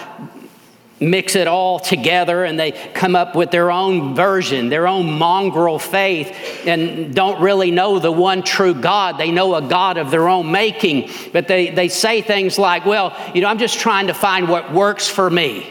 mix 1.02 1.36
it 1.36 1.47
all 1.47 1.80
together 1.80 2.45
and 2.45 2.60
they 2.60 2.72
come 2.72 3.16
up 3.16 3.36
with 3.36 3.49
their 3.49 3.72
own 3.72 4.16
version, 4.16 4.70
their 4.70 4.88
own 4.88 5.12
mongrel 5.12 5.80
faith, 5.80 6.34
and 6.66 7.14
don't 7.14 7.41
really 7.41 7.72
know 7.72 7.99
the 7.99 8.12
one 8.12 8.43
true 8.43 8.74
God. 8.74 9.18
They 9.18 9.32
know 9.32 9.56
a 9.56 9.62
God 9.62 9.97
of 9.97 10.12
their 10.12 10.30
own 10.30 10.52
making, 10.52 11.10
but 11.34 11.47
they, 11.47 11.72
they 11.72 11.89
say 11.89 12.22
things 12.22 12.60
like, 12.60 12.86
well, 12.86 13.18
you 13.34 13.41
know, 13.41 13.47
I'm 13.47 13.58
just 13.58 13.80
trying 13.80 14.08
to 14.08 14.14
find 14.14 14.47
what 14.47 14.72
works 14.72 15.08
for 15.08 15.30
me. 15.30 15.68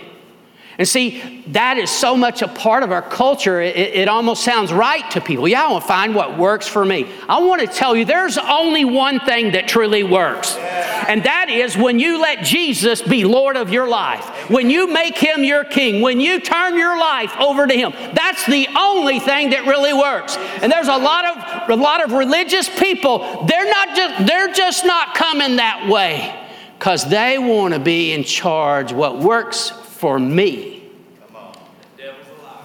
And 0.81 0.89
see, 0.89 1.45
that 1.49 1.76
is 1.76 1.91
so 1.91 2.16
much 2.16 2.41
a 2.41 2.49
part 2.49 2.83
of 2.83 2.91
our 2.91 3.03
culture, 3.03 3.61
it, 3.61 3.76
it, 3.76 4.09
almost 4.09 4.43
sounds 4.43 4.72
right 4.72 5.09
to 5.11 5.20
people. 5.20 5.47
Yeah, 5.47 5.66
I 5.66 5.70
want 5.70 5.85
to 5.85 5.89
find 5.89 6.14
what 6.14 6.39
works 6.39 6.66
for 6.66 6.87
me. 6.87 7.07
I 7.28 7.39
want 7.41 7.61
to 7.61 7.66
tell 7.66 7.95
you 7.95 8.07
there's 8.07 8.39
only 8.39 8.87
one 8.87 9.20
thing 9.20 9.53
that 9.53 9.68
truly 9.68 10.05
works, 10.05 10.57
and 11.11 11.25
that 11.25 11.51
is 11.51 11.77
when 11.77 11.99
you 11.99 12.21
let 12.21 12.45
Jesus 12.45 13.03
be 13.03 13.25
Lord 13.25 13.57
of 13.57 13.73
your 13.73 13.89
life, 13.89 14.25
when 14.49 14.71
you 14.71 14.87
make 14.87 15.19
him 15.19 15.43
your 15.43 15.65
king, 15.65 16.03
when 16.03 16.21
you 16.21 16.39
turn 16.39 16.79
your 16.79 16.97
life 16.97 17.37
over 17.37 17.67
to 17.67 17.75
him. 17.75 17.91
That's 18.15 18.47
the 18.47 18.69
only 18.79 19.19
thing 19.19 19.51
that 19.51 19.67
really 19.67 19.93
works. 19.93 20.37
And 20.37 20.71
there's 20.71 20.87
a 20.87 20.97
lot 20.97 21.25
of 21.25 21.69
a 21.69 21.75
lot 21.75 22.05
of 22.05 22.13
religious 22.13 22.69
people, 22.79 23.45
they're 23.47 23.69
not 23.69 23.97
just 23.97 24.25
they're 24.25 24.53
just 24.53 24.85
not 24.85 25.17
coming 25.17 25.57
that 25.57 25.89
way 25.89 26.49
because 26.79 27.05
they 27.09 27.41
want 27.41 27.75
to 27.75 27.81
be 27.81 28.13
in 28.13 28.23
charge. 28.23 28.93
What 28.93 29.19
works 29.19 29.71
for 29.71 30.17
me. 30.17 30.89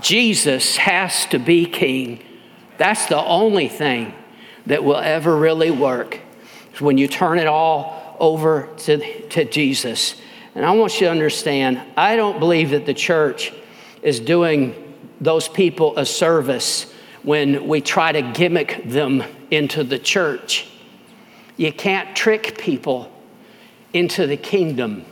Jesus 0.01 0.77
has 0.77 1.25
to 1.27 1.39
be 1.39 1.65
king. 1.65 2.23
That's 2.77 3.07
the 3.07 3.17
only 3.17 3.69
thing 3.69 4.13
that 4.67 4.83
will 4.83 4.97
ever 4.97 5.35
really 5.35 5.71
work 5.71 6.19
when 6.77 6.99
you 6.99 7.07
turn 7.07 7.39
it 7.39 7.47
all 7.47 8.04
over 8.19 8.69
to, 8.77 9.27
to 9.29 9.45
Jesus. 9.45 10.15
And 10.53 10.65
I 10.65 10.71
want 10.71 10.93
you 10.99 11.07
to 11.07 11.11
understand, 11.11 11.81
I 11.97 12.15
don't 12.15 12.39
believe 12.39 12.69
that 12.71 12.85
the 12.85 12.93
church 12.93 13.53
is 14.01 14.19
doing 14.19 14.73
those 15.19 15.47
people 15.47 15.97
a 15.97 16.05
service 16.05 16.91
when 17.23 17.67
we 17.67 17.81
try 17.81 18.11
to 18.11 18.21
gimmick 18.21 18.83
them 18.85 19.23
into 19.51 19.83
the 19.83 19.99
church. 19.99 20.67
You 21.57 21.73
can't 21.73 22.15
trick 22.15 22.57
people 22.57 23.11
into 23.93 24.27
the 24.27 24.37
kingdom. 24.37 25.05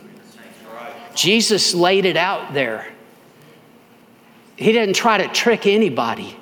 Jesus 1.14 1.74
laid 1.74 2.04
it 2.04 2.16
out 2.16 2.54
there. 2.54 2.86
He 4.56 4.72
didn't 4.72 4.94
try 4.94 5.18
to 5.18 5.28
trick 5.28 5.66
anybody 5.66 6.36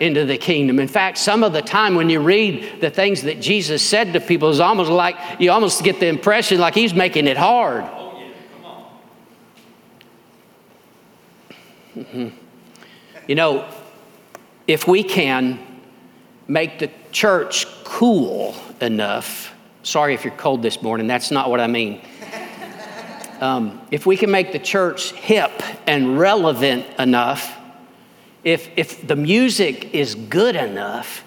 into 0.00 0.24
the 0.24 0.38
kingdom. 0.38 0.78
In 0.78 0.88
fact, 0.88 1.18
some 1.18 1.42
of 1.42 1.52
the 1.52 1.62
time 1.62 1.94
when 1.94 2.08
you 2.08 2.20
read 2.20 2.80
the 2.80 2.90
things 2.90 3.22
that 3.22 3.40
Jesus 3.40 3.82
said 3.82 4.12
to 4.12 4.20
people, 4.20 4.50
it's 4.50 4.60
almost 4.60 4.90
like 4.90 5.16
you 5.38 5.50
almost 5.50 5.82
get 5.82 6.00
the 6.00 6.06
impression 6.06 6.58
like 6.58 6.74
he's 6.74 6.94
making 6.94 7.26
it 7.26 7.36
hard. 7.36 7.84
Mm-hmm. 11.96 12.28
You 13.26 13.34
know, 13.34 13.68
if 14.66 14.86
we 14.86 15.02
can 15.02 15.58
make 16.46 16.78
the 16.78 16.90
church 17.10 17.66
cool 17.84 18.54
enough, 18.80 19.52
sorry 19.82 20.14
if 20.14 20.24
you're 20.24 20.34
cold 20.34 20.62
this 20.62 20.80
morning, 20.80 21.06
that's 21.06 21.30
not 21.30 21.50
what 21.50 21.60
I 21.60 21.66
mean. 21.66 22.00
Um, 23.40 23.80
if 23.90 24.04
we 24.06 24.16
can 24.16 24.30
make 24.30 24.52
the 24.52 24.58
church 24.58 25.12
hip 25.12 25.62
and 25.86 26.18
relevant 26.18 26.86
enough, 26.98 27.57
if, 28.44 28.70
if 28.76 29.06
the 29.06 29.16
music 29.16 29.94
is 29.94 30.14
good 30.14 30.56
enough, 30.56 31.24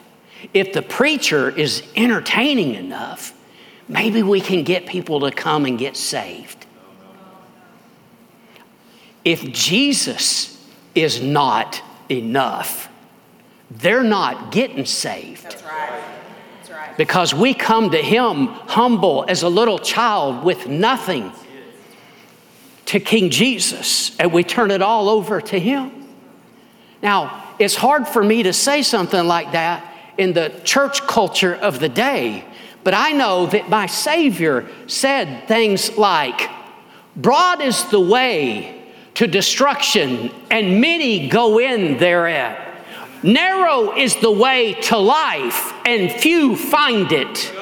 if 0.53 0.73
the 0.73 0.81
preacher 0.81 1.49
is 1.49 1.83
entertaining 1.95 2.75
enough, 2.75 3.33
maybe 3.87 4.23
we 4.23 4.41
can 4.41 4.63
get 4.63 4.85
people 4.85 5.19
to 5.21 5.31
come 5.31 5.65
and 5.65 5.77
get 5.77 5.95
saved. 5.95 6.65
If 9.23 9.51
Jesus 9.51 10.65
is 10.95 11.21
not 11.21 11.81
enough, 12.09 12.89
they're 13.69 14.03
not 14.03 14.51
getting 14.51 14.85
saved. 14.85 15.43
That's 15.43 15.63
right. 15.63 16.03
That's 16.57 16.71
right. 16.71 16.97
Because 16.97 17.33
we 17.33 17.53
come 17.53 17.91
to 17.91 18.01
Him 18.01 18.47
humble 18.47 19.25
as 19.27 19.43
a 19.43 19.49
little 19.49 19.77
child 19.79 20.43
with 20.43 20.67
nothing 20.67 21.31
to 22.85 22.99
King 22.99 23.29
Jesus 23.29 24.17
and 24.19 24.33
we 24.33 24.43
turn 24.43 24.71
it 24.71 24.81
all 24.81 25.07
over 25.07 25.39
to 25.39 25.59
Him. 25.59 26.00
Now, 27.01 27.55
it's 27.59 27.75
hard 27.75 28.07
for 28.07 28.23
me 28.23 28.43
to 28.43 28.53
say 28.53 28.81
something 28.81 29.27
like 29.27 29.51
that 29.53 29.87
in 30.17 30.33
the 30.33 30.49
church 30.63 31.01
culture 31.07 31.55
of 31.55 31.79
the 31.79 31.89
day, 31.89 32.45
but 32.83 32.93
I 32.93 33.11
know 33.11 33.45
that 33.47 33.69
my 33.69 33.85
Savior 33.85 34.67
said 34.87 35.47
things 35.47 35.97
like, 35.97 36.49
Broad 37.15 37.61
is 37.61 37.83
the 37.85 37.99
way 37.99 38.93
to 39.15 39.27
destruction, 39.27 40.31
and 40.49 40.79
many 40.79 41.27
go 41.27 41.59
in 41.59 41.97
thereat. 41.97 42.69
Narrow 43.23 43.95
is 43.95 44.15
the 44.15 44.31
way 44.31 44.73
to 44.73 44.97
life, 44.97 45.73
and 45.85 46.11
few 46.11 46.55
find 46.55 47.11
it. 47.11 47.53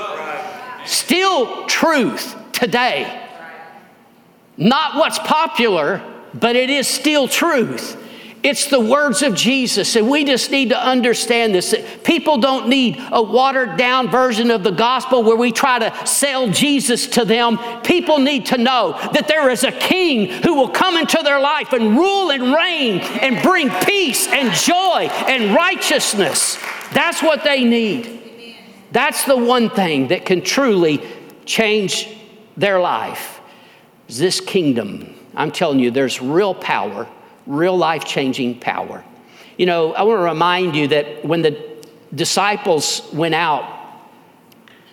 Still 0.86 1.66
truth 1.66 2.36
today. 2.54 3.28
Not 4.58 4.96
what's 4.96 5.20
popular, 5.20 6.02
but 6.34 6.56
it 6.56 6.70
is 6.70 6.88
still 6.88 7.28
truth. 7.28 7.98
It's 8.42 8.68
the 8.68 8.80
words 8.80 9.22
of 9.22 9.36
Jesus, 9.36 9.96
and 9.96 10.10
we 10.10 10.24
just 10.24 10.50
need 10.50 10.70
to 10.70 10.82
understand 10.82 11.54
this. 11.54 11.76
People 12.04 12.38
don't 12.38 12.70
need 12.70 12.98
a 13.12 13.22
watered 13.22 13.78
down 13.78 14.10
version 14.10 14.50
of 14.50 14.64
the 14.64 14.72
gospel 14.72 15.24
where 15.24 15.36
we 15.36 15.52
try 15.52 15.80
to 15.80 16.08
sell 16.08 16.50
Jesus 16.50 17.08
to 17.08 17.26
them. 17.26 17.58
People 17.82 18.20
need 18.20 18.46
to 18.48 18.58
know 18.58 18.94
that 19.14 19.28
there 19.28 19.50
is 19.50 19.64
a 19.64 19.72
king 19.72 20.32
who 20.44 20.56
will 20.56 20.70
come 20.70 20.96
into 20.96 21.20
their 21.24 21.40
life 21.40 21.74
and 21.74 21.98
rule 21.98 22.32
and 22.32 22.54
reign 22.54 23.00
and 23.00 23.42
bring 23.44 23.70
peace 23.86 24.28
and 24.28 24.54
joy 24.54 25.10
and 25.28 25.54
righteousness. 25.54 26.58
That's 26.94 27.22
what 27.22 27.44
they 27.44 27.66
need. 27.66 28.56
That's 28.92 29.26
the 29.26 29.38
one 29.38 29.70
thing 29.70 30.08
that 30.08 30.26
can 30.26 30.42
truly 30.42 31.04
change 31.46 32.08
their 32.56 32.80
life 32.80 33.40
this 34.18 34.42
kingdom, 34.42 35.14
I'm 35.36 35.52
telling 35.52 35.80
you, 35.80 35.92
there's 35.92 36.22
real 36.22 36.56
power, 36.56 37.08
real 37.48 37.78
life 37.78 38.06
changing 38.06 38.60
power. 38.60 39.04
You 39.58 39.66
know, 39.66 39.94
I 39.94 40.04
want 40.04 40.20
to 40.20 40.24
remind 40.24 40.76
you 40.76 40.88
that 40.90 41.26
when 41.26 41.42
the 41.42 41.58
disciples 42.14 43.08
went 43.14 43.36
out 43.36 43.78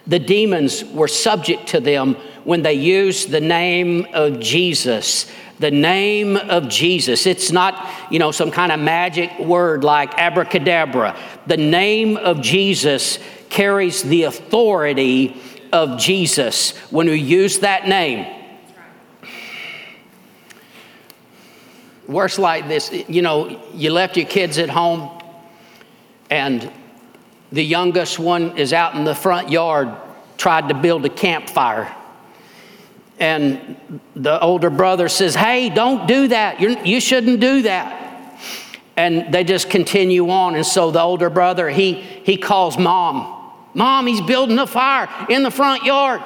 The 0.07 0.19
demons 0.19 0.85
were 0.85 1.09
subject 1.09 1.69
to 1.69 1.81
them 1.81 2.15
when 2.45 2.63
they 2.63 2.75
used 2.75 3.31
the 3.31 3.41
name 3.41 4.07
of 4.13 4.39
Jesus. 4.39 5.27
The 5.59 5.71
name 5.71 6.37
of 6.37 6.69
Jesus. 6.69 7.27
It's 7.27 7.51
not, 7.51 7.89
you 8.11 8.19
know, 8.19 8.31
some 8.31 8.51
kind 8.51 8.71
of 8.71 8.79
magic 8.79 9.37
word 9.39 9.83
like 9.83 10.17
abracadabra. 10.19 11.19
The 11.47 11.57
name 11.57 12.17
of 12.19 12.41
Jesus 12.41 13.19
carries 13.49 14.03
the 14.03 14.25
authority 14.25 15.37
of 15.73 15.99
Jesus 15.99 16.77
when 16.91 17.09
we 17.09 17.19
use 17.19 17.61
that 17.61 17.89
name. 17.89 18.33
Worse 22.09 22.39
like 22.39 22.69
this, 22.69 22.93
you 23.09 23.23
know, 23.23 23.61
you 23.75 23.93
left 23.93 24.17
your 24.17 24.27
kids 24.27 24.59
at 24.59 24.71
home 24.71 25.11
and 26.31 26.71
the 27.53 27.65
youngest 27.65 28.19
one 28.19 28.57
is 28.59 28.73
out 28.73 28.95
in 28.95 29.05
the 29.05 29.15
front 29.15 29.51
yard, 29.51 29.89
tried 30.37 30.69
to 30.69 30.75
build 30.75 31.05
a 31.05 31.09
campfire. 31.09 31.95
And 33.19 34.01
the 34.15 34.41
older 34.41 34.71
brother 34.71 35.09
says, 35.09 35.35
Hey, 35.35 35.71
don't 35.71 36.07
do 36.07 36.29
that. 36.29 36.61
You're, 36.61 36.79
you 36.85 37.01
shouldn't 37.01 37.41
do 37.41 37.63
that. 37.63 38.03
And 38.97 39.33
they 39.33 39.45
just 39.45 39.71
continue 39.71 40.29
on. 40.31 40.55
And 40.55 40.67
so 40.67 40.91
the 40.91 41.01
older 41.01 41.31
brother, 41.31 41.69
he, 41.69 41.95
he 41.95 42.37
calls 42.37 42.79
mom. 42.79 43.53
Mom, 43.75 44.07
he's 44.07 44.23
building 44.23 44.59
a 44.59 44.67
fire 44.67 45.09
in 45.29 45.43
the 45.43 45.51
front 45.51 45.85
yard. 45.85 46.23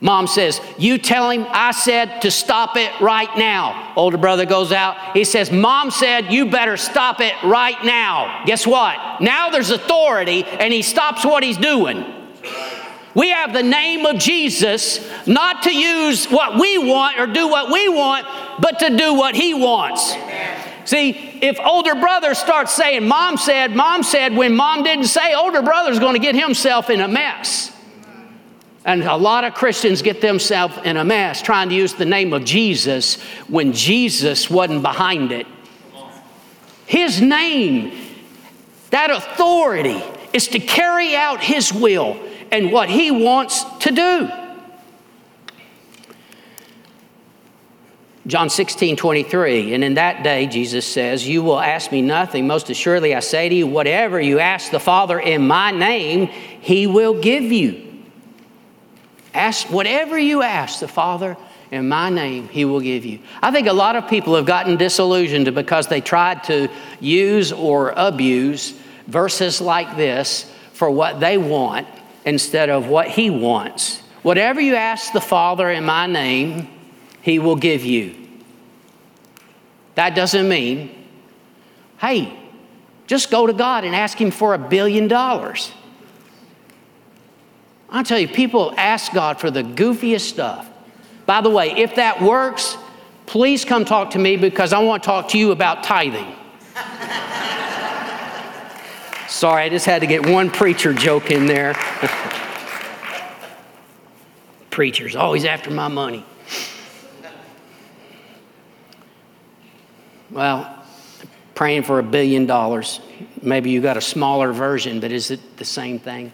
Mom 0.00 0.28
says, 0.28 0.60
You 0.78 0.98
tell 0.98 1.30
him 1.30 1.44
I 1.48 1.72
said 1.72 2.20
to 2.22 2.30
stop 2.30 2.76
it 2.76 2.92
right 3.00 3.36
now. 3.36 3.94
Older 3.96 4.16
brother 4.16 4.46
goes 4.46 4.70
out. 4.70 5.16
He 5.16 5.24
says, 5.24 5.50
Mom 5.50 5.90
said 5.90 6.32
you 6.32 6.50
better 6.50 6.76
stop 6.76 7.20
it 7.20 7.34
right 7.42 7.84
now. 7.84 8.44
Guess 8.46 8.66
what? 8.66 9.20
Now 9.20 9.50
there's 9.50 9.70
authority, 9.70 10.44
and 10.44 10.72
he 10.72 10.82
stops 10.82 11.24
what 11.24 11.42
he's 11.42 11.58
doing. 11.58 12.14
We 13.14 13.30
have 13.30 13.52
the 13.52 13.64
name 13.64 14.06
of 14.06 14.18
Jesus 14.18 15.04
not 15.26 15.64
to 15.64 15.76
use 15.76 16.26
what 16.26 16.60
we 16.60 16.78
want 16.78 17.18
or 17.18 17.26
do 17.26 17.48
what 17.48 17.72
we 17.72 17.88
want, 17.88 18.26
but 18.60 18.78
to 18.78 18.96
do 18.96 19.14
what 19.14 19.34
he 19.34 19.54
wants. 19.54 20.14
See, 20.84 21.10
if 21.42 21.58
older 21.58 21.96
brother 21.96 22.34
starts 22.34 22.72
saying, 22.72 23.08
Mom 23.08 23.36
said, 23.36 23.74
Mom 23.74 24.04
said, 24.04 24.36
when 24.36 24.54
mom 24.54 24.84
didn't 24.84 25.06
say, 25.06 25.34
older 25.34 25.62
brother's 25.62 25.98
going 25.98 26.14
to 26.14 26.20
get 26.20 26.36
himself 26.36 26.88
in 26.90 27.00
a 27.00 27.08
mess. 27.08 27.72
And 28.88 29.02
a 29.02 29.16
lot 29.16 29.44
of 29.44 29.52
Christians 29.52 30.00
get 30.00 30.22
themselves 30.22 30.78
in 30.82 30.96
a 30.96 31.04
mess 31.04 31.42
trying 31.42 31.68
to 31.68 31.74
use 31.74 31.92
the 31.92 32.06
name 32.06 32.32
of 32.32 32.42
Jesus 32.42 33.20
when 33.46 33.74
Jesus 33.74 34.48
wasn't 34.48 34.80
behind 34.80 35.30
it. 35.30 35.46
His 36.86 37.20
name, 37.20 37.92
that 38.88 39.10
authority, 39.10 40.02
is 40.32 40.48
to 40.48 40.58
carry 40.58 41.14
out 41.14 41.42
His 41.42 41.70
will 41.70 42.18
and 42.50 42.72
what 42.72 42.88
He 42.88 43.10
wants 43.10 43.62
to 43.80 43.90
do. 43.90 44.30
John 48.26 48.48
16, 48.48 48.96
23, 48.96 49.74
and 49.74 49.84
in 49.84 49.94
that 49.94 50.22
day, 50.22 50.46
Jesus 50.46 50.86
says, 50.86 51.28
You 51.28 51.42
will 51.42 51.60
ask 51.60 51.92
me 51.92 52.00
nothing. 52.00 52.46
Most 52.46 52.70
assuredly, 52.70 53.14
I 53.14 53.20
say 53.20 53.50
to 53.50 53.54
you, 53.54 53.66
whatever 53.66 54.18
you 54.18 54.38
ask 54.38 54.70
the 54.70 54.80
Father 54.80 55.20
in 55.20 55.46
my 55.46 55.72
name, 55.72 56.28
He 56.28 56.86
will 56.86 57.20
give 57.20 57.44
you. 57.44 57.87
Ask 59.38 59.70
whatever 59.70 60.18
you 60.18 60.42
ask 60.42 60.80
the 60.80 60.88
Father 60.88 61.36
in 61.70 61.88
my 61.88 62.10
name, 62.10 62.48
He 62.48 62.64
will 62.64 62.80
give 62.80 63.04
you. 63.04 63.20
I 63.40 63.52
think 63.52 63.68
a 63.68 63.72
lot 63.72 63.94
of 63.94 64.08
people 64.08 64.34
have 64.34 64.46
gotten 64.46 64.76
disillusioned 64.76 65.54
because 65.54 65.86
they 65.86 66.00
tried 66.00 66.42
to 66.44 66.68
use 66.98 67.52
or 67.52 67.92
abuse 67.96 68.74
verses 69.06 69.60
like 69.60 69.96
this 69.96 70.52
for 70.72 70.90
what 70.90 71.20
they 71.20 71.38
want 71.38 71.86
instead 72.24 72.68
of 72.68 72.88
what 72.88 73.06
He 73.06 73.30
wants. 73.30 74.00
Whatever 74.22 74.60
you 74.60 74.74
ask 74.74 75.12
the 75.12 75.20
Father 75.20 75.70
in 75.70 75.84
my 75.84 76.08
name, 76.08 76.68
He 77.22 77.38
will 77.38 77.56
give 77.56 77.84
you. 77.84 78.16
That 79.94 80.16
doesn't 80.16 80.48
mean, 80.48 81.06
hey, 81.98 82.36
just 83.06 83.30
go 83.30 83.46
to 83.46 83.52
God 83.52 83.84
and 83.84 83.94
ask 83.94 84.20
Him 84.20 84.32
for 84.32 84.54
a 84.54 84.58
billion 84.58 85.06
dollars. 85.06 85.70
I'll 87.90 88.04
tell 88.04 88.18
you, 88.18 88.28
people 88.28 88.74
ask 88.76 89.12
God 89.12 89.40
for 89.40 89.50
the 89.50 89.62
goofiest 89.62 90.20
stuff. 90.20 90.68
By 91.26 91.40
the 91.40 91.50
way, 91.50 91.70
if 91.70 91.96
that 91.96 92.22
works, 92.22 92.76
please 93.26 93.64
come 93.64 93.84
talk 93.84 94.10
to 94.10 94.18
me 94.18 94.36
because 94.36 94.72
I 94.72 94.78
want 94.78 95.02
to 95.02 95.06
talk 95.06 95.28
to 95.30 95.38
you 95.38 95.52
about 95.52 95.82
tithing. 95.82 96.34
Sorry, 99.28 99.64
I 99.64 99.68
just 99.68 99.86
had 99.86 100.00
to 100.00 100.06
get 100.06 100.26
one 100.26 100.50
preacher 100.50 100.94
joke 100.94 101.30
in 101.30 101.46
there. 101.46 101.74
Preachers, 104.70 105.16
always 105.16 105.44
after 105.44 105.70
my 105.70 105.88
money. 105.88 106.24
Well, 110.30 110.82
praying 111.54 111.82
for 111.82 111.98
a 111.98 112.02
billion 112.02 112.46
dollars. 112.46 113.00
Maybe 113.42 113.70
you 113.70 113.80
got 113.80 113.96
a 113.96 114.00
smaller 114.00 114.52
version, 114.52 115.00
but 115.00 115.12
is 115.12 115.30
it 115.30 115.56
the 115.56 115.64
same 115.64 115.98
thing? 115.98 116.32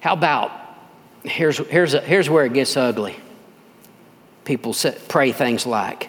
How 0.00 0.12
about 0.12 0.52
here's, 1.24 1.58
here's, 1.58 1.94
a, 1.94 2.00
here's 2.00 2.30
where 2.30 2.44
it 2.44 2.52
gets 2.52 2.76
ugly. 2.76 3.16
People 4.44 4.72
say, 4.72 4.96
pray 5.08 5.32
things 5.32 5.66
like, 5.66 6.08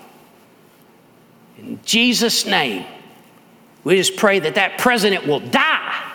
in 1.57 1.79
Jesus' 1.83 2.45
name, 2.45 2.85
we 3.83 3.97
just 3.97 4.15
pray 4.15 4.39
that 4.39 4.55
that 4.55 4.77
president 4.77 5.27
will 5.27 5.41
die. 5.41 6.11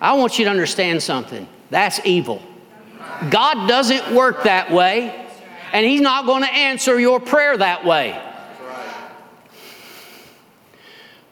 I 0.00 0.14
want 0.14 0.38
you 0.38 0.44
to 0.44 0.50
understand 0.50 1.02
something. 1.02 1.46
That's 1.70 2.00
evil. 2.04 2.42
God 3.30 3.68
doesn't 3.68 4.14
work 4.14 4.44
that 4.44 4.70
way, 4.70 5.26
and 5.72 5.86
He's 5.86 6.00
not 6.00 6.26
going 6.26 6.42
to 6.42 6.52
answer 6.52 6.98
your 6.98 7.20
prayer 7.20 7.56
that 7.56 7.84
way. 7.84 8.22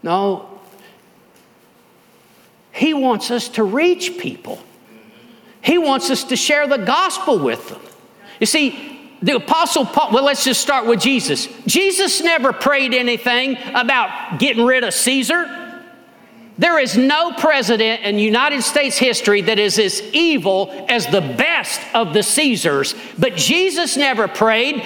No, 0.03 0.61
He 2.73 2.93
wants 2.93 3.31
us 3.31 3.49
to 3.51 3.65
reach 3.65 4.19
people. 4.19 4.63
He 5.65 5.79
wants 5.79 6.11
us 6.11 6.25
to 6.25 6.37
share 6.37 6.69
the 6.69 6.79
gospel 6.79 7.39
with 7.39 7.69
them. 7.71 7.81
You 8.39 8.47
see, 8.47 9.11
the 9.23 9.37
Apostle 9.37 9.87
Paul, 9.87 10.13
well, 10.13 10.25
let's 10.25 10.45
just 10.45 10.61
start 10.61 10.87
with 10.87 11.01
Jesus. 11.01 11.49
Jesus 11.67 12.23
never 12.23 12.53
prayed 12.53 12.93
anything 12.93 13.57
about 13.75 14.39
getting 14.39 14.67
rid 14.67 14.85
of 14.85 14.93
Caesar. 14.93 15.81
There 16.59 16.79
is 16.79 16.99
no 16.99 17.33
president 17.33 18.03
in 18.03 18.19
United 18.19 18.63
States 18.63 18.99
history 18.99 19.41
that 19.43 19.59
is 19.59 19.79
as 19.79 20.03
evil 20.13 20.87
as 20.89 21.07
the 21.07 21.23
best 21.23 21.81
of 21.95 22.13
the 22.13 22.23
Caesars. 22.23 22.95
But 23.19 23.35
Jesus 23.35 23.97
never 23.97 24.29
prayed, 24.29 24.85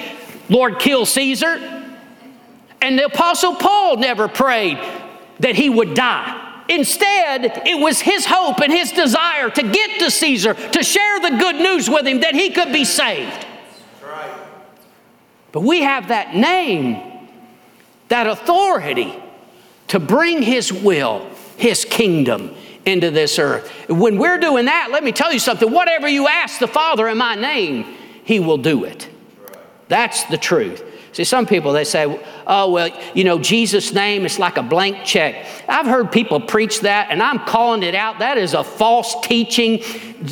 Lord, 0.49 0.79
kill 0.79 1.05
Caesar. 1.05 1.61
And 2.81 2.97
the 2.97 3.07
Apostle 3.07 3.57
Paul 3.57 3.97
never 3.97 4.29
prayed 4.29 4.79
that 5.41 5.57
he 5.57 5.69
would 5.69 5.95
die. 5.95 6.48
Instead, 6.69 7.63
it 7.67 7.81
was 7.81 8.01
his 8.01 8.27
hope 8.27 8.61
and 8.61 8.73
his 8.73 8.93
desire 8.93 9.49
to 9.49 9.63
get 9.63 9.99
to 10.01 10.11
Caesar, 10.11 10.55
to 10.55 10.83
share 10.83 11.21
the 11.21 11.31
good 11.39 11.57
news 11.57 11.89
with 11.89 12.07
him 12.07 12.21
that 12.21 12.35
he 12.35 12.51
could 12.51 12.73
be 12.73 12.85
saved. 12.85 13.47
But 15.51 15.63
we 15.63 15.81
have 15.81 16.09
that 16.09 16.35
name, 16.35 17.29
that 18.09 18.27
authority 18.27 19.15
to 19.89 19.99
bring 19.99 20.43
his 20.43 20.73
will, 20.73 21.27
his 21.57 21.87
kingdom 21.87 22.55
into 22.85 23.11
this 23.11 23.39
earth. 23.39 23.71
When 23.89 24.19
we're 24.19 24.39
doing 24.39 24.67
that, 24.67 24.89
let 24.91 25.03
me 25.03 25.13
tell 25.13 25.33
you 25.33 25.39
something 25.39 25.71
whatever 25.71 26.07
you 26.07 26.29
ask 26.29 26.59
the 26.59 26.69
Father 26.69 27.09
in 27.09 27.19
my 27.19 27.35
name, 27.35 27.97
he 28.25 28.41
will 28.41 28.59
do 28.59 28.85
it. 28.85 29.09
That's 29.89 30.25
the 30.25 30.37
truth. 30.37 30.85
See, 31.19 31.25
some 31.25 31.47
people, 31.47 31.73
they 31.73 31.83
say, 31.83 32.07
oh, 32.47 32.71
well, 32.71 32.91
you 33.13 33.25
know, 33.25 33.41
Jesus' 33.41 33.93
name 33.93 34.25
is 34.25 34.39
like 34.39 34.57
a 34.57 34.63
blank 34.63 35.05
check. 35.05 35.47
I've 35.69 35.85
heard 35.85 36.13
people 36.13 36.39
preach 36.39 36.83
that, 36.83 37.11
and 37.11 37.21
I'm 37.21 37.41
calling 37.41 37.83
it 37.83 37.97
out. 37.97 38.21
That 38.21 38.39
is 38.39 38.55
a 38.55 38.63
false 38.63 39.21
teaching. 39.23 39.83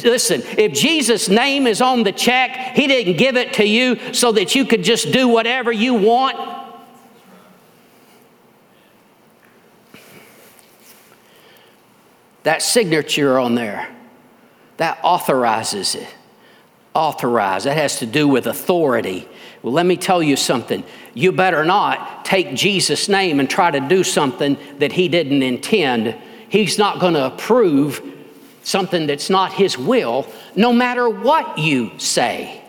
Listen, 0.05 0.43
if 0.57 0.75
Jesus' 0.75 1.29
name 1.29 1.67
is 1.67 1.81
on 1.81 2.05
the 2.05 2.13
check, 2.13 2.77
He 2.77 2.87
didn't 2.87 3.17
give 3.17 3.37
it 3.37 3.55
to 3.55 3.67
you 3.67 4.15
so 4.15 4.31
that 4.31 4.55
you 4.55 4.65
could 4.65 4.85
just 4.85 5.11
do 5.11 5.27
whatever 5.27 5.73
you 5.73 5.95
want. 5.95 6.37
That 12.45 12.63
signature 12.63 13.41
on 13.41 13.57
there, 13.57 13.93
that 14.77 15.01
authorizes 15.03 15.97
it. 15.97 16.07
Authorize. 16.95 17.65
That 17.65 17.77
has 17.77 17.99
to 17.99 18.07
do 18.07 18.29
with 18.29 18.47
authority. 18.47 19.29
Well, 19.67 19.75
let 19.75 19.85
me 19.85 19.97
tell 19.97 20.23
you 20.23 20.37
something. 20.37 20.85
You 21.13 21.33
better 21.33 21.65
not 21.65 22.25
take 22.25 22.55
Jesus' 22.55 23.09
name 23.09 23.41
and 23.41 23.51
try 23.51 23.73
to 23.73 23.81
do 23.81 24.05
something 24.05 24.57
that 24.79 24.93
he 24.93 25.09
didn't 25.09 25.43
intend. 25.43 26.15
He's 26.49 26.79
not 26.79 27.01
going 27.01 27.15
to 27.15 27.27
approve 27.27 28.01
something 28.63 29.09
that's 29.09 29.29
not 29.29 29.53
his 29.53 29.77
will, 29.77 30.25
no 30.55 30.73
matter 30.73 31.09
what 31.09 31.59
you 31.59 31.99
say. 31.99 32.63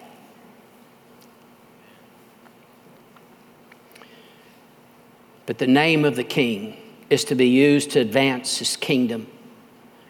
But 5.46 5.60
the 5.60 5.68
name 5.68 6.04
of 6.04 6.16
the 6.16 6.24
king 6.24 6.78
is 7.12 7.26
to 7.26 7.36
be 7.36 7.48
used 7.48 7.92
to 7.92 8.00
advance 8.00 8.58
his 8.58 8.76
kingdom. 8.76 9.28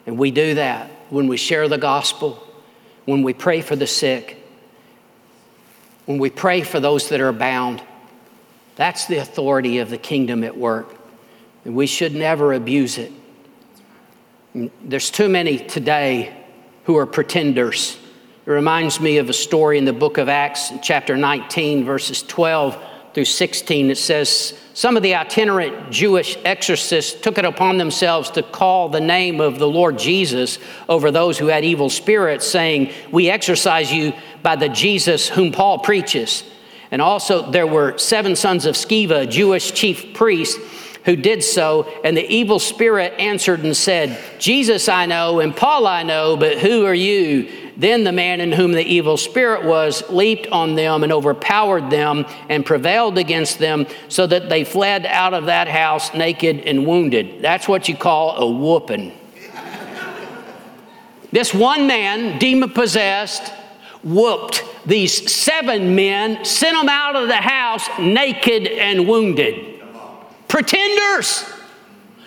And 0.06 0.16
we 0.16 0.30
do 0.30 0.54
that 0.54 0.90
when 1.10 1.28
we 1.28 1.36
share 1.36 1.68
the 1.68 1.76
gospel, 1.76 2.42
when 3.04 3.22
we 3.22 3.34
pray 3.34 3.60
for 3.60 3.76
the 3.76 3.86
sick, 3.86 4.37
when 6.08 6.16
we 6.16 6.30
pray 6.30 6.62
for 6.62 6.80
those 6.80 7.10
that 7.10 7.20
are 7.20 7.34
bound. 7.34 7.82
That's 8.76 9.04
the 9.04 9.18
authority 9.18 9.80
of 9.80 9.90
the 9.90 9.98
kingdom 9.98 10.42
at 10.42 10.56
work. 10.56 10.94
And 11.66 11.76
we 11.76 11.86
should 11.86 12.14
never 12.14 12.54
abuse 12.54 12.96
it. 12.96 13.12
There's 14.82 15.10
too 15.10 15.28
many 15.28 15.58
today 15.58 16.34
who 16.84 16.96
are 16.96 17.04
pretenders. 17.04 17.98
It 18.46 18.50
reminds 18.50 19.00
me 19.00 19.18
of 19.18 19.28
a 19.28 19.34
story 19.34 19.76
in 19.76 19.84
the 19.84 19.92
book 19.92 20.16
of 20.16 20.30
Acts, 20.30 20.72
chapter 20.82 21.14
19, 21.14 21.84
verses 21.84 22.22
12 22.22 22.82
through 23.14 23.24
16. 23.24 23.90
It 23.90 23.98
says, 23.98 24.58
Some 24.74 24.96
of 24.96 25.02
the 25.02 25.14
itinerant 25.14 25.90
Jewish 25.90 26.36
exorcists 26.44 27.20
took 27.20 27.38
it 27.38 27.44
upon 27.44 27.78
themselves 27.78 28.30
to 28.32 28.42
call 28.42 28.88
the 28.88 29.00
name 29.00 29.40
of 29.40 29.58
the 29.58 29.68
Lord 29.68 29.98
Jesus 29.98 30.58
over 30.88 31.10
those 31.10 31.38
who 31.38 31.46
had 31.46 31.64
evil 31.64 31.90
spirits, 31.90 32.46
saying, 32.46 32.92
We 33.10 33.30
exorcise 33.30 33.92
you 33.92 34.12
by 34.42 34.56
the 34.56 34.68
Jesus 34.68 35.28
whom 35.28 35.52
Paul 35.52 35.78
preaches. 35.80 36.44
And 36.90 37.02
also, 37.02 37.50
there 37.50 37.66
were 37.66 37.98
seven 37.98 38.34
sons 38.34 38.64
of 38.64 38.74
Sceva, 38.74 39.28
Jewish 39.28 39.72
chief 39.72 40.14
priest 40.14 40.58
who 41.04 41.16
did 41.16 41.42
so. 41.42 41.90
And 42.04 42.16
the 42.16 42.26
evil 42.28 42.58
spirit 42.58 43.14
answered 43.18 43.60
and 43.64 43.76
said, 43.76 44.18
Jesus 44.38 44.88
I 44.88 45.06
know, 45.06 45.40
and 45.40 45.56
Paul 45.56 45.86
I 45.86 46.02
know, 46.02 46.36
but 46.36 46.58
who 46.58 46.84
are 46.84 46.94
you? 46.94 47.67
Then 47.78 48.02
the 48.02 48.10
man 48.10 48.40
in 48.40 48.50
whom 48.50 48.72
the 48.72 48.82
evil 48.82 49.16
spirit 49.16 49.64
was 49.64 50.02
leaped 50.10 50.48
on 50.48 50.74
them 50.74 51.04
and 51.04 51.12
overpowered 51.12 51.90
them 51.90 52.26
and 52.48 52.66
prevailed 52.66 53.18
against 53.18 53.60
them, 53.60 53.86
so 54.08 54.26
that 54.26 54.48
they 54.48 54.64
fled 54.64 55.06
out 55.06 55.32
of 55.32 55.46
that 55.46 55.68
house 55.68 56.12
naked 56.12 56.58
and 56.60 56.84
wounded. 56.84 57.40
That's 57.40 57.68
what 57.68 57.88
you 57.88 57.96
call 57.96 58.36
a 58.36 58.50
whooping. 58.50 59.16
this 61.30 61.54
one 61.54 61.86
man, 61.86 62.40
demon 62.40 62.70
possessed, 62.70 63.52
whooped 64.02 64.64
these 64.84 65.32
seven 65.32 65.94
men, 65.94 66.44
sent 66.44 66.76
them 66.76 66.88
out 66.88 67.14
of 67.14 67.28
the 67.28 67.36
house 67.36 67.88
naked 68.00 68.66
and 68.66 69.06
wounded. 69.06 69.80
Pretenders. 70.48 71.48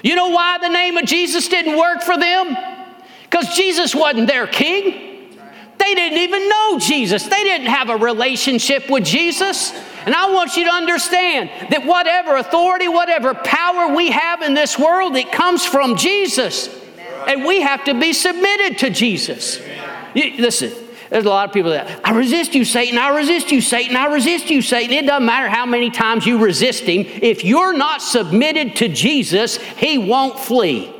You 0.01 0.15
know 0.15 0.29
why 0.29 0.59
the 0.59 0.69
name 0.69 0.95
of 0.95 1.05
Jesus 1.05 1.49
didn't 1.49 1.77
work 1.77 2.01
for 2.03 2.17
them? 2.17 2.55
Because 3.23 3.53
Jesus 3.53 3.93
wasn't 3.93 4.27
their 4.27 4.47
king. 4.47 5.10
They 5.81 5.95
didn't 5.95 6.19
even 6.19 6.47
know 6.47 6.77
Jesus. 6.77 7.23
They 7.23 7.43
didn't 7.43 7.67
have 7.67 7.89
a 7.89 7.97
relationship 7.97 8.87
with 8.87 9.03
Jesus. 9.03 9.73
And 10.05 10.13
I 10.13 10.31
want 10.31 10.55
you 10.55 10.65
to 10.65 10.71
understand 10.71 11.49
that 11.71 11.85
whatever 11.85 12.35
authority, 12.35 12.87
whatever 12.87 13.33
power 13.33 13.95
we 13.95 14.11
have 14.11 14.43
in 14.43 14.53
this 14.53 14.77
world, 14.77 15.15
it 15.15 15.31
comes 15.31 15.65
from 15.65 15.95
Jesus. 15.95 16.69
And 17.27 17.45
we 17.45 17.61
have 17.61 17.83
to 17.85 17.99
be 17.99 18.13
submitted 18.13 18.77
to 18.79 18.89
Jesus. 18.91 19.59
You, 20.13 20.37
listen, 20.37 20.71
there's 21.09 21.25
a 21.25 21.29
lot 21.29 21.49
of 21.49 21.53
people 21.53 21.71
that, 21.71 21.99
I 22.03 22.11
resist 22.11 22.53
you, 22.53 22.63
Satan, 22.63 22.97
I 22.99 23.09
resist 23.15 23.51
you, 23.51 23.59
Satan, 23.59 23.95
I 23.95 24.05
resist 24.05 24.49
you, 24.49 24.61
Satan. 24.61 24.93
It 24.93 25.07
doesn't 25.07 25.25
matter 25.25 25.49
how 25.49 25.65
many 25.65 25.89
times 25.89 26.27
you 26.27 26.37
resist 26.37 26.83
him. 26.83 27.05
If 27.21 27.43
you're 27.43 27.75
not 27.75 28.03
submitted 28.03 28.75
to 28.77 28.87
Jesus, 28.87 29.57
he 29.57 29.97
won't 29.97 30.39
flee. 30.39 30.93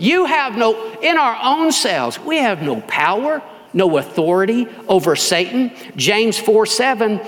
You 0.00 0.24
have 0.24 0.56
no, 0.56 0.92
in 1.00 1.18
our 1.18 1.38
own 1.42 1.72
selves, 1.72 2.18
we 2.18 2.38
have 2.38 2.62
no 2.62 2.80
power, 2.80 3.42
no 3.74 3.98
authority 3.98 4.66
over 4.88 5.14
Satan. 5.14 5.72
James 5.94 6.38
4 6.38 6.64
7, 6.64 7.20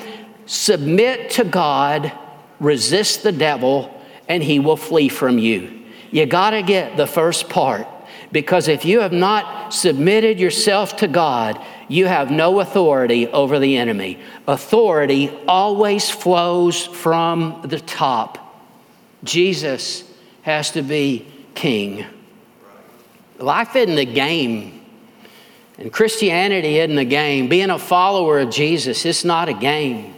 submit 0.47 1.29
to 1.33 1.45
God, 1.45 2.11
resist 2.61 3.23
the 3.23 3.31
devil, 3.31 3.95
and 4.27 4.43
he 4.43 4.59
will 4.59 4.79
flee 4.79 5.11
from 5.11 5.39
you. 5.39 5.83
You 6.11 6.25
got 6.25 6.51
to 6.51 6.63
get 6.63 6.97
the 6.97 7.07
first 7.07 7.51
part. 7.51 7.87
Because 8.33 8.69
if 8.69 8.87
you 8.87 9.01
have 9.01 9.13
not 9.13 9.75
submitted 9.75 10.41
yourself 10.41 10.97
to 10.97 11.09
God, 11.09 11.63
you 11.89 12.07
have 12.07 12.31
no 12.31 12.61
authority 12.61 13.29
over 13.29 13.59
the 13.59 13.77
enemy. 13.77 14.19
Authority 14.47 15.31
always 15.47 16.09
flows 16.09 16.87
from 16.87 17.61
the 17.67 17.81
top. 17.81 18.39
Jesus 19.25 20.05
has 20.41 20.71
to 20.71 20.81
be 20.81 21.27
king. 21.55 22.07
Life 23.43 23.75
isn't 23.75 23.99
a 23.99 24.05
game. 24.05 24.85
And 25.77 25.93
Christianity 25.93 26.79
isn't 26.79 26.97
a 26.97 27.05
game. 27.05 27.49
Being 27.49 27.71
a 27.71 27.79
follower 27.79 28.39
of 28.39 28.51
Jesus, 28.51 29.05
it's 29.05 29.25
not 29.25 29.49
a 29.49 29.53
game. 29.53 30.15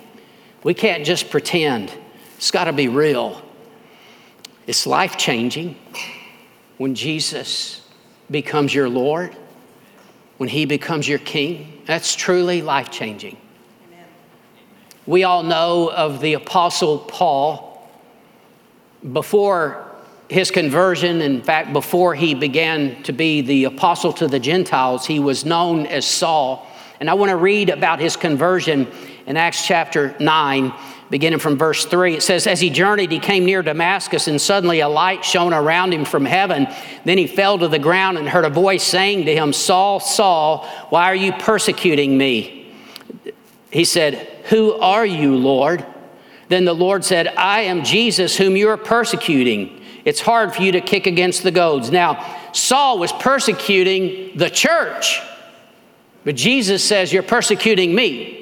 We 0.62 0.74
can't 0.74 1.06
just 1.06 1.30
pretend. 1.30 1.90
It's 2.36 2.50
got 2.50 2.64
to 2.64 2.72
be 2.72 2.88
real. 2.88 3.40
It's 4.66 4.86
life 4.86 5.16
changing 5.16 5.76
when 6.76 6.94
Jesus 6.94 7.86
becomes 8.30 8.74
your 8.74 8.88
Lord, 8.88 9.34
when 10.36 10.48
He 10.48 10.66
becomes 10.66 11.08
your 11.08 11.18
King, 11.18 11.82
that's 11.86 12.14
truly 12.14 12.62
life 12.62 12.90
changing. 12.90 13.36
We 15.06 15.24
all 15.24 15.42
know 15.42 15.90
of 15.90 16.20
the 16.20 16.34
Apostle 16.34 16.98
Paul. 16.98 17.70
Before 19.12 19.83
his 20.34 20.50
conversion, 20.50 21.22
in 21.22 21.42
fact, 21.42 21.72
before 21.72 22.14
he 22.14 22.34
began 22.34 23.00
to 23.04 23.12
be 23.12 23.40
the 23.40 23.64
apostle 23.64 24.12
to 24.14 24.26
the 24.26 24.40
Gentiles, 24.40 25.06
he 25.06 25.20
was 25.20 25.44
known 25.44 25.86
as 25.86 26.04
Saul. 26.04 26.66
And 26.98 27.08
I 27.08 27.14
want 27.14 27.30
to 27.30 27.36
read 27.36 27.70
about 27.70 28.00
his 28.00 28.16
conversion 28.16 28.88
in 29.26 29.36
Acts 29.36 29.64
chapter 29.64 30.14
9 30.18 30.72
beginning 31.10 31.38
from 31.38 31.56
verse 31.56 31.84
3. 31.84 32.16
It 32.16 32.22
says, 32.24 32.48
As 32.48 32.60
he 32.60 32.70
journeyed, 32.70 33.12
he 33.12 33.20
came 33.20 33.44
near 33.44 33.62
Damascus, 33.62 34.26
and 34.26 34.40
suddenly 34.40 34.80
a 34.80 34.88
light 34.88 35.24
shone 35.24 35.54
around 35.54 35.94
him 35.94 36.04
from 36.04 36.24
heaven. 36.24 36.66
Then 37.04 37.18
he 37.18 37.28
fell 37.28 37.56
to 37.58 37.68
the 37.68 37.78
ground 37.78 38.18
and 38.18 38.28
heard 38.28 38.44
a 38.44 38.50
voice 38.50 38.82
saying 38.82 39.26
to 39.26 39.34
him, 39.34 39.52
Saul, 39.52 40.00
Saul, 40.00 40.66
why 40.88 41.04
are 41.04 41.14
you 41.14 41.32
persecuting 41.32 42.18
me? 42.18 42.74
He 43.70 43.84
said, 43.84 44.14
Who 44.46 44.72
are 44.72 45.06
you, 45.06 45.36
Lord? 45.36 45.86
Then 46.48 46.64
the 46.64 46.74
Lord 46.74 47.04
said, 47.04 47.28
I 47.28 47.60
am 47.60 47.84
Jesus, 47.84 48.36
whom 48.36 48.56
you 48.56 48.68
are 48.70 48.76
persecuting. 48.76 49.83
It's 50.04 50.20
hard 50.20 50.54
for 50.54 50.62
you 50.62 50.72
to 50.72 50.80
kick 50.80 51.06
against 51.06 51.42
the 51.42 51.50
goads. 51.50 51.90
Now, 51.90 52.38
Saul 52.52 52.98
was 52.98 53.12
persecuting 53.12 54.36
the 54.36 54.50
church, 54.50 55.20
but 56.24 56.36
Jesus 56.36 56.84
says, 56.84 57.12
You're 57.12 57.22
persecuting 57.22 57.94
me. 57.94 58.40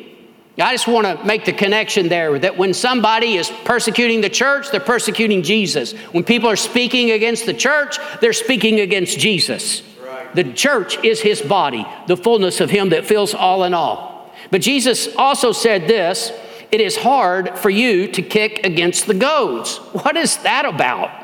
I 0.58 0.72
just 0.72 0.86
want 0.86 1.06
to 1.06 1.24
make 1.24 1.46
the 1.46 1.52
connection 1.52 2.08
there 2.08 2.38
that 2.38 2.58
when 2.58 2.74
somebody 2.74 3.36
is 3.36 3.50
persecuting 3.64 4.20
the 4.20 4.28
church, 4.28 4.70
they're 4.70 4.80
persecuting 4.80 5.42
Jesus. 5.42 5.92
When 6.12 6.24
people 6.24 6.50
are 6.50 6.56
speaking 6.56 7.12
against 7.12 7.46
the 7.46 7.54
church, 7.54 7.98
they're 8.20 8.34
speaking 8.34 8.80
against 8.80 9.18
Jesus. 9.18 9.82
Right. 10.04 10.34
The 10.34 10.52
church 10.52 11.02
is 11.02 11.22
his 11.22 11.40
body, 11.40 11.86
the 12.06 12.18
fullness 12.18 12.60
of 12.60 12.68
him 12.68 12.90
that 12.90 13.06
fills 13.06 13.32
all 13.32 13.64
in 13.64 13.72
all. 13.72 14.30
But 14.50 14.60
Jesus 14.60 15.08
also 15.16 15.52
said 15.52 15.88
this 15.88 16.32
it 16.70 16.80
is 16.80 16.96
hard 16.96 17.58
for 17.58 17.70
you 17.70 18.08
to 18.08 18.22
kick 18.22 18.64
against 18.64 19.06
the 19.06 19.14
goads. 19.14 19.76
What 19.92 20.16
is 20.16 20.38
that 20.38 20.64
about? 20.66 21.21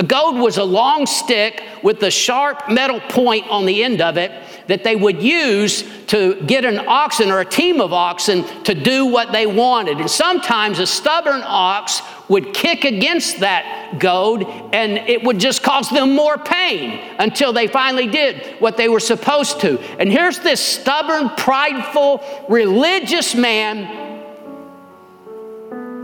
A 0.00 0.02
goad 0.02 0.36
was 0.36 0.56
a 0.56 0.64
long 0.64 1.04
stick 1.04 1.62
with 1.82 2.02
a 2.04 2.10
sharp 2.10 2.70
metal 2.70 3.00
point 3.00 3.46
on 3.48 3.66
the 3.66 3.84
end 3.84 4.00
of 4.00 4.16
it 4.16 4.32
that 4.66 4.82
they 4.82 4.96
would 4.96 5.22
use 5.22 5.84
to 6.06 6.40
get 6.46 6.64
an 6.64 6.78
oxen 6.88 7.30
or 7.30 7.40
a 7.40 7.44
team 7.44 7.82
of 7.82 7.92
oxen 7.92 8.44
to 8.62 8.74
do 8.74 9.04
what 9.04 9.30
they 9.30 9.46
wanted. 9.46 9.98
And 9.98 10.10
sometimes 10.10 10.78
a 10.78 10.86
stubborn 10.86 11.42
ox 11.44 12.00
would 12.30 12.54
kick 12.54 12.86
against 12.86 13.40
that 13.40 13.98
goad 13.98 14.44
and 14.72 14.96
it 14.96 15.22
would 15.22 15.38
just 15.38 15.62
cause 15.62 15.90
them 15.90 16.14
more 16.14 16.38
pain 16.38 17.14
until 17.18 17.52
they 17.52 17.66
finally 17.66 18.06
did 18.06 18.58
what 18.58 18.78
they 18.78 18.88
were 18.88 19.00
supposed 19.00 19.60
to. 19.60 19.78
And 19.98 20.10
here's 20.10 20.38
this 20.38 20.62
stubborn, 20.62 21.28
prideful, 21.36 22.24
religious 22.48 23.34
man 23.34 24.08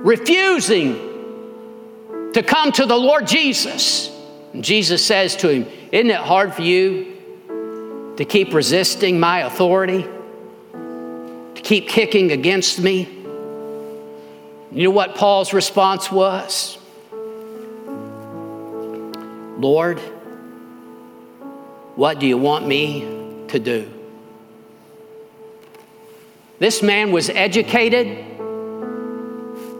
refusing 0.04 1.05
to 2.36 2.42
come 2.42 2.70
to 2.70 2.84
the 2.84 2.94
Lord 2.94 3.26
Jesus. 3.26 4.14
And 4.52 4.62
Jesus 4.62 5.02
says 5.02 5.36
to 5.36 5.48
him, 5.48 5.66
Isn't 5.90 6.10
it 6.10 6.16
hard 6.16 6.52
for 6.52 6.60
you 6.60 8.12
to 8.18 8.26
keep 8.26 8.52
resisting 8.52 9.18
my 9.18 9.38
authority? 9.40 10.02
To 10.02 11.62
keep 11.62 11.88
kicking 11.88 12.32
against 12.32 12.78
me? 12.78 13.04
You 14.70 14.84
know 14.84 14.90
what 14.90 15.14
Paul's 15.14 15.54
response 15.54 16.12
was? 16.12 16.76
Lord, 19.58 19.98
what 21.94 22.20
do 22.20 22.26
you 22.26 22.36
want 22.36 22.66
me 22.66 23.46
to 23.48 23.58
do? 23.58 23.90
This 26.58 26.82
man 26.82 27.12
was 27.12 27.30
educated, 27.30 28.08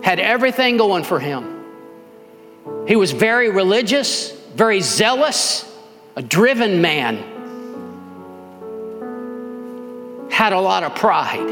had 0.03 0.21
everything 0.21 0.79
going 0.79 1.05
for 1.05 1.21
him. 1.21 1.56
He 2.87 2.95
was 2.95 3.11
very 3.11 3.51
religious, 3.51 4.31
very 4.55 4.81
zealous, 4.81 5.65
a 6.15 6.23
driven 6.23 6.81
man, 6.81 7.17
had 10.31 10.53
a 10.53 10.61
lot 10.61 10.85
of 10.85 10.95
pride. 10.95 11.47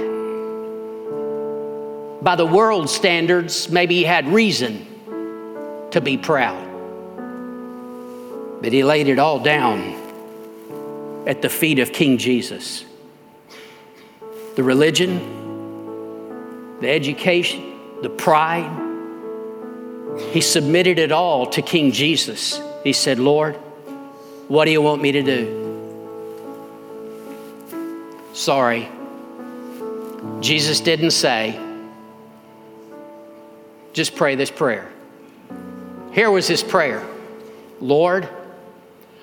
By 2.23 2.37
the 2.37 2.47
world 2.47 2.89
standards, 2.89 3.69
maybe 3.69 3.97
he 3.97 4.05
had 4.05 4.29
reason 4.29 4.87
to 5.91 6.01
be 6.01 6.17
proud. 6.17 6.63
But 8.63 8.73
he 8.73 8.85
laid 8.85 9.09
it 9.09 9.19
all 9.19 9.41
down 9.41 10.03
at 11.27 11.43
the 11.43 11.49
feet 11.49 11.81
of 11.81 11.93
King 11.93 12.17
Jesus. 12.17 12.85
The 14.55 14.63
religion, 14.63 15.19
the 16.81 16.89
education, 16.89 18.01
the 18.03 18.11
pride, 18.11 18.84
he 20.19 20.41
submitted 20.41 20.99
it 20.99 21.13
all 21.13 21.47
to 21.47 21.63
King 21.63 21.93
Jesus. 21.93 22.61
He 22.83 22.93
said, 22.93 23.19
Lord, 23.19 23.57
what 24.49 24.67
do 24.67 24.71
you 24.71 24.83
want 24.83 25.01
me 25.03 25.13
to 25.13 25.23
do? 25.23 25.61
Sorry. 28.33 28.89
Jesus 30.41 30.81
didn't 30.81 31.13
say, 31.13 31.59
just 33.93 34.17
pray 34.17 34.35
this 34.35 34.51
prayer. 34.51 34.91
Here 36.13 36.31
was 36.31 36.47
his 36.47 36.63
prayer 36.63 37.05
Lord, 37.81 38.25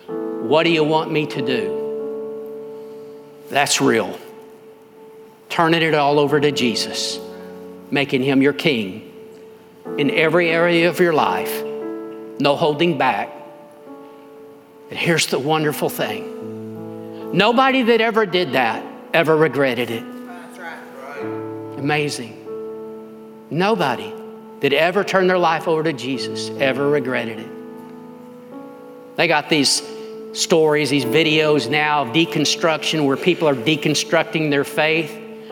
what 0.08 0.64
do 0.64 0.70
you 0.70 0.84
want 0.84 1.12
me 1.12 1.26
to 1.26 1.42
do? 1.42 1.78
That's 3.50 3.82
real. 3.82 4.20
Turning 5.50 5.82
it 5.82 5.94
all 5.94 6.20
over 6.20 6.40
to 6.40 6.52
Jesus, 6.52 7.20
making 7.90 8.24
him 8.24 8.42
your 8.42 8.54
king 8.54 9.11
in 9.98 10.10
every 10.12 10.50
area 10.50 10.90
of 10.90 11.00
your 11.00 11.14
life, 11.14 11.64
no 12.40 12.56
holding 12.56 12.98
back. 12.98 13.30
And 14.90 14.98
here's 15.00 15.28
the 15.28 15.40
wonderful 15.40 15.90
thing 15.90 16.38
nobody 17.34 17.84
that 17.84 18.02
ever 18.02 18.26
did 18.26 18.54
that 18.54 18.86
ever 19.14 19.36
regretted 19.36 19.90
it. 19.90 20.04
Amazing. 21.78 22.38
Nobody 23.50 24.14
that 24.62 24.74
ever 24.74 25.04
turned 25.04 25.30
their 25.30 25.38
life 25.38 25.68
over 25.68 25.84
to 25.84 25.94
Jesus 25.94 26.50
ever 26.60 26.90
regretted 26.90 27.40
it. 27.40 27.52
They 29.16 29.28
got 29.28 29.50
these 29.50 29.82
stories, 30.34 30.90
these 30.90 31.06
videos 31.06 31.70
now 31.70 32.04
of 32.04 32.10
deconstruction 32.10 33.06
where 33.06 33.18
people 33.18 33.50
are 33.50 33.56
deconstructing 33.56 34.50
their 34.50 34.64
faith. 34.64 35.12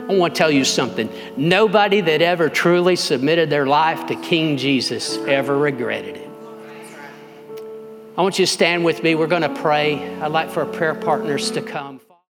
I 0.09 0.13
want 0.13 0.33
to 0.33 0.37
tell 0.39 0.49
you 0.49 0.65
something. 0.65 1.07
Nobody 1.37 2.01
that 2.01 2.23
ever 2.23 2.49
truly 2.49 2.95
submitted 2.95 3.51
their 3.51 3.67
life 3.67 4.07
to 4.07 4.15
King 4.15 4.57
Jesus 4.57 5.17
ever 5.17 5.55
regretted 5.55 6.17
it. 6.17 6.29
I 8.17 8.21
want 8.23 8.39
you 8.39 8.45
to 8.47 8.51
stand 8.51 8.83
with 8.83 9.03
me. 9.03 9.13
We're 9.13 9.27
going 9.27 9.43
to 9.43 9.53
pray. 9.61 10.19
I'd 10.19 10.31
like 10.31 10.49
for 10.49 10.65
our 10.65 10.71
prayer 10.71 10.95
partners 10.95 11.51
to 11.51 11.61
come. 11.61 12.01